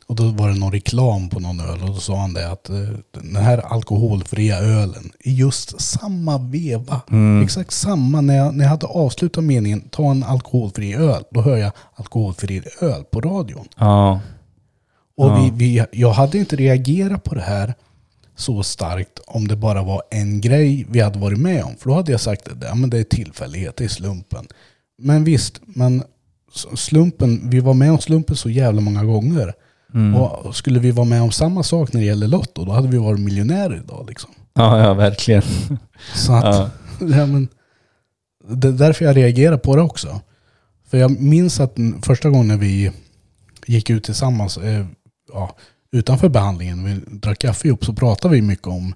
och 0.08 0.15
då 0.15 0.23
var 0.27 0.49
det 0.49 0.55
någon 0.60 0.71
reklam 0.71 1.29
på 1.29 1.39
någon 1.39 1.60
öl 1.60 1.81
och 1.81 1.88
då 1.89 1.95
sa 1.95 2.17
han 2.17 2.34
det 2.34 2.51
att 2.51 2.69
eh, 2.69 2.75
den 3.12 3.36
här 3.36 3.58
alkoholfria 3.58 4.58
ölen 4.58 5.12
i 5.19 5.36
just 5.36 5.81
samma 5.81 6.38
veva, 6.38 7.01
exakt 7.43 7.71
samma, 7.71 8.21
när 8.21 8.36
jag, 8.38 8.55
när 8.55 8.63
jag 8.65 8.69
hade 8.69 8.86
avslutat 8.88 9.43
meningen 9.43 9.81
ta 9.81 10.12
en 10.12 10.23
alkoholfri 10.23 10.93
öl, 10.95 11.23
då 11.31 11.41
hör 11.41 11.58
jag 11.58 11.71
alkoholfri 11.95 12.62
öl 12.81 13.03
på 13.03 13.21
radion. 13.21 13.67
ja. 13.77 14.19
Och 15.17 15.27
Ja. 15.29 15.36
vi, 15.58 15.65
vi, 15.77 15.86
jag 15.91 16.12
hade 16.12 16.38
inte 16.38 16.55
reagerat 16.55 17.23
på 17.23 17.36
det 17.36 17.41
här 17.41 17.73
så 18.36 18.63
starkt 18.63 19.19
om 19.28 19.48
det 19.48 19.56
bara 19.56 19.84
var 19.84 20.02
en 20.12 20.41
grej 20.41 20.86
vi 20.89 21.00
hade 21.00 21.19
varit 21.19 21.39
med 21.39 21.63
om. 21.63 21.76
För 21.76 21.89
då 21.89 21.95
hade 21.95 22.12
jag 22.12 22.21
sagt 22.21 22.48
att 22.48 22.58
ja, 22.62 22.76
men 22.76 22.89
det 22.89 23.00
är 23.00 23.04
tillfällighet, 23.04 23.76
det 23.76 23.84
är 23.84 23.88
slumpen. 23.89 24.48
Men 24.98 25.24
visst, 25.24 25.62
men 25.65 26.04
slumpen, 26.76 27.50
vi 27.50 27.60
var 27.60 27.74
med 27.74 27.91
om 27.91 28.00
slumpen 28.00 28.36
så 28.36 28.50
jävla 28.50 28.82
många 28.82 29.04
gånger. 29.04 29.54
Mm. 29.93 30.15
Och 30.15 30.56
skulle 30.56 30.80
vi 30.80 30.91
vara 30.91 31.06
med 31.06 31.21
om 31.21 31.32
samma 31.32 31.63
sak 31.63 31.93
när 31.93 32.02
det 32.02 32.08
gäller 32.08 32.28
Lotto, 32.28 32.65
då 32.65 32.71
hade 32.71 32.88
vi 32.88 32.98
varit 32.98 33.19
miljonärer 33.19 33.76
idag. 33.76 34.06
Liksom. 34.10 34.30
ja, 34.54 34.80
ja 34.80 34.93
verkligen. 34.93 35.43
Så 36.15 36.34
att, 36.34 36.43
Ja. 36.43 36.69
ja. 37.00 37.26
men, 37.26 37.48
det 38.48 38.67
är 38.67 38.71
därför 38.71 39.06
jag 39.06 39.17
reagerar 39.17 39.58
på 39.58 39.76
det 39.76 39.82
också. 39.82 40.21
För 40.88 40.98
jag 40.98 41.21
minns 41.21 41.60
att 41.60 41.76
första 42.02 42.30
gången 42.30 42.60
vi 42.60 42.91
gick 43.65 43.89
ut 43.89 44.04
tillsammans, 44.04 44.58
eh, 44.58 44.86
ja, 45.34 45.56
utanför 45.97 46.29
behandlingen, 46.29 46.84
vi 46.86 47.17
drack 47.17 47.39
kaffe 47.39 47.67
ihop, 47.67 47.86
så 47.86 47.93
pratade 47.93 48.36
vi 48.36 48.41
mycket 48.41 48.67
om 48.67 48.93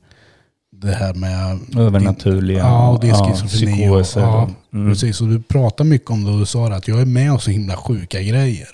det 0.71 0.91
här 0.91 1.13
med 1.13 1.59
Övernaturliga. 1.77 2.57
Ja, 2.57 2.89
och 2.89 3.03
är 3.03 3.07
ja, 3.07 3.33
psykoser. 3.47 4.21
ja, 4.21 4.49
Mm. 4.73 4.89
Precis, 4.91 5.21
och 5.21 5.27
du 5.27 5.41
pratade 5.41 5.89
mycket 5.89 6.09
om 6.09 6.23
det 6.25 6.31
och 6.31 6.39
du 6.39 6.45
sa 6.45 6.67
att 6.73 6.87
jag 6.87 7.01
är 7.01 7.05
med 7.05 7.31
om 7.31 7.39
så 7.39 7.51
himla 7.51 7.75
sjuka 7.75 8.21
grejer. 8.21 8.67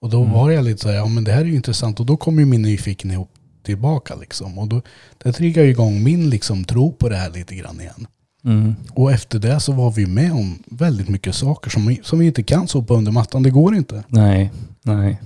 Och 0.00 0.10
då 0.10 0.22
var 0.24 0.50
jag 0.50 0.64
lite 0.64 0.82
så 0.82 0.88
här, 0.88 0.96
ja 0.96 1.06
men 1.06 1.24
det 1.24 1.32
här 1.32 1.40
är 1.40 1.44
ju 1.44 1.54
intressant. 1.56 2.00
Och 2.00 2.06
då 2.06 2.16
kom 2.16 2.38
ju 2.38 2.44
min 2.46 2.62
nyfikenhet 2.62 3.28
tillbaka 3.64 4.14
liksom. 4.14 4.58
Och 4.58 4.68
då, 4.68 4.82
det 5.24 5.32
triggade 5.32 5.68
igång 5.68 6.02
min 6.02 6.30
liksom 6.30 6.64
tro 6.64 6.92
på 6.92 7.08
det 7.08 7.16
här 7.16 7.30
lite 7.30 7.54
grann 7.54 7.80
igen. 7.80 8.06
Mm. 8.44 8.74
Och 8.90 9.12
efter 9.12 9.38
det 9.38 9.60
så 9.60 9.72
var 9.72 9.90
vi 9.90 10.06
med 10.06 10.32
om 10.32 10.58
väldigt 10.66 11.08
mycket 11.08 11.34
saker 11.34 11.70
som, 11.70 11.86
vi- 11.86 12.00
som 12.02 12.18
vi 12.18 12.26
inte 12.26 12.42
kan 12.42 12.68
sopa 12.68 12.94
under 12.94 13.12
mattan. 13.12 13.42
Det 13.42 13.50
går 13.50 13.76
inte. 13.76 14.04
Nej, 14.08 14.50
nej. 14.82 15.20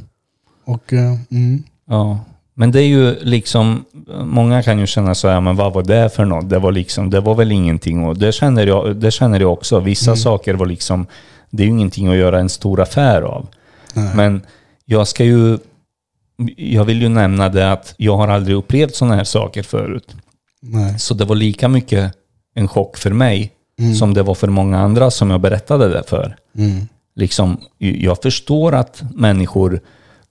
Och 0.64 0.93
eh, 0.93 1.16
mm, 1.31 1.62
Ja. 1.91 2.18
Men 2.55 2.70
det 2.72 2.80
är 2.82 2.86
ju 2.86 3.16
liksom, 3.20 3.84
många 4.24 4.62
kan 4.62 4.78
ju 4.78 4.86
känna 4.86 5.14
så 5.14 5.28
här, 5.28 5.41
men 5.41 5.57
vad 5.57 5.72
var 5.72 5.82
det 5.82 6.11
för 6.14 6.24
något? 6.24 6.49
Det 6.51 6.59
var 6.59 6.72
liksom, 6.72 7.11
det 7.11 7.20
var 7.20 7.34
väl 7.34 7.53
ingenting. 7.53 8.05
Och 8.05 8.16
det 8.18 8.32
känner 8.32 8.66
jag, 8.66 8.97
det 8.97 9.11
känner 9.11 9.41
jag 9.41 9.53
också. 9.53 9.80
Vissa 9.80 10.16
saker 10.16 10.55
var 10.55 10.66
liksom, 10.66 11.07
det 11.51 11.62
är 11.62 11.64
ju 11.64 11.70
ingenting 11.72 12.09
att 12.09 12.16
göra 12.16 12.41
en 12.41 12.49
stor 12.49 12.80
affär 12.80 13.22
av. 13.22 13.47
nej. 13.95 14.11
Men 14.16 14.43
jag 14.84 15.09
ska 15.09 15.24
ju, 15.24 15.59
jag 16.57 16.84
vill 16.84 17.03
ju 17.03 17.09
nämna 17.09 17.49
det 17.49 17.72
att 17.72 17.95
jag 17.97 18.16
har 18.16 18.28
aldrig 18.28 18.57
upplevt 18.57 18.95
sådana 18.95 19.16
här 19.16 19.24
saker 19.24 19.62
förut. 19.62 20.14
nej. 20.62 20.99
Så 20.99 21.14
det 21.14 21.24
var 21.24 21.36
lika 21.36 21.68
mycket 21.68 22.14
en 22.55 22.68
chock 22.68 22.97
för 22.97 23.11
mig 23.11 23.53
Mm. 23.80 23.95
som 23.95 24.14
det 24.14 24.22
var 24.22 24.34
för 24.34 24.49
många 24.49 24.78
andra 24.78 25.11
som 25.11 25.30
jag 25.30 25.41
berättade 25.41 25.88
det 25.88 26.03
för. 26.07 26.36
Mm. 26.59 26.88
Liksom, 27.16 27.57
jag 27.78 28.22
förstår 28.22 28.74
att 28.74 29.03
människor 29.14 29.80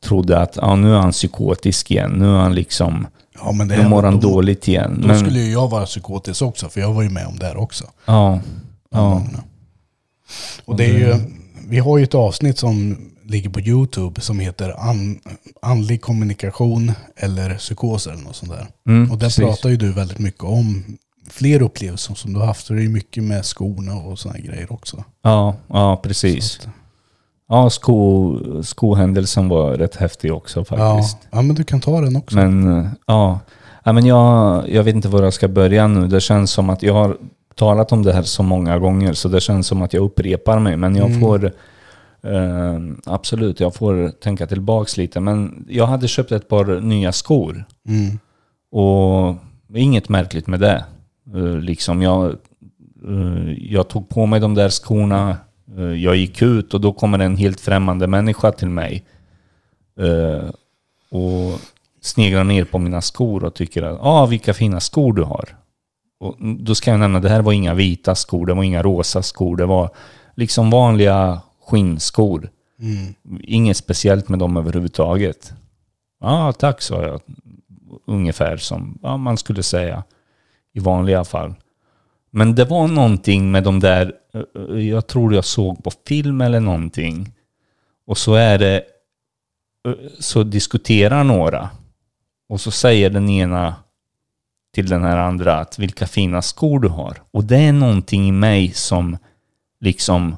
trodde 0.03 0.39
att 0.41 0.57
ah, 0.57 0.75
nu 0.75 0.93
är 0.95 0.99
han 0.99 1.11
psykotisk 1.11 1.91
igen. 1.91 2.11
Nu 2.11 2.25
är 2.25 2.39
han 2.39 2.55
liksom 2.55 3.07
Ja, 3.43 3.51
men 3.51 3.67
det 3.67 3.75
här 3.75 3.89
mår 3.89 4.03
han 4.03 4.19
då- 4.19 4.29
dåligt 4.29 4.67
igen. 4.67 4.97
Då 5.01 5.07
Men, 5.07 5.19
skulle 5.19 5.39
ju 5.39 5.51
jag 5.51 5.67
vara 5.69 5.85
psykotisk 5.85 6.41
också, 6.41 6.69
för 6.69 6.81
jag 6.81 6.93
var 6.93 7.01
ju 7.01 7.09
med 7.09 7.27
om 7.27 7.39
det 7.39 7.45
här 7.45 7.57
också. 7.57 7.85
ja, 8.05 8.39
ja, 8.91 9.23
Och 10.65 10.75
det 10.77 10.85
är 10.85 10.93
ju, 10.99 11.15
vi 11.67 11.79
har 11.79 11.97
ju 11.97 12.03
ett 12.03 12.15
avsnitt 12.15 12.57
som 12.57 12.97
ligger 13.25 13.49
på 13.49 13.59
YouTube 13.59 14.21
som 14.21 14.39
heter 14.39 14.89
an, 14.89 15.19
andlig 15.61 16.01
kommunikation 16.01 16.91
eller 17.17 17.55
psykoser 17.57 18.11
eller 18.11 18.23
något 18.23 18.35
sånt 18.35 18.51
där. 18.51 18.67
mm, 18.87 19.11
Och 19.11 19.17
där 19.17 19.27
precis. 19.27 19.43
pratar 19.45 19.69
ju 19.69 19.77
du 19.77 19.91
väldigt 19.91 20.19
mycket 20.19 20.43
om 20.43 20.83
fler 21.29 21.61
upplevelser 21.61 22.15
som 22.15 22.33
du 22.33 22.39
har 22.39 22.45
haft. 22.45 22.65
Så 22.65 22.73
det 22.73 22.79
är 22.79 22.83
ju 22.83 22.89
mycket 22.89 23.23
med 23.23 23.45
skorna 23.45 23.95
och 23.95 24.19
sådana 24.19 24.39
grejer 24.39 24.73
också. 24.73 25.03
Ja, 25.23 25.55
ja, 25.67 25.99
precis. 26.03 26.59
Att- 26.59 26.67
Ja, 27.49 27.69
sko, 27.69 28.37
skohändelsen 28.63 29.49
var 29.49 29.71
rätt 29.73 29.95
häftig 29.95 30.33
också 30.33 30.59
ja, 30.59 30.63
faktiskt. 30.65 31.17
ja, 31.31 31.41
men 31.41 31.55
du 31.55 31.63
kan 31.63 31.79
ta 31.81 32.01
den 32.01 32.15
också. 32.15 32.35
Men 32.35 32.89
ja, 33.07 33.39
ja 33.83 33.93
men 33.93 34.05
jag, 34.05 34.69
jag 34.69 34.83
vet 34.83 34.95
inte 34.95 35.07
var 35.09 35.23
jag 35.23 35.33
ska 35.33 35.47
börja 35.47 35.87
nu. 35.87 36.07
Det 36.07 36.21
känns 36.21 36.51
som 36.51 36.69
att 36.69 36.83
jag 36.83 36.93
har 36.93 37.17
talat 37.55 37.91
om 37.91 38.03
det 38.03 38.13
här 38.13 38.23
så 38.23 38.43
många 38.43 38.79
gånger 38.79 39.13
så 39.13 39.27
det 39.29 39.41
känns 39.41 39.67
som 39.67 39.81
att 39.81 39.93
jag 39.93 40.03
upprepar 40.03 40.59
mig. 40.59 40.77
Men 40.77 40.95
jag 40.95 41.07
Mm. 41.09 41.21
får 41.21 41.45
eh, 42.23 42.79
absolut, 43.05 43.59
jag 43.59 43.75
får 43.75 44.09
tänka 44.09 44.47
tillbaks 44.47 44.97
lite. 44.97 45.19
Men 45.19 45.65
jag 45.69 45.85
hade 45.87 46.07
köpt 46.07 46.31
ett 46.31 46.47
par 46.49 46.81
nya 46.81 47.11
skor 47.11 47.65
Mm. 47.87 48.19
och 48.71 49.35
inget 49.77 50.09
märkligt 50.09 50.47
med 50.47 50.59
det. 50.59 50.83
Eh, 51.35 51.59
liksom 51.59 52.01
jag, 52.01 52.25
eh, 53.07 53.53
jag 53.57 53.87
tog 53.87 54.09
på 54.09 54.25
mig 54.25 54.39
de 54.39 54.55
där 54.55 54.69
skorna, 54.69 55.37
jag 55.77 56.15
gick 56.15 56.41
ut 56.41 56.73
och 56.73 56.81
då 56.81 56.93
kommer 56.93 57.19
en 57.19 57.37
helt 57.37 57.59
främmande 57.59 58.07
människa 58.07 58.51
till 58.51 58.69
mig. 58.69 59.03
eh, 59.99 60.49
och 61.11 61.59
sneglar 62.01 62.43
ner 62.43 62.65
på 62.65 62.79
mina 62.79 63.01
skor 63.01 63.43
och 63.43 63.53
tycker 63.53 63.83
att 63.83 63.99
ah, 64.01 64.25
vilka 64.25 64.53
fina 64.53 64.79
skor 64.79 65.13
du 65.13 65.23
har. 65.23 65.49
Och 66.19 66.35
då 66.39 66.75
ska 66.75 66.91
jag 66.91 66.99
nämna, 66.99 67.19
det 67.19 67.29
här 67.29 67.41
var 67.41 67.53
inga 67.53 67.73
vita 67.73 68.15
skor, 68.15 68.45
det 68.45 68.53
var 68.53 68.63
inga 68.63 68.83
rosa 68.83 69.21
skor, 69.23 69.57
det 69.57 69.65
var 69.65 69.89
liksom 70.35 70.69
vanliga 70.69 71.41
skinnskor. 71.67 72.49
Mm. 72.79 73.13
Inget 73.43 73.77
speciellt 73.77 74.29
med 74.29 74.39
dem 74.39 74.57
överhuvudtaget. 74.57 75.53
Ja, 76.21 76.53
tack 76.53 76.81
sa 76.81 77.03
jag. 77.03 77.21
Ungefär 78.07 78.57
som 78.57 78.99
ja, 79.03 79.17
man 79.17 79.37
skulle 79.37 79.63
säga 79.63 80.03
i 80.73 80.79
vanliga 80.79 81.23
fall. 81.23 81.53
Men 82.31 82.55
det 82.55 82.65
var 82.65 82.87
någonting 82.87 83.51
med 83.51 83.63
de 83.63 83.79
där, 83.79 84.13
eh, 84.33 84.87
jag 84.87 85.07
tror 85.07 85.33
jag 85.33 85.45
såg 85.45 85.83
på 85.83 85.91
film 86.07 86.41
eller 86.41 86.59
någonting. 86.59 87.33
Och 88.05 88.17
så 88.17 88.33
är 88.33 88.57
det, 88.57 88.83
eh, 89.87 89.93
så 90.19 90.43
diskuterar 90.43 91.23
några. 91.23 91.69
Och 92.49 92.61
så 92.61 92.71
säger 92.71 93.09
den 93.09 93.29
ena 93.29 93.75
till 94.73 94.89
den 94.89 95.03
här 95.03 95.17
andra 95.17 95.59
att 95.59 95.79
vilka 95.79 96.07
fina 96.07 96.41
skor 96.41 96.79
du 96.79 96.87
har. 96.87 97.21
Och 97.31 97.43
det 97.43 97.57
är 97.57 97.73
någonting 97.73 98.27
i 98.27 98.31
mig 98.31 98.71
som 98.71 99.17
liksom 99.79 100.35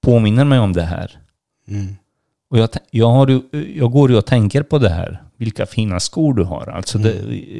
påminner 0.00 0.44
mig 0.44 0.58
om 0.58 0.72
det 0.72 0.82
här. 0.82 1.18
Mm. 1.68 1.96
Och 2.50 2.58
jag, 2.58 2.68
jag, 2.90 3.10
har 3.10 3.42
jag 3.74 3.92
går 3.92 4.10
ju 4.10 4.16
och 4.16 4.26
tänker 4.26 4.62
på 4.62 4.78
det 4.78 4.88
här. 4.88 5.22
Vilka 5.38 5.66
fina 5.66 6.00
skor 6.00 6.34
du 6.34 6.44
har. 6.44 6.66
Alltså 6.66 6.98
det, 6.98 7.14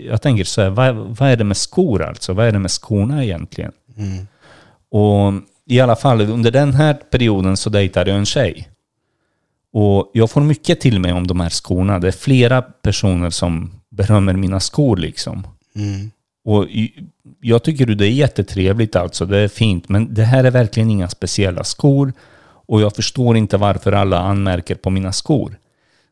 jag 0.06 0.22
tänker 0.22 0.44
så 0.44 0.62
här, 0.62 0.70
vad, 0.70 0.96
vad 0.96 1.28
är 1.28 1.36
det 1.36 1.44
med 1.44 1.56
skor 1.56 2.02
alltså? 2.02 2.32
Vad 2.32 2.46
är 2.46 2.52
det 2.52 2.58
med 2.58 2.70
skorna 2.70 3.24
egentligen? 3.24 3.72
Mm. 3.96 4.26
Och 4.90 5.32
i 5.66 5.80
alla 5.80 5.96
fall 5.96 6.20
under 6.20 6.50
den 6.50 6.74
här 6.74 6.94
perioden 6.94 7.56
så 7.56 7.70
dejtade 7.70 8.10
jag 8.10 8.18
en 8.18 8.26
tjej. 8.26 8.68
Och 9.72 10.10
jag 10.14 10.30
får 10.30 10.40
mycket 10.40 10.80
till 10.80 11.00
mig 11.00 11.12
om 11.12 11.26
de 11.26 11.40
här 11.40 11.50
skorna. 11.50 11.98
Det 11.98 12.08
är 12.08 12.12
flera 12.12 12.62
personer 12.62 13.30
som 13.30 13.70
berömmer 13.90 14.32
mina 14.32 14.60
skor 14.60 14.96
liksom. 14.96 15.46
Mm. 15.76 16.10
Och 16.44 16.66
jag 17.40 17.62
tycker 17.62 17.86
det 17.86 18.06
är 18.06 18.10
jättetrevligt 18.10 18.96
alltså, 18.96 19.26
det 19.26 19.38
är 19.38 19.48
fint. 19.48 19.88
Men 19.88 20.14
det 20.14 20.24
här 20.24 20.44
är 20.44 20.50
verkligen 20.50 20.90
inga 20.90 21.08
speciella 21.08 21.64
skor. 21.64 22.12
Och 22.66 22.80
jag 22.80 22.96
förstår 22.96 23.36
inte 23.36 23.56
varför 23.56 23.92
alla 23.92 24.18
anmärker 24.18 24.74
på 24.74 24.90
mina 24.90 25.12
skor. 25.12 25.58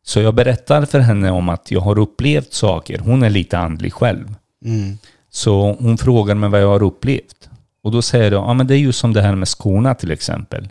Så 0.06 0.20
jag 0.20 0.34
berättar 0.34 0.84
för 0.84 0.98
henne 0.98 1.30
om 1.30 1.48
att 1.48 1.70
jag 1.70 1.80
har 1.80 1.98
upplevt 1.98 2.52
saker. 2.52 2.98
Hon 2.98 3.22
är 3.22 3.30
lite 3.30 3.58
andlig 3.58 3.92
själv. 3.92 4.34
Mm. 4.64 4.98
Så 5.30 5.76
hon 5.80 5.98
frågar 5.98 6.34
mig 6.34 6.50
vad 6.50 6.62
jag 6.62 6.68
har 6.68 6.82
upplevt. 6.82 7.50
Och 7.82 7.92
då 7.92 8.02
säger 8.02 8.32
jag, 8.32 8.44
ja 8.44 8.54
men 8.54 8.66
det 8.66 8.74
är 8.74 8.78
ju 8.78 8.92
som 8.92 9.12
det 9.12 9.22
här 9.22 9.34
med 9.34 9.48
skorna 9.48 9.94
till 9.94 10.10
exempel. 10.10 10.68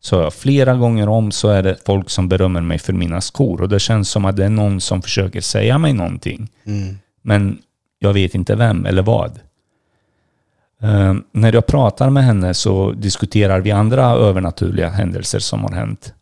Så 0.00 0.16
jag, 0.16 0.34
flera 0.34 0.74
gånger 0.74 1.08
om 1.08 1.32
så 1.32 1.48
är 1.48 1.62
det 1.62 1.76
folk 1.86 2.10
som 2.10 2.28
berömmer 2.28 2.60
mig 2.60 2.78
för 2.78 2.92
mina 2.92 3.20
skor. 3.20 3.62
Och 3.62 3.68
det 3.68 3.80
känns 3.80 4.10
som 4.10 4.24
att 4.24 4.36
det 4.36 4.44
är 4.44 4.50
någon 4.50 4.80
som 4.80 5.02
försöker 5.02 5.40
säga 5.40 5.78
mig 5.78 5.92
någonting. 5.92 6.48
Mm. 6.64 6.98
Men 7.22 7.58
jag 7.98 8.12
vet 8.12 8.34
inte 8.34 8.54
vem 8.54 8.86
eller 8.86 9.02
vad. 9.02 9.40
Eh, 10.82 11.14
när 11.32 11.52
jag 11.52 11.66
pratar 11.66 12.10
med 12.10 12.24
henne 12.24 12.54
så 12.54 12.92
diskuterar 12.92 13.60
vi 13.60 13.70
andra 13.70 14.04
övernaturliga 14.04 14.88
händelser 14.88 15.38
som 15.38 15.64
har 15.64 15.72
hänt. 15.72 16.14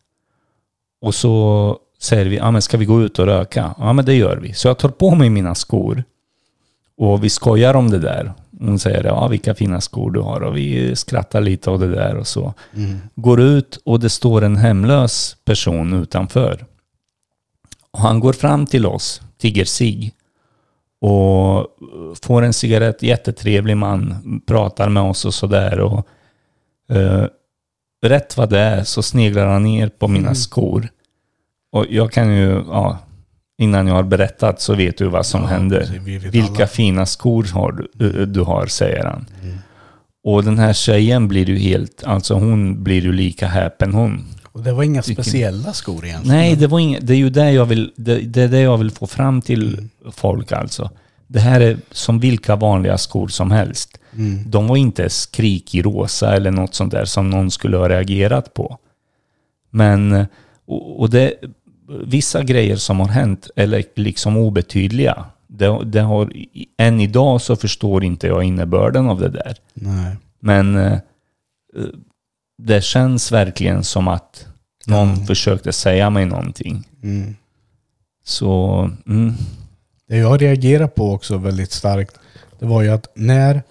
Och 1.01 1.15
så 1.15 1.77
säger 2.03 2.25
vi, 2.25 2.35
ja 2.37 2.51
men 2.51 2.61
ska 2.61 2.77
vi 2.77 2.85
gå 2.85 3.01
ut 3.03 3.19
och 3.19 3.25
röka? 3.25 3.75
Ja 3.77 3.93
men 3.93 4.05
det 4.05 4.13
gör 4.13 4.37
vi. 4.37 4.53
Så 4.53 4.67
jag 4.67 4.77
tar 4.77 4.89
på 4.89 5.15
mig 5.15 5.29
mina 5.29 5.55
skor. 5.55 6.03
Och 6.97 7.23
vi 7.23 7.29
skojar 7.29 7.73
om 7.73 7.89
det 7.89 7.99
där. 7.99 8.33
Hon 8.59 8.79
säger, 8.79 9.03
ja 9.03 9.27
vilka 9.27 9.55
fina 9.55 9.81
skor 9.81 10.11
du 10.11 10.19
har. 10.19 10.41
Och 10.41 10.57
vi 10.57 10.95
skrattar 10.95 11.41
lite 11.41 11.69
av 11.69 11.79
det 11.79 11.87
där 11.87 12.15
och 12.15 12.27
så. 12.27 12.53
Mm. 12.75 12.97
Går 13.15 13.41
ut 13.41 13.79
och 13.85 13.99
det 13.99 14.09
står 14.09 14.41
en 14.43 14.55
hemlös 14.57 15.37
person 15.45 15.93
utanför. 15.93 16.65
Och 17.91 17.99
han 17.99 18.19
går 18.19 18.33
fram 18.33 18.65
till 18.65 18.85
oss, 18.85 19.21
tigger 19.37 19.65
sig 19.65 20.13
och 21.01 21.67
får 22.23 22.41
en 22.41 22.53
cigarett, 22.53 23.03
jättetrevlig 23.03 23.77
man, 23.77 24.15
pratar 24.47 24.89
med 24.89 25.03
oss 25.03 25.25
och 25.25 25.33
sådär. 25.33 25.79
Och, 25.79 26.07
eh, 26.95 27.25
rätt 28.05 28.37
vad 28.37 28.49
det 28.49 28.59
är 28.59 28.83
så 28.83 29.01
sneglar 29.03 29.47
han 29.47 29.63
ner 29.63 29.89
på 29.89 30.07
mina 30.07 30.27
Mm. 30.27 30.35
skor. 30.35 30.87
Och 31.73 31.85
jag 31.89 32.11
kan 32.11 32.35
ju, 32.37 32.49
ja, 32.67 32.97
innan 33.57 33.87
jag 33.87 33.95
har 33.95 34.03
berättat 34.03 34.61
så 34.61 34.75
vet 34.75 34.97
du 34.97 35.07
vad 35.07 35.25
som 35.25 35.41
Ja, 35.41 35.47
händer. 35.47 36.01
Vi 36.05 36.17
Vilka 36.17 36.53
alla. 36.55 36.67
fina 36.67 37.05
skor 37.05 37.47
har 37.53 37.71
du, 37.71 38.07
eh, 38.21 38.27
du 38.27 38.41
har, 38.41 38.67
säger 38.67 39.03
han. 39.05 39.25
Mm. 39.43 39.57
Och 40.23 40.43
den 40.43 40.59
här 40.59 40.73
tjejen 40.73 41.27
blir 41.27 41.45
ju 41.49 41.57
helt, 41.57 42.03
alltså 42.05 42.33
hon 42.33 42.83
blir 42.83 43.01
ju 43.01 43.11
lika 43.13 43.47
häpen 43.47 43.93
hon. 43.93 44.25
Och 44.51 44.63
det 44.63 44.73
var 44.73 44.83
inga 44.83 45.01
speciella 45.03 45.73
skor 45.73 46.05
egentligen. 46.05 46.37
Nej, 46.37 46.55
det 46.55 46.67
var 46.67 46.79
inget, 46.79 47.07
det 47.07 47.13
är 47.13 47.17
ju 47.17 47.29
det 47.29 47.51
jag 47.51 47.65
vill, 47.65 47.91
det, 47.95 48.15
det 48.17 48.41
är 48.41 48.47
det 48.47 48.59
jag 48.59 48.77
vill 48.77 48.91
få 48.91 49.07
fram 49.07 49.41
till 49.41 49.89
folk 50.11 50.51
alltså. 50.51 50.89
Det 51.27 51.39
här 51.39 51.61
är 51.61 51.77
som 51.91 52.19
vilka 52.19 52.55
vanliga 52.55 52.97
skor 52.97 53.27
som 53.27 53.51
helst. 53.51 53.97
Mm. 54.15 54.51
De 54.51 54.67
var 54.67 54.77
inte 54.77 55.09
skrikig 55.09 55.85
rosa 55.85 56.35
eller 56.35 56.51
något 56.51 56.75
sånt 56.75 56.91
där 56.91 57.05
som 57.05 57.29
någon 57.29 57.51
skulle 57.51 57.77
ha 57.77 57.89
reagerat 57.89 58.53
på. 58.53 58.77
Men, 59.69 60.25
och, 60.67 60.99
och 60.99 61.09
det, 61.09 61.33
vissa 62.05 62.43
grejer 62.43 62.75
som 62.75 62.99
har 62.99 63.07
hänt 63.07 63.49
är 63.55 63.83
liksom 63.99 64.37
obetydliga. 64.37 65.25
Det, 65.47 65.79
det 65.85 66.01
har, 66.01 66.33
än 66.77 66.99
idag 67.01 67.41
så 67.41 67.55
förstår 67.55 68.03
inte 68.03 68.27
jag 68.27 68.43
innebörden 68.43 69.07
av 69.09 69.19
det 69.19 69.29
där. 69.29 69.55
Nej. 69.73 70.15
Men 70.39 70.75
eh, 70.75 70.97
det 72.57 72.83
känns 72.83 73.31
verkligen 73.31 73.83
som 73.83 74.07
att 74.07 74.47
någon 74.87 75.09
Ja. 75.19 75.25
försökte 75.25 75.73
säga 75.73 76.09
mig 76.09 76.25
någonting. 76.25 76.83
Mm. 77.03 77.35
Så, 78.23 78.79
mm, 79.07 79.33
Det 80.07 80.17
jag 80.17 80.41
reagerar 80.41 80.87
på 80.87 81.11
också 81.11 81.37
väldigt 81.37 81.71
starkt, 81.71 82.19
det 82.59 82.65
var 82.65 82.81
ju 82.81 82.89
att 82.89 83.07
när 83.15 83.63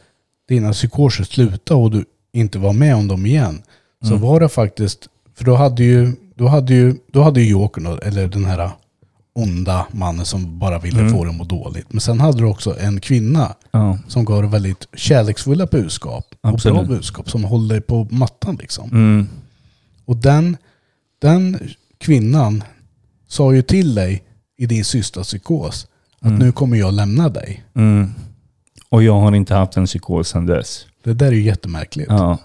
dina 0.49 0.73
psykoser 0.73 1.25
slutade 1.25 1.81
och 1.81 1.91
du 1.91 2.05
inte 2.33 2.59
var 2.59 2.73
med 2.73 2.95
om 2.97 3.09
dem 3.09 3.27
igen, 3.27 3.63
så 4.03 4.09
Mm. 4.11 4.21
var 4.21 4.41
det 4.41 4.49
faktiskt, 4.49 5.09
för 5.35 5.45
då 5.45 5.55
hade 5.55 5.85
ju, 5.85 6.13
då 6.35 6.49
hade 6.49 6.75
ju, 6.75 6.95
då 7.13 7.23
hade 7.23 7.41
ju 7.43 7.51
Jokern, 7.51 7.99
eller 8.03 8.29
den 8.29 8.45
här 8.45 8.71
onda 9.35 9.87
mannen 9.93 10.27
som 10.27 10.59
bara 10.59 10.79
ville 10.79 11.01
Mm. 11.01 11.13
få 11.13 11.25
dig 11.25 11.31
att 11.31 11.37
må 11.37 11.45
dåligt. 11.45 11.87
Men 11.93 12.01
sen 12.01 12.21
hade 12.21 12.39
du 12.39 12.45
också 12.45 12.79
en 12.81 13.01
kvinna 13.01 13.55
ja, 13.71 13.99
som 14.09 14.25
gav 14.25 14.43
dig 14.43 14.51
väldigt 14.51 14.87
kärleksfulla 14.97 15.67
budskap. 15.67 16.27
Och 16.41 16.49
Absolut. 16.51 16.79
bra 16.79 16.87
budskap 16.97 17.31
som 17.31 17.45
håller 17.45 17.69
dig 17.75 17.81
på 17.81 18.09
mattan 18.11 18.57
liksom. 18.61 18.91
mm, 18.93 19.29
Och 20.05 20.17
den, 20.17 20.57
den 21.19 21.59
kvinnan 21.99 22.65
sa 23.29 23.53
ju 23.55 23.63
till 23.63 23.95
dig 23.95 24.23
i 24.59 24.67
din 24.67 24.85
sista 24.85 25.23
psykos 25.23 25.87
att 26.21 26.27
Mm. 26.27 26.39
nu 26.39 26.53
kommer 26.53 26.77
jag 26.77 26.95
lämna 26.95 27.29
dig. 27.29 27.65
mm. 27.75 28.11
Och 28.89 29.03
jag 29.03 29.21
har 29.21 29.35
inte 29.35 29.55
haft 29.55 29.77
en 29.77 29.87
psykos 29.87 30.29
sedan 30.29 30.47
dess. 30.47 30.87
Det 31.05 31.15
där 31.15 31.27
är 31.27 31.33
ju 31.33 31.43
jättemärkligt. 31.43 32.09
Ja. 32.11 32.39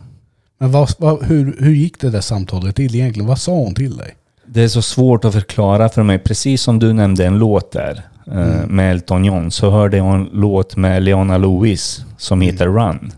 Men 0.58 0.72
vad, 0.72 0.90
vad, 0.98 1.24
hur, 1.24 1.56
hur 1.60 1.72
gick 1.74 2.02
det 2.02 2.10
där 2.10 2.22
samtalet 2.22 2.76
till 2.76 2.96
egentligen? 2.96 3.28
Vad 3.28 3.40
sa 3.40 3.52
hon 3.52 3.76
till 3.76 3.98
dig? 3.98 4.16
Det 4.46 4.64
är 4.64 4.68
så 4.68 4.82
svårt 4.82 5.26
att 5.26 5.34
förklara 5.34 5.90
för 5.90 6.04
mig. 6.04 6.20
Precis 6.20 6.62
som 6.62 6.80
du 6.80 6.94
nämnde 6.94 7.26
en 7.26 7.40
låt 7.40 7.72
där 7.72 8.02
eh, 8.28 8.34
Mm. 8.38 8.76
med 8.76 8.92
Elton 8.92 9.26
John 9.26 9.52
så 9.52 9.70
hörde 9.70 9.98
jag 9.98 10.16
en 10.16 10.30
låt 10.34 10.76
med 10.76 11.04
Leona 11.04 11.38
Lewis 11.38 12.06
som 12.18 12.42
Mm. 12.42 12.54
heter 12.54 12.68
Run. 12.68 13.12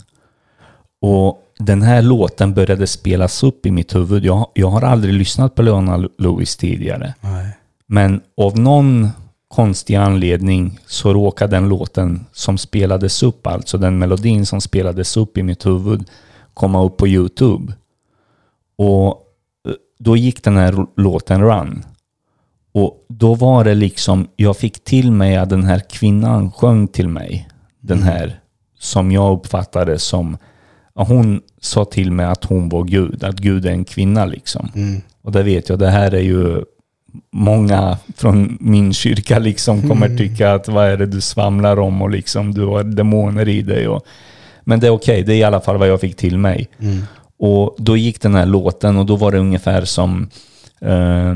Och 1.02 1.38
den 1.60 1.82
här 1.82 2.02
låten 2.02 2.54
började 2.54 2.88
spelas 2.88 3.44
upp 3.44 3.66
i 3.66 3.72
mitt 3.72 3.96
huvud. 3.96 4.26
Jag, 4.26 4.48
jag 4.54 4.68
har 4.70 4.82
aldrig 4.82 5.14
lyssnat 5.14 5.56
på 5.56 5.62
Leona 5.62 6.08
Lewis 6.18 6.58
tidigare. 6.58 7.14
Nej. 7.22 7.48
Men 7.88 8.22
av 8.38 8.60
någon 8.60 9.10
konstig 9.48 9.96
anledning 9.96 10.80
så 10.86 11.14
råkade 11.14 11.56
den 11.56 11.70
låten 11.70 12.26
som 12.34 12.58
spelades 12.58 13.24
upp, 13.24 13.48
alltså 13.48 13.78
den 13.78 13.98
melodin 13.98 14.46
som 14.46 14.62
spelades 14.62 15.18
upp 15.18 15.38
i 15.38 15.44
mitt 15.44 15.66
huvud, 15.66 16.06
komma 16.54 16.84
upp 16.84 16.98
på 16.98 17.08
YouTube. 17.08 17.74
Och 18.76 19.08
eh, 19.68 19.74
då 20.00 20.18
gick 20.18 20.44
den 20.44 20.58
här 20.58 20.86
låten 20.96 21.42
Run. 21.42 21.84
Och 22.72 23.06
då 23.10 23.36
var 23.36 23.64
det 23.64 23.76
liksom, 23.76 24.28
jag 24.36 24.58
fick 24.58 24.84
till 24.84 25.12
mig 25.12 25.38
att 25.38 25.50
den 25.50 25.64
här 25.64 25.80
kvinnan 25.80 26.52
sjöng 26.52 26.88
till 26.88 27.08
mig. 27.08 27.48
Den 27.80 28.04
här 28.04 28.40
som 28.80 29.12
jag 29.12 29.38
uppfattade 29.38 30.00
som, 30.00 30.38
hon 30.94 31.42
sa 31.62 31.86
till 31.86 32.12
mig 32.12 32.26
att 32.26 32.46
hon 32.46 32.70
var 32.70 32.84
Gud, 32.84 33.24
att 33.24 33.36
Gud 33.36 33.66
är 33.66 33.72
en 33.72 33.86
kvinna 33.86 34.26
liksom. 34.26 34.72
Mm. 34.76 35.02
Och 35.22 35.32
det 35.32 35.44
vet 35.44 35.70
jag, 35.70 35.80
det 35.80 35.90
här 35.90 36.14
är 36.14 36.22
ju 36.22 36.64
många 37.32 37.98
från 38.16 38.58
min 38.60 38.94
kyrka 38.94 39.40
liksom 39.40 39.90
kommer 39.90 40.18
tycka 40.18 40.54
att 40.54 40.68
vad 40.68 40.88
är 40.88 40.98
det 40.98 41.06
du 41.06 41.22
svamlar 41.22 41.80
om 41.80 42.02
och 42.02 42.10
liksom 42.10 42.54
du 42.54 42.66
har 42.66 42.84
demoner 42.84 43.48
i 43.48 43.62
dig. 43.62 43.88
Och, 43.88 44.06
men 44.64 44.80
det 44.80 44.88
är 44.88 44.92
okej, 44.92 45.24
det 45.24 45.34
är 45.34 45.38
i 45.38 45.44
alla 45.44 45.62
fall 45.62 45.78
vad 45.78 45.88
jag 45.88 46.02
fick 46.02 46.16
till 46.16 46.38
mig. 46.38 46.70
Mm. 46.80 47.04
Och 47.40 47.76
då 47.78 47.98
gick 47.98 48.22
den 48.22 48.36
här 48.36 48.46
låten 48.46 48.98
och 48.98 49.06
då 49.06 49.16
var 49.16 49.32
det 49.32 49.40
ungefär 49.40 49.86
som 49.86 50.30
eh, 50.82 51.36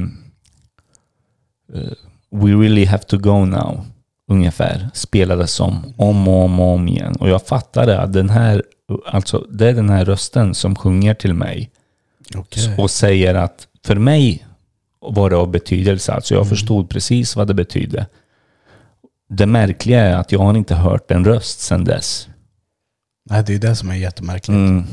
We 2.34 2.52
really 2.52 2.86
have 2.86 3.04
to 3.04 3.18
go 3.18 3.46
now. 3.46 3.86
Ungefär. 4.28 4.90
Spelades 4.94 5.52
som 5.52 5.94
om 5.98 6.28
och 6.28 6.44
om 6.44 6.60
och 6.60 6.74
om 6.74 6.88
igen. 6.88 7.16
Och 7.20 7.30
jag 7.30 7.48
fattade 7.48 8.02
att 8.02 8.14
den 8.14 8.30
här, 8.30 8.64
alltså 9.06 9.46
det 9.50 9.68
är 9.68 9.74
den 9.74 9.90
här 9.90 10.06
rösten 10.06 10.56
som 10.56 10.76
sjunger 10.76 11.14
till 11.14 11.34
mig 11.34 11.72
Okej. 12.36 12.76
och 12.78 12.92
säger 12.92 13.36
att 13.36 13.68
för 13.86 13.96
mig 13.96 14.46
var 15.00 15.30
det 15.30 15.36
av 15.36 15.52
betydelse. 15.52 16.14
Alltså 16.14 16.34
jag 16.34 16.50
förstod 16.50 16.90
precis 16.90 17.36
vad 17.36 17.48
det 17.48 17.54
betydde. 17.54 18.06
Det 19.30 19.46
märkliga 19.46 20.02
är 20.02 20.16
att 20.16 20.32
jag 20.32 20.40
har 20.40 20.58
inte 20.58 20.76
hört 20.76 21.12
en 21.12 21.26
röst 21.26 21.60
sedan 21.60 21.84
dess. 21.84 22.28
Nej, 23.30 23.44
det 23.44 23.54
är 23.54 23.60
det 23.60 23.76
som 23.76 23.90
är 23.90 23.96
jättemärkligt. 23.96 24.50
Mm. 24.50 24.84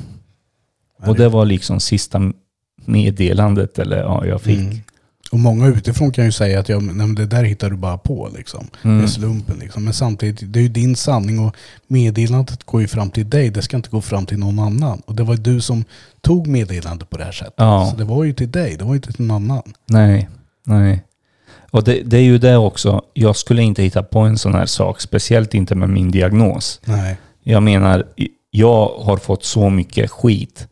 Och 1.07 1.17
det 1.17 1.29
var 1.29 1.45
liksom 1.45 1.81
sista 1.81 2.33
meddelandet 2.85 3.79
eller 3.79 3.97
ja, 3.97 4.27
jag 4.27 4.41
fick. 4.41 4.59
Mm. 4.59 4.81
Och 5.31 5.39
många 5.39 5.67
utifrån 5.67 6.13
kan 6.13 6.25
ju 6.25 6.33
säga 6.33 6.61
att 6.61 6.69
ja, 6.69 6.81
men 6.81 7.15
det 7.15 7.27
där 7.27 7.45
hittar 7.45 7.71
du 7.71 7.77
bara 7.77 7.99
på 7.99 8.31
liksom. 8.37 8.67
Mm. 8.83 8.99
Det 8.99 9.05
är 9.05 9.09
slumpen 9.09 9.57
liksom. 9.59 9.85
Men 9.85 9.95
samtidigt, 9.95 10.53
det 10.53 10.59
är 10.59 10.63
ju 10.63 10.69
din 10.69 10.97
sanning 10.97 11.39
och 11.39 11.57
meddelandet 11.87 12.65
går 12.65 12.81
ju 12.81 12.89
fram 12.89 13.11
till 13.11 13.31
dig. 13.31 13.51
Det 13.51 13.63
ska 13.63 13.77
inte 13.77 13.91
gå 13.91 14.01
fram 14.01 14.27
till 14.27 14.39
någon 14.39 14.59
annan. 14.59 15.03
Och 15.07 15.15
det 15.15 15.23
var 15.23 15.35
ju 15.35 15.41
du 15.41 15.61
som 15.61 15.85
tog 16.21 16.47
meddelandet 16.47 17.11
på 17.11 17.17
det 17.17 17.25
här 17.25 17.33
sättet. 17.33 17.55
Ja. 17.57 17.89
Så 17.91 17.97
det 17.97 18.05
var 18.05 18.25
ju 18.25 18.33
till 18.33 18.51
dig, 18.51 18.77
det 18.77 18.85
var 18.85 18.93
ju 18.93 18.97
inte 18.97 19.13
till 19.13 19.25
någon 19.25 19.51
annan. 19.51 19.73
Nej, 19.87 20.29
nej. 20.65 21.05
Och 21.71 21.85
det, 21.85 22.03
det 22.03 22.17
är 22.17 22.23
ju 22.23 22.39
det 22.39 22.57
också. 22.57 23.03
Jag 23.15 23.37
skulle 23.37 23.63
inte 23.63 23.83
hitta 23.83 24.03
på 24.03 24.19
en 24.19 24.39
sån 24.39 24.55
här 24.55 24.67
sak, 24.67 25.01
speciellt 25.01 25.55
inte 25.55 25.75
med 25.75 25.89
min 25.89 26.11
diagnos. 26.11 26.81
Nej. 26.85 27.17
Jag 27.51 27.63
menar, 27.63 28.07
jag 28.51 28.89
har 28.89 29.17
fått 29.17 29.45
så 29.45 29.71
mycket 29.71 30.11
skit 30.11 30.69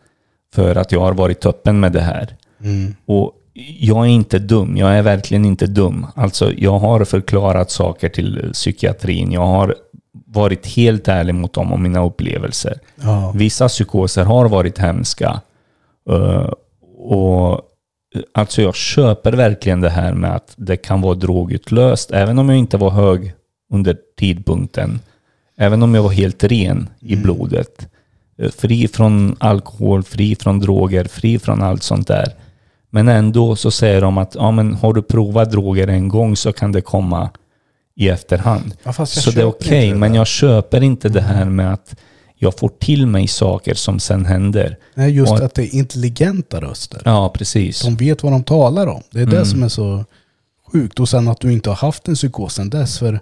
för 0.55 0.77
att 0.77 0.93
jag 0.93 1.01
har 1.01 1.13
varit 1.13 1.47
öppen 1.47 1.81
med 1.81 1.93
det 1.93 2.01
här. 2.01 2.37
Mm. 2.65 2.95
Och 3.07 3.33
jag 3.79 4.07
är 4.07 4.11
inte 4.11 4.39
dum. 4.39 4.77
Jag 4.77 4.99
är 4.99 5.03
verkligen 5.03 5.45
inte 5.45 5.67
dum. 5.67 6.07
Alltså, 6.15 6.53
jag 6.53 6.79
har 6.79 7.05
förklarat 7.05 7.71
saker 7.71 8.09
till 8.09 8.51
psykiatrin. 8.53 9.33
Jag 9.33 9.47
har 9.47 9.75
varit 10.27 10.67
helt 10.67 11.09
ärlig 11.09 11.35
mot 11.35 11.53
dem 11.53 11.73
om 11.73 11.83
mina 11.83 12.05
upplevelser. 12.05 12.79
Ja. 12.95 13.33
Vissa 13.35 13.69
psykoser 13.69 14.25
har 14.25 14.49
varit 14.49 14.79
hemska. 14.79 15.41
Eh, 16.11 16.51
och 16.99 17.53
eh, 18.15 18.23
alltså 18.35 18.63
jag 18.63 18.75
köper 18.75 19.33
verkligen 19.33 19.81
det 19.81 19.91
här 19.91 20.13
med 20.13 20.35
att 20.35 20.55
det 20.57 20.77
kan 20.77 21.01
vara 21.01 21.15
drogutlöst. 21.15 22.11
Även 22.11 22.39
om 22.39 22.49
jag 22.49 22.59
inte 22.59 22.77
var 22.77 22.91
hög 22.91 23.33
under 23.73 23.97
tidpunkten. 24.19 25.01
Även 25.59 25.83
om 25.83 25.95
jag 25.95 26.03
var 26.03 26.11
helt 26.11 26.45
ren 26.45 26.89
i 27.01 27.17
blodet. 27.17 27.87
Eh, 28.39 28.51
Fri 28.51 28.89
från 28.89 29.37
alkohol, 29.41 30.03
fri 30.03 30.37
från 30.37 30.59
droger, 30.61 31.05
fri 31.05 31.39
från 31.39 31.63
allt 31.63 31.83
sånt 31.83 32.07
där. 32.09 32.33
Men 32.91 33.09
ändå 33.09 33.57
så 33.57 33.71
säger 33.71 34.01
de 34.01 34.19
att 34.19 34.35
ja, 34.35 34.51
men 34.51 34.75
har 34.75 34.93
du 34.93 35.03
provat 35.03 35.51
droger 35.51 35.89
en 35.89 36.09
gång 36.09 36.37
så 36.37 36.53
kan 36.53 36.73
det 36.73 36.81
komma 36.81 37.31
i 37.97 38.09
efterhand. 38.09 38.75
Ja, 38.83 39.07
så 39.07 39.31
det 39.31 39.41
är 39.41 39.45
okej, 39.45 39.89
det 39.89 39.95
men 39.95 40.15
jag 40.15 40.27
köper 40.27 40.83
inte 40.83 41.09
det 41.09 41.21
här 41.21 41.45
med 41.45 41.73
att 41.73 41.95
jag 42.41 42.59
får 42.59 42.69
till 42.69 43.07
mig 43.07 43.29
saker 43.29 43.75
som 43.75 44.01
sen 44.01 44.25
händer. 44.27 44.77
Nej, 44.95 45.11
just 45.11 45.33
Och- 45.33 45.41
att 45.41 45.55
det 45.55 45.63
är 45.63 45.75
intelligenta 45.75 46.61
röster. 46.61 47.03
Ja, 47.05 47.29
precis. 47.29 47.83
De 47.83 47.97
vet 47.97 48.23
vad 48.23 48.33
de 48.33 48.43
talar 48.45 48.87
om. 48.87 49.03
Det 49.11 49.21
är 49.21 49.27
det 49.27 49.37
Mm. 49.37 49.47
som 49.47 49.63
är 49.63 49.69
så 49.69 50.05
sjukt. 50.73 51.01
Och 51.01 51.09
sen 51.09 51.29
att 51.29 51.41
du 51.41 51.53
inte 51.53 51.71
har 51.71 51.77
haft 51.77 52.09
en 52.09 52.15
psykos 52.15 52.55
sen 52.55 52.71
dess. 52.71 52.99
För, 52.99 53.21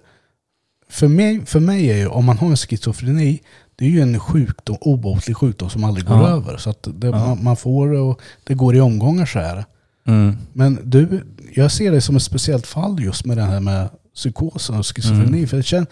för, 0.91 1.09
mig, 1.09 1.47
för 1.47 1.61
mig 1.61 1.91
är 1.91 1.97
ju, 1.97 2.07
om 2.07 2.25
man 2.25 2.39
har 2.39 2.51
en 2.51 2.57
schizofreni, 2.57 3.41
det 3.77 3.85
är 3.85 3.89
ju 3.89 4.01
en 4.01 4.21
sjukdom, 4.21 4.77
obotlig 4.81 5.37
sjukdom 5.37 5.71
som 5.71 5.85
aldrig 5.85 6.07
går 6.07 6.17
Ja. 6.17 6.29
över. 6.29 6.57
Så 6.57 6.75
det, 6.85 7.07
Ja. 7.07 7.27
man, 7.27 7.45
man 7.45 7.57
får 7.57 7.93
och 7.93 8.21
det 8.45 8.55
går 8.55 8.77
i 8.77 8.81
omgångar 8.81 9.27
så 9.27 9.39
här. 9.39 9.65
Mm. 10.07 10.37
Men 10.53 10.79
du, 10.85 11.25
jag 11.55 11.73
ser 11.73 11.93
det 11.93 12.01
som 12.01 12.17
ett 12.17 12.23
speciellt 12.23 12.67
fall 12.67 13.01
just 13.03 13.25
med 13.25 13.37
det 13.37 13.43
här 13.43 13.61
med 13.61 13.89
psykosen 14.15 14.77
och 14.79 14.87
schizofreni. 14.97 15.39
Mm. 15.39 15.49
För, 15.49 15.57
det 15.57 15.63
kän, 15.63 15.87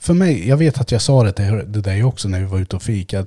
för 0.00 0.14
mig, 0.14 0.48
jag 0.48 0.56
vet 0.56 0.78
att 0.80 0.92
jag 0.92 1.02
sa 1.02 1.22
det 1.24 1.32
till 1.32 1.82
dig 1.82 2.04
också 2.04 2.28
när 2.28 2.38
vi 2.40 2.46
var 2.46 2.58
ute 2.58 2.76
och 2.76 2.82
fikade. 2.82 3.26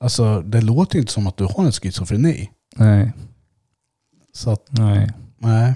Alltså 0.00 0.40
det 0.40 0.60
låter 0.60 0.94
ju 0.94 1.00
inte 1.00 1.12
som 1.12 1.26
att 1.26 1.36
du 1.36 1.44
har 1.44 1.64
en 1.64 1.72
schizofreni. 1.72 2.50
Nej, 2.76 3.12
Så 4.34 4.50
att, 4.50 4.66
nej. 4.70 5.10
nej. 5.38 5.74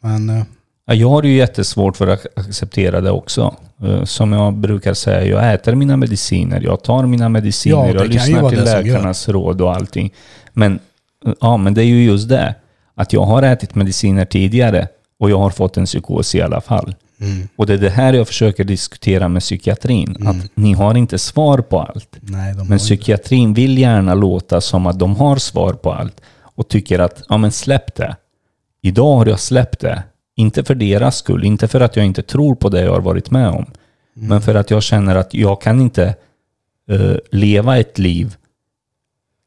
Men 0.00 0.30
eh, 0.30 0.44
Ja, 0.86 0.94
jag 0.94 1.08
har 1.10 1.22
ju 1.22 1.36
jättesvårt 1.36 1.96
för 1.96 2.06
att 2.06 2.26
acceptera 2.36 3.00
det 3.00 3.10
också. 3.10 3.54
Eh, 3.84 4.04
Som 4.04 4.32
jag 4.32 4.54
brukar 4.54 4.94
säga, 4.94 5.24
jag 5.24 5.54
äter 5.54 5.74
mina 5.74 5.96
mediciner, 5.96 6.60
jag 6.60 6.82
tar 6.82 7.06
mina 7.06 7.28
mediciner, 7.28 7.76
Ja, 7.76 7.86
jag 7.94 8.08
lyssnar 8.08 8.50
till 8.50 8.64
läkarnas 8.64 9.28
råd 9.28 9.60
och 9.60 9.74
allting. 9.76 10.12
Men, 10.52 10.78
eh, 11.26 11.32
ja, 11.40 11.56
men 11.56 11.74
det 11.74 11.82
är 11.82 11.86
ju 11.86 12.04
just 12.04 12.28
det. 12.28 12.54
Att 12.94 13.12
jag 13.12 13.22
har 13.22 13.42
ätit 13.42 13.74
mediciner 13.74 14.24
tidigare 14.24 14.88
och 15.18 15.30
jag 15.30 15.38
har 15.38 15.50
fått 15.50 15.76
en 15.76 15.84
psykos 15.86 16.34
i 16.34 16.42
alla 16.42 16.60
fall. 16.60 16.94
mm, 17.20 17.48
Och 17.56 17.66
det 17.66 17.74
är 17.74 17.78
det 17.78 17.90
här 17.90 18.12
jag 18.12 18.26
försöker 18.26 18.64
diskutera 18.64 19.28
med 19.28 19.42
psykiatrin. 19.42 20.16
Mm. 20.20 20.28
Att 20.28 20.50
ni 20.54 20.72
har 20.72 20.94
inte 20.94 21.18
svar 21.18 21.58
på 21.58 21.80
allt. 21.80 22.08
nej, 22.20 22.54
Men 22.54 22.78
psykiatrin 22.78 23.54
vill 23.54 23.78
gärna 23.78 24.14
låta 24.14 24.60
som 24.60 24.86
att 24.86 24.98
de 24.98 25.16
har 25.16 25.36
svar 25.36 25.72
på 25.72 25.92
allt 25.92 26.20
och 26.56 26.68
tycker 26.68 26.98
att, 26.98 27.22
ja 27.28 27.36
men 27.36 27.52
släpp 27.52 27.94
det. 27.94 28.16
Idag 28.82 29.16
har 29.16 29.26
jag 29.26 29.40
släppt 29.40 29.80
det. 29.80 30.02
Inte 30.36 30.64
för 30.64 30.74
deras 30.74 31.16
skull, 31.16 31.44
inte 31.44 31.68
för 31.68 31.80
att 31.80 31.96
jag 31.96 32.06
inte 32.06 32.22
tror 32.22 32.54
på 32.54 32.68
det 32.68 32.80
jag 32.84 32.92
har 32.92 33.00
varit 33.00 33.30
med 33.30 33.48
om. 33.48 33.66
Men 34.14 34.40
för 34.40 34.54
att 34.54 34.70
jag 34.70 34.82
känner 34.82 35.16
att 35.16 35.34
jag 35.34 35.60
kan 35.60 35.80
inte 35.80 36.14
eh, 36.90 37.16
leva 37.30 37.78
ett 37.78 37.98
liv 37.98 38.36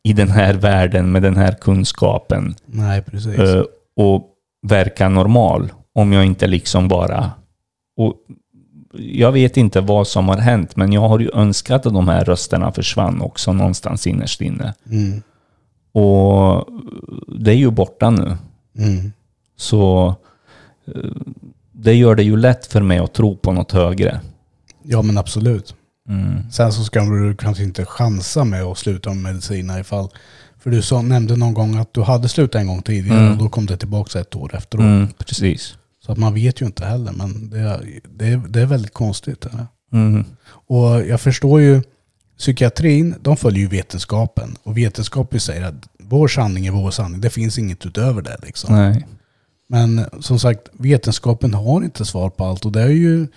i 0.04 0.14
den 0.14 0.30
här 0.30 0.54
världen 0.54 1.12
med 1.12 1.22
den 1.22 1.38
här 1.38 1.52
kunskapen 1.62 2.56
Nej, 2.66 3.02
precis. 3.02 3.40
eh, 3.40 3.64
och 3.96 4.30
verka 4.62 5.10
normal 5.10 5.72
om 5.94 6.14
jag 6.14 6.26
inte 6.26 6.48
liksom 6.48 6.88
bara... 6.88 7.32
Och 7.98 8.14
jag 9.00 9.32
vet 9.32 9.58
inte 9.58 9.82
vad 9.82 10.08
som 10.08 10.30
har 10.30 10.38
hänt, 10.38 10.76
men 10.76 10.94
jag 10.94 11.02
har 11.10 11.20
ju 11.20 11.30
önskat 11.34 11.86
att 11.86 11.94
de 11.94 12.08
här 12.08 12.26
rösterna 12.26 12.72
försvann 12.72 13.22
också 13.22 13.54
någonstans 13.54 14.08
innerst 14.08 14.42
inne. 14.42 14.74
Mm, 14.92 15.22
Och 15.92 16.66
det 17.40 17.52
är 17.52 17.56
ju 17.56 17.72
borta 17.72 18.10
nu. 18.10 18.38
mm, 18.78 19.12
Så 19.58 20.16
det 21.72 21.94
gör 21.94 22.16
det 22.16 22.24
ju 22.24 22.38
lätt 22.38 22.66
för 22.66 22.82
mig 22.82 22.98
att 22.98 23.14
tro 23.14 23.38
på 23.38 23.52
något 23.52 23.72
högre. 23.72 24.22
ja, 24.84 25.02
men 25.02 25.18
absolut. 25.18 25.76
Mm. 26.10 26.52
Sen 26.52 26.74
så 26.74 26.84
ska 26.84 27.02
du 27.02 27.36
kanske 27.36 27.64
inte 27.64 27.86
chansa 27.86 28.44
med 28.44 28.64
att 28.64 28.78
sluta 28.78 29.10
med 29.14 29.18
mediciner 29.34 29.80
ifall... 29.80 30.10
För 30.60 30.70
du 30.72 30.82
sa, 30.82 31.02
nämnde 31.02 31.36
någon 31.36 31.54
gång 31.54 31.76
att 31.76 31.94
du 31.94 32.02
hade 32.02 32.30
slutat 32.30 32.62
en 32.62 32.68
gång 32.68 32.82
tidigare 32.82 33.20
Mm. 33.20 33.32
och 33.32 33.38
då 33.38 33.50
kom 33.50 33.66
det 33.66 33.78
tillbaka 33.78 34.20
ett 34.20 34.36
år 34.36 34.56
efteråt. 34.56 34.84
Mm, 34.84 35.08
precis. 35.26 35.78
Så 36.06 36.12
att 36.12 36.18
man 36.18 36.34
vet 36.34 36.62
ju 36.62 36.66
inte 36.66 36.86
heller, 36.86 37.12
men 37.12 37.50
det 37.50 37.60
är, 37.60 38.00
det 38.18 38.28
är, 38.28 38.38
det 38.50 38.62
är 38.62 38.66
väldigt 38.66 38.94
konstigt. 38.94 39.46
Eller? 39.46 39.66
Mm. 39.94 40.26
Och 40.50 40.86
jag 41.08 41.22
förstår 41.22 41.62
ju, 41.62 41.82
psykiatrin, 42.38 43.16
de 43.22 43.38
följer 43.38 43.60
ju 43.62 43.68
vetenskapen. 43.68 44.56
Och 44.64 44.78
vetenskapen 44.78 45.40
säger 45.40 45.64
att 45.64 45.90
vår 46.00 46.28
sanning 46.28 46.66
är 46.68 46.72
vår 46.72 46.92
sanning. 46.92 47.22
Det 47.22 47.30
finns 47.30 47.58
inget 47.60 47.86
utöver 47.86 48.22
det. 48.22 48.38
Liksom. 48.44 48.76
Nej. 48.76 49.08
Men 49.70 50.06
som 50.20 50.40
sagt, 50.40 50.62
vetenskapen 50.74 51.54
har 51.54 51.84
inte 51.84 52.06
svar 52.06 52.30
på 52.30 52.46
allt. 52.46 52.66
Och 52.66 52.72
det 52.72 52.82
är 52.82 52.88
ju, 52.90 53.28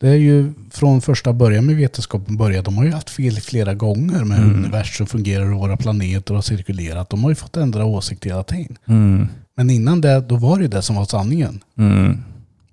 det 0.00 0.08
är 0.08 0.14
ju 0.14 0.52
från 0.70 1.00
första 1.00 1.32
början 1.32 1.66
med 1.66 1.76
vetenskapen 1.76 2.36
började. 2.36 2.62
De 2.62 2.76
har 2.76 2.84
ju 2.84 2.92
haft 2.92 3.10
fel 3.10 3.40
flera 3.40 3.74
gånger 3.74 4.24
med 4.24 4.38
hur 4.38 4.44
Mm. 4.46 4.58
universum 4.58 5.06
fungerar 5.06 5.52
och 5.52 5.58
våra 5.60 5.76
planeter 5.76 6.34
har 6.34 6.42
cirkulerat. 6.42 7.10
De 7.10 7.22
har 7.22 7.30
ju 7.30 7.34
fått 7.34 7.56
ändra 7.56 7.84
åsikt 7.84 8.26
hela 8.26 8.42
tiden. 8.42 8.76
Mm. 8.86 9.28
Men 9.56 9.70
innan 9.70 10.00
det, 10.00 10.20
då 10.20 10.36
var 10.36 10.58
det 10.58 10.68
det 10.68 10.82
som 10.82 10.96
var 10.96 11.04
sanningen. 11.04 11.60
Mm. 11.78 12.18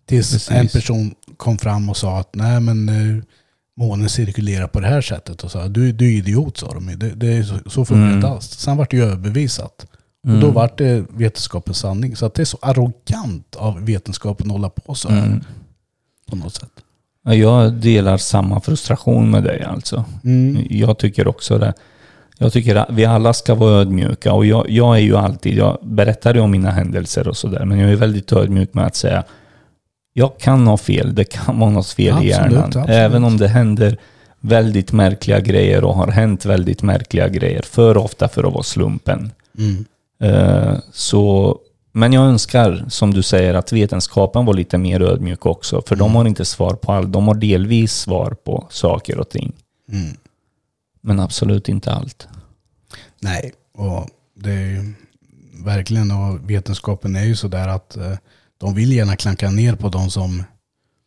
Tills 0.08 0.32
Precis. 0.32 0.52
en 0.52 0.68
person 0.68 1.16
kom 1.38 1.58
fram 1.58 1.90
och 1.90 1.98
sa 1.98 2.20
att 2.20 2.36
nej 2.36 2.60
men 2.60 2.90
eh, 2.90 3.24
månen 3.78 4.10
cirkulerar 4.10 4.68
på 4.68 4.80
det 4.80 4.88
här 4.88 5.02
sättet. 5.02 5.44
Och 5.44 5.52
sa 5.52 5.68
du, 5.68 5.92
du 5.92 6.06
är 6.06 6.12
idiot 6.18 6.58
sa 6.58 6.74
de 6.74 6.86
det, 6.98 7.10
det 7.10 7.28
är 7.38 7.44
så, 7.44 7.56
så 7.70 7.86
funkar 7.86 8.02
det 8.02 8.06
Mm. 8.08 8.16
inte 8.16 8.28
alls. 8.28 8.46
Sen 8.50 8.78
vart 8.78 8.92
det 8.92 8.98
ju 8.98 9.04
överbevisat. 9.04 9.86
Mm. 10.26 10.36
Och 10.36 10.42
då 10.42 10.52
vart 10.52 10.78
det 10.78 11.06
vetenskapens 11.10 11.78
sanning. 11.78 12.16
Så 12.16 12.26
att 12.26 12.34
det 12.34 12.44
är 12.44 12.46
så 12.46 12.58
arrogant 12.62 13.56
av 13.56 13.86
vetenskapen 13.86 14.48
att 14.48 14.52
hålla 14.52 14.70
på 14.70 14.96
så 14.96 15.10
här. 15.10 15.26
Mm. 15.26 15.42
på 16.30 16.36
något 16.36 16.54
sätt. 16.54 16.70
Ja, 17.24 17.34
Jag 17.34 17.74
delar 17.74 18.18
samma 18.18 18.62
frustration 18.62 19.32
med 19.32 19.44
dig 19.44 19.64
alltså. 19.64 20.06
Mm. 20.24 20.68
Jag 20.70 20.98
tycker 20.98 21.28
också 21.28 21.58
det. 21.58 21.74
Jag 22.38 22.54
tycker 22.54 22.76
att 22.76 22.90
vi 22.90 23.06
alla 23.06 23.34
ska 23.34 23.56
vara 23.56 23.72
ödmjuka 23.72 24.34
och 24.34 24.46
jag, 24.46 24.70
jag 24.70 24.96
är 24.96 25.02
ju 25.02 25.18
alltid, 25.18 25.58
jag 25.58 25.78
berättar 25.82 26.34
ju 26.34 26.40
om 26.40 26.52
mina 26.52 26.72
händelser 26.72 27.28
och 27.28 27.38
sådär, 27.38 27.66
men 27.66 27.80
jag 27.80 27.92
är 27.92 27.96
väldigt 27.96 28.32
ödmjuk 28.34 28.74
med 28.74 28.86
att 28.86 28.96
säga 28.96 29.24
jag 30.18 30.38
kan 30.40 30.68
ha 30.68 30.78
fel, 30.78 31.16
det 31.16 31.24
kan 31.24 31.60
vara 31.60 31.70
något 31.70 31.88
fel 31.90 32.06
i 32.06 32.10
Absolut, 32.10 32.30
hjärnan. 32.30 32.64
absolut. 32.64 32.90
Även 32.90 33.24
om 33.24 33.38
det 33.38 33.48
händer 33.48 33.98
väldigt 34.40 34.92
märkliga 34.92 35.40
grejer 35.40 35.84
och 35.84 35.96
har 35.96 36.08
hänt 36.08 36.46
väldigt 36.46 36.84
märkliga 36.84 37.28
grejer, 37.28 37.62
för 37.62 37.98
ofta 37.98 38.28
för 38.28 38.44
att 38.44 38.54
vara 38.54 38.64
slumpen. 38.64 39.32
Mm. 39.58 39.86
Eh, 40.20 40.78
så, 40.92 41.58
men 41.92 42.14
jag 42.14 42.26
önskar, 42.26 42.86
som 42.90 43.14
du 43.14 43.24
säger, 43.24 43.54
att 43.54 43.72
vetenskapen 43.72 44.46
var 44.46 44.54
lite 44.54 44.78
mer 44.78 45.02
ödmjuk 45.02 45.46
också. 45.46 45.82
För 45.88 45.96
de 45.96 46.16
har 46.16 46.26
inte 46.26 46.46
svar 46.46 46.74
på 46.74 46.92
allt. 46.92 47.14
De 47.14 47.28
har 47.28 47.36
delvis 47.36 47.94
svar 47.94 48.36
på 48.44 48.68
saker 48.70 49.20
och 49.20 49.30
ting. 49.30 49.54
Mm. 49.92 50.18
Men 51.02 51.20
absolut 51.20 51.70
inte 51.70 51.94
allt. 51.94 52.28
Nej, 53.20 53.54
och 53.78 54.10
det 54.36 54.52
är 54.52 54.66
ju 54.68 54.94
verkligen, 55.66 56.12
och 56.12 56.50
vetenskapen 56.50 57.16
är 57.16 57.24
ju 57.24 57.36
sådär 57.36 57.68
att 57.68 57.98
eh, 57.98 58.18
de 58.58 58.74
vill 58.76 58.94
gärna 58.94 59.16
klanka 59.16 59.50
ner 59.52 59.76
på 59.76 59.90
de 59.90 60.10
som, 60.10 60.44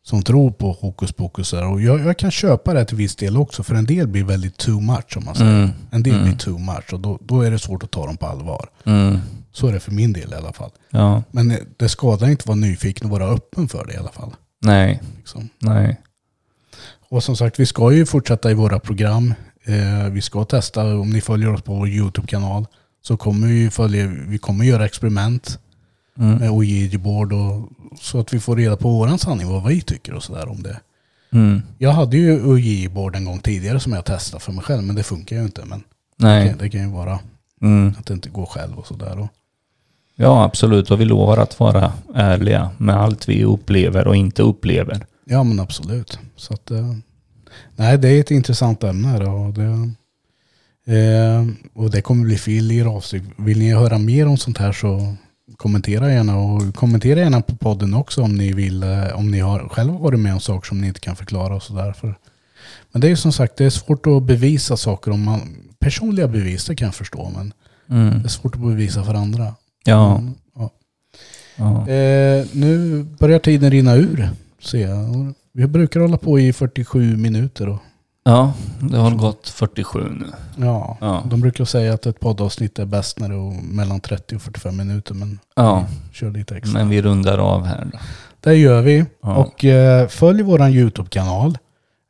som 0.09 0.23
tror 0.23 0.51
på 0.51 0.73
hokus 0.73 1.13
pokus. 1.13 1.53
Och 1.53 1.81
jag, 1.83 2.01
jag 2.01 2.19
kan 2.19 2.31
köpa 2.31 2.75
det 2.75 2.85
till 2.85 2.97
viss 2.97 3.17
del 3.17 3.37
också, 3.37 3.63
för 3.63 3.75
en 3.75 3.85
del 3.87 4.09
blir 4.09 4.25
väldigt 4.25 4.57
too 4.57 4.81
much 4.81 5.17
om 5.17 5.25
man 5.25 5.35
säger. 5.35 5.59
Mm. 5.59 5.71
En 5.91 6.03
del 6.03 6.15
Mm. 6.15 6.25
blir 6.25 6.37
too 6.37 6.59
much 6.59 6.93
och 6.93 7.01
då, 7.01 7.19
då 7.23 7.41
är 7.43 7.51
det 7.51 7.59
svårt 7.59 7.83
att 7.83 7.91
ta 7.91 8.07
dem 8.07 8.17
på 8.17 8.27
allvar. 8.27 8.69
Mm. 8.85 9.19
Så 9.53 9.67
är 9.69 9.73
det 9.73 9.81
för 9.81 9.93
min 9.93 10.13
del 10.13 10.33
i 10.33 10.35
alla 10.35 10.53
fall. 10.53 10.71
Ja, 10.91 11.23
Men 11.31 11.57
det 11.77 11.89
skadar 11.89 12.29
inte 12.29 12.43
att 12.43 12.47
vara 12.47 12.57
nyfiken 12.57 13.05
och 13.11 13.11
vara 13.21 13.27
öppen 13.29 13.69
för 13.69 13.87
det 13.87 13.95
i 13.95 13.97
alla 13.97 14.13
fall. 14.13 14.31
nej, 14.63 15.01
Liksom. 15.19 15.49
nej. 15.59 16.01
Och 17.11 17.23
som 17.25 17.37
sagt, 17.37 17.61
vi 17.61 17.67
ska 17.67 17.93
ju 17.93 18.07
fortsätta 18.07 18.51
i 18.51 18.55
våra 18.55 18.79
program. 18.79 19.35
Eh, 19.65 20.09
vi 20.11 20.21
ska 20.21 20.45
testa, 20.45 20.85
om 20.99 21.11
ni 21.11 21.21
följer 21.21 21.53
oss 21.55 21.63
på 21.63 21.75
vår 21.75 21.89
YouTube-kanal, 21.89 22.67
så 23.03 23.17
kommer 23.17 23.47
vi 23.47 23.71
följa, 23.71 24.07
vi 24.07 24.39
kommer 24.39 24.65
göra 24.65 24.85
experiment 24.85 25.59
Mm. 26.19 26.39
med 26.39 26.51
Ouija-board 26.51 27.33
och 27.33 27.69
så 28.01 28.21
att 28.21 28.33
vi 28.35 28.41
får 28.41 28.57
reda 28.57 28.77
på 28.77 28.89
våran 28.91 29.19
sanning, 29.19 29.49
vad 29.49 29.67
vi 29.69 29.81
tycker 29.81 30.15
och 30.15 30.23
sådär 30.23 30.49
om 30.49 30.63
det. 30.63 30.81
Mm. 31.33 31.63
Jag 31.79 31.91
hade 31.93 32.17
ju 32.17 32.41
Ouija-board 32.43 33.17
en 33.17 33.25
gång 33.25 33.39
tidigare 33.41 33.81
som 33.81 33.93
jag 33.93 34.05
testade 34.05 34.41
för 34.45 34.53
mig 34.53 34.65
själv, 34.65 34.83
men 34.83 34.97
det 34.97 35.03
funkar 35.03 35.37
ju 35.37 35.43
inte. 35.43 35.65
Men 35.65 35.79
det, 35.79 36.27
Nej. 36.27 36.49
kan- 36.49 36.59
det 36.59 36.71
kan 36.71 36.81
ju 36.81 36.89
vara 36.91 37.19
Mm. 37.63 37.95
att 37.99 38.07
det 38.07 38.15
inte 38.15 38.29
går 38.31 38.47
själv 38.47 38.79
och 38.79 38.87
sådär. 38.87 39.19
Och, 39.19 39.29
Ja, 40.21 40.45
absolut. 40.45 40.91
Och 40.91 41.01
vi 41.01 41.05
lovar 41.05 41.37
att 41.39 41.61
vara 41.61 41.93
ärliga 42.15 42.71
med 42.79 42.97
allt 42.97 43.29
vi 43.29 43.45
upplever 43.45 44.07
och 44.07 44.17
inte 44.17 44.43
upplever. 44.43 45.07
ja 45.25 45.43
men 45.45 45.61
absolut. 45.61 46.19
Så 46.37 46.55
att, 46.55 46.71
eh, 46.71 46.93
nej, 47.77 47.99
det 47.99 48.09
är 48.09 48.21
ett 48.21 48.31
intressant 48.31 48.85
ämne. 48.85 49.25
Och, 49.27 49.53
det, 49.55 49.63
eh, 50.97 51.47
och 51.75 51.91
det 51.91 52.01
kommer 52.03 52.25
bli 52.25 52.39
fler 52.39 52.85
avsnitt. 52.97 53.23
Vill 53.37 53.59
ni 53.59 53.73
höra 53.75 53.99
mer 53.99 54.27
om 54.27 54.37
sånt 54.37 54.59
här 54.59 54.73
så 54.73 55.15
kommentera 55.57 56.13
gärna 56.13 56.37
och 56.39 56.75
kommentera 56.75 57.21
gärna 57.21 57.43
på 57.43 57.57
podden 57.57 57.95
också 57.95 58.23
om 58.23 58.35
ni 58.35 58.53
vill, 58.53 58.83
eh, 58.83 59.19
om 59.19 59.31
ni 59.31 59.39
har 59.41 59.69
själva 59.69 59.99
varit 59.99 60.21
med 60.21 60.35
om 60.35 60.41
saker 60.41 60.67
som 60.69 60.81
ni 60.81 60.87
inte 60.87 61.01
kan 61.01 61.17
förklara 61.17 61.55
och 61.57 61.63
sådär. 61.63 61.95
Men 62.93 63.01
det 63.01 63.07
är 63.07 63.09
ju 63.09 63.17
som 63.17 63.33
sagt, 63.33 63.57
det 63.57 63.65
är 63.65 63.71
svårt 63.71 64.07
att 64.07 64.23
bevisa 64.23 64.77
saker 64.77 65.11
om 65.11 65.25
man, 65.25 65.41
personliga 65.79 66.29
bevis, 66.29 66.65
det 66.65 66.77
kan 66.77 66.87
jag 66.87 66.95
förstå, 66.95 67.33
men 67.37 67.53
Mm. 67.91 68.19
det 68.19 68.27
är 68.27 68.29
svårt 68.29 68.55
att 68.55 68.61
bevisa 68.61 69.05
för 69.05 69.15
andra. 69.15 69.55
Ja. 69.85 70.19
Mm, 70.19 70.35
ja. 70.57 70.71
ja. 71.57 71.89
Eh, 71.89 72.47
nu 72.53 73.03
börjar 73.19 73.39
tiden 73.39 73.71
rinna 73.71 73.95
ur, 73.97 74.31
ser 74.63 74.89
jag. 74.89 75.35
Vi 75.53 75.67
brukar 75.67 76.01
hålla 76.01 76.17
på 76.17 76.41
i 76.41 76.53
47 76.53 77.17
minuter. 77.17 77.69
Och, 77.69 77.79
Ja, 78.29 78.53
det 78.81 78.97
har 78.97 79.11
gått 79.11 79.49
47 79.49 80.01
nu. 80.11 80.27
ja, 80.67 80.97
Ja. 81.01 81.23
De 81.27 81.41
brukar 81.41 81.65
säga 81.65 81.95
att 81.95 82.07
ett 82.07 82.21
poddavsnitt 82.21 82.79
är 82.79 82.85
bäst 82.85 83.19
när 83.19 83.29
det 83.29 83.35
är 83.35 83.63
mellan 83.75 84.01
30 84.01 84.37
och 84.37 84.43
45 84.43 84.77
minuter, 84.77 85.15
men 85.15 85.39
Ja, 85.57 85.87
kör 86.13 86.31
lite 86.31 86.57
extra. 86.57 86.79
men 86.79 86.89
vi 86.89 87.03
rundar 87.03 87.39
av 87.39 87.65
här 87.67 87.89
då. 87.93 87.99
Det 88.41 88.55
gör 88.55 88.83
vi. 88.83 89.05
Ja. 89.23 89.37
Och 89.37 89.65
eh, 89.65 90.09
följ 90.09 90.43
våran 90.43 90.71
YouTube-kanal. 90.71 91.59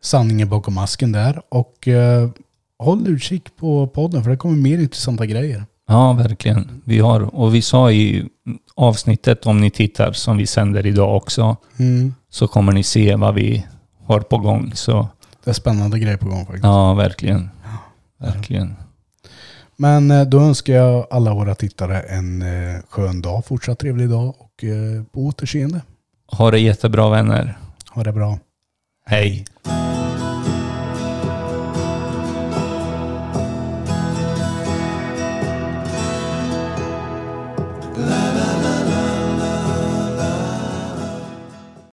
Sanningen 0.03 0.49
bakom 0.49 0.75
masken 0.75 1.13
där. 1.13 1.41
Och 1.49 1.89
eh, 1.89 2.29
håll 2.79 3.09
utkik 3.09 3.57
på 3.57 3.87
podden 3.87 4.23
för 4.23 4.31
det 4.31 4.37
kommer 4.37 4.57
mer 4.57 4.79
intressanta 4.79 5.27
grejer. 5.27 5.65
Ja, 5.89 6.13
verkligen. 6.13 6.83
Vi 6.85 6.99
har, 6.99 7.35
och 7.35 7.55
vi 7.55 7.63
sa 7.63 7.91
i 7.93 8.25
avsnittet, 8.77 9.47
om 9.47 9.61
ni 9.61 9.71
tittar, 9.71 10.13
som 10.13 10.37
vi 10.37 10.47
sänder 10.47 10.87
idag 10.87 11.17
också, 11.17 11.57
Mm. 11.79 12.15
så 12.31 12.49
kommer 12.49 12.73
ni 12.73 12.83
se 12.83 13.15
vad 13.17 13.35
vi 13.35 13.67
har 14.07 14.21
på 14.21 14.39
gång. 14.39 14.73
Så 14.75 15.09
Det 15.49 15.53
är 15.53 15.55
spännande 15.55 15.99
grejer 15.99 16.17
på 16.17 16.29
gång 16.29 16.47
faktiskt. 16.47 16.65
ja, 16.65 16.95
verkligen. 16.95 17.51
Verkligen. 18.19 18.77
Men 19.77 20.11
eh, 20.11 20.25
då 20.25 20.41
önskar 20.41 20.73
jag 20.73 21.07
alla 21.11 21.35
våra 21.35 21.55
tittare 21.55 22.01
en 22.01 22.43
eh, 22.43 22.81
skön 22.89 23.23
dag, 23.23 23.45
fortsatt 23.45 23.79
trevlig 23.79 24.09
dag 24.09 24.35
och 24.39 24.65
eh, 24.65 25.05
på 25.13 25.21
återseende. 25.21 25.81
Ha 26.27 26.51
det 26.51 26.59
jättebra 26.59 27.11
vänner. 27.11 27.59
Ha 27.91 28.03
det 28.03 28.13
bra. 28.13 28.39
Hej. 29.07 29.45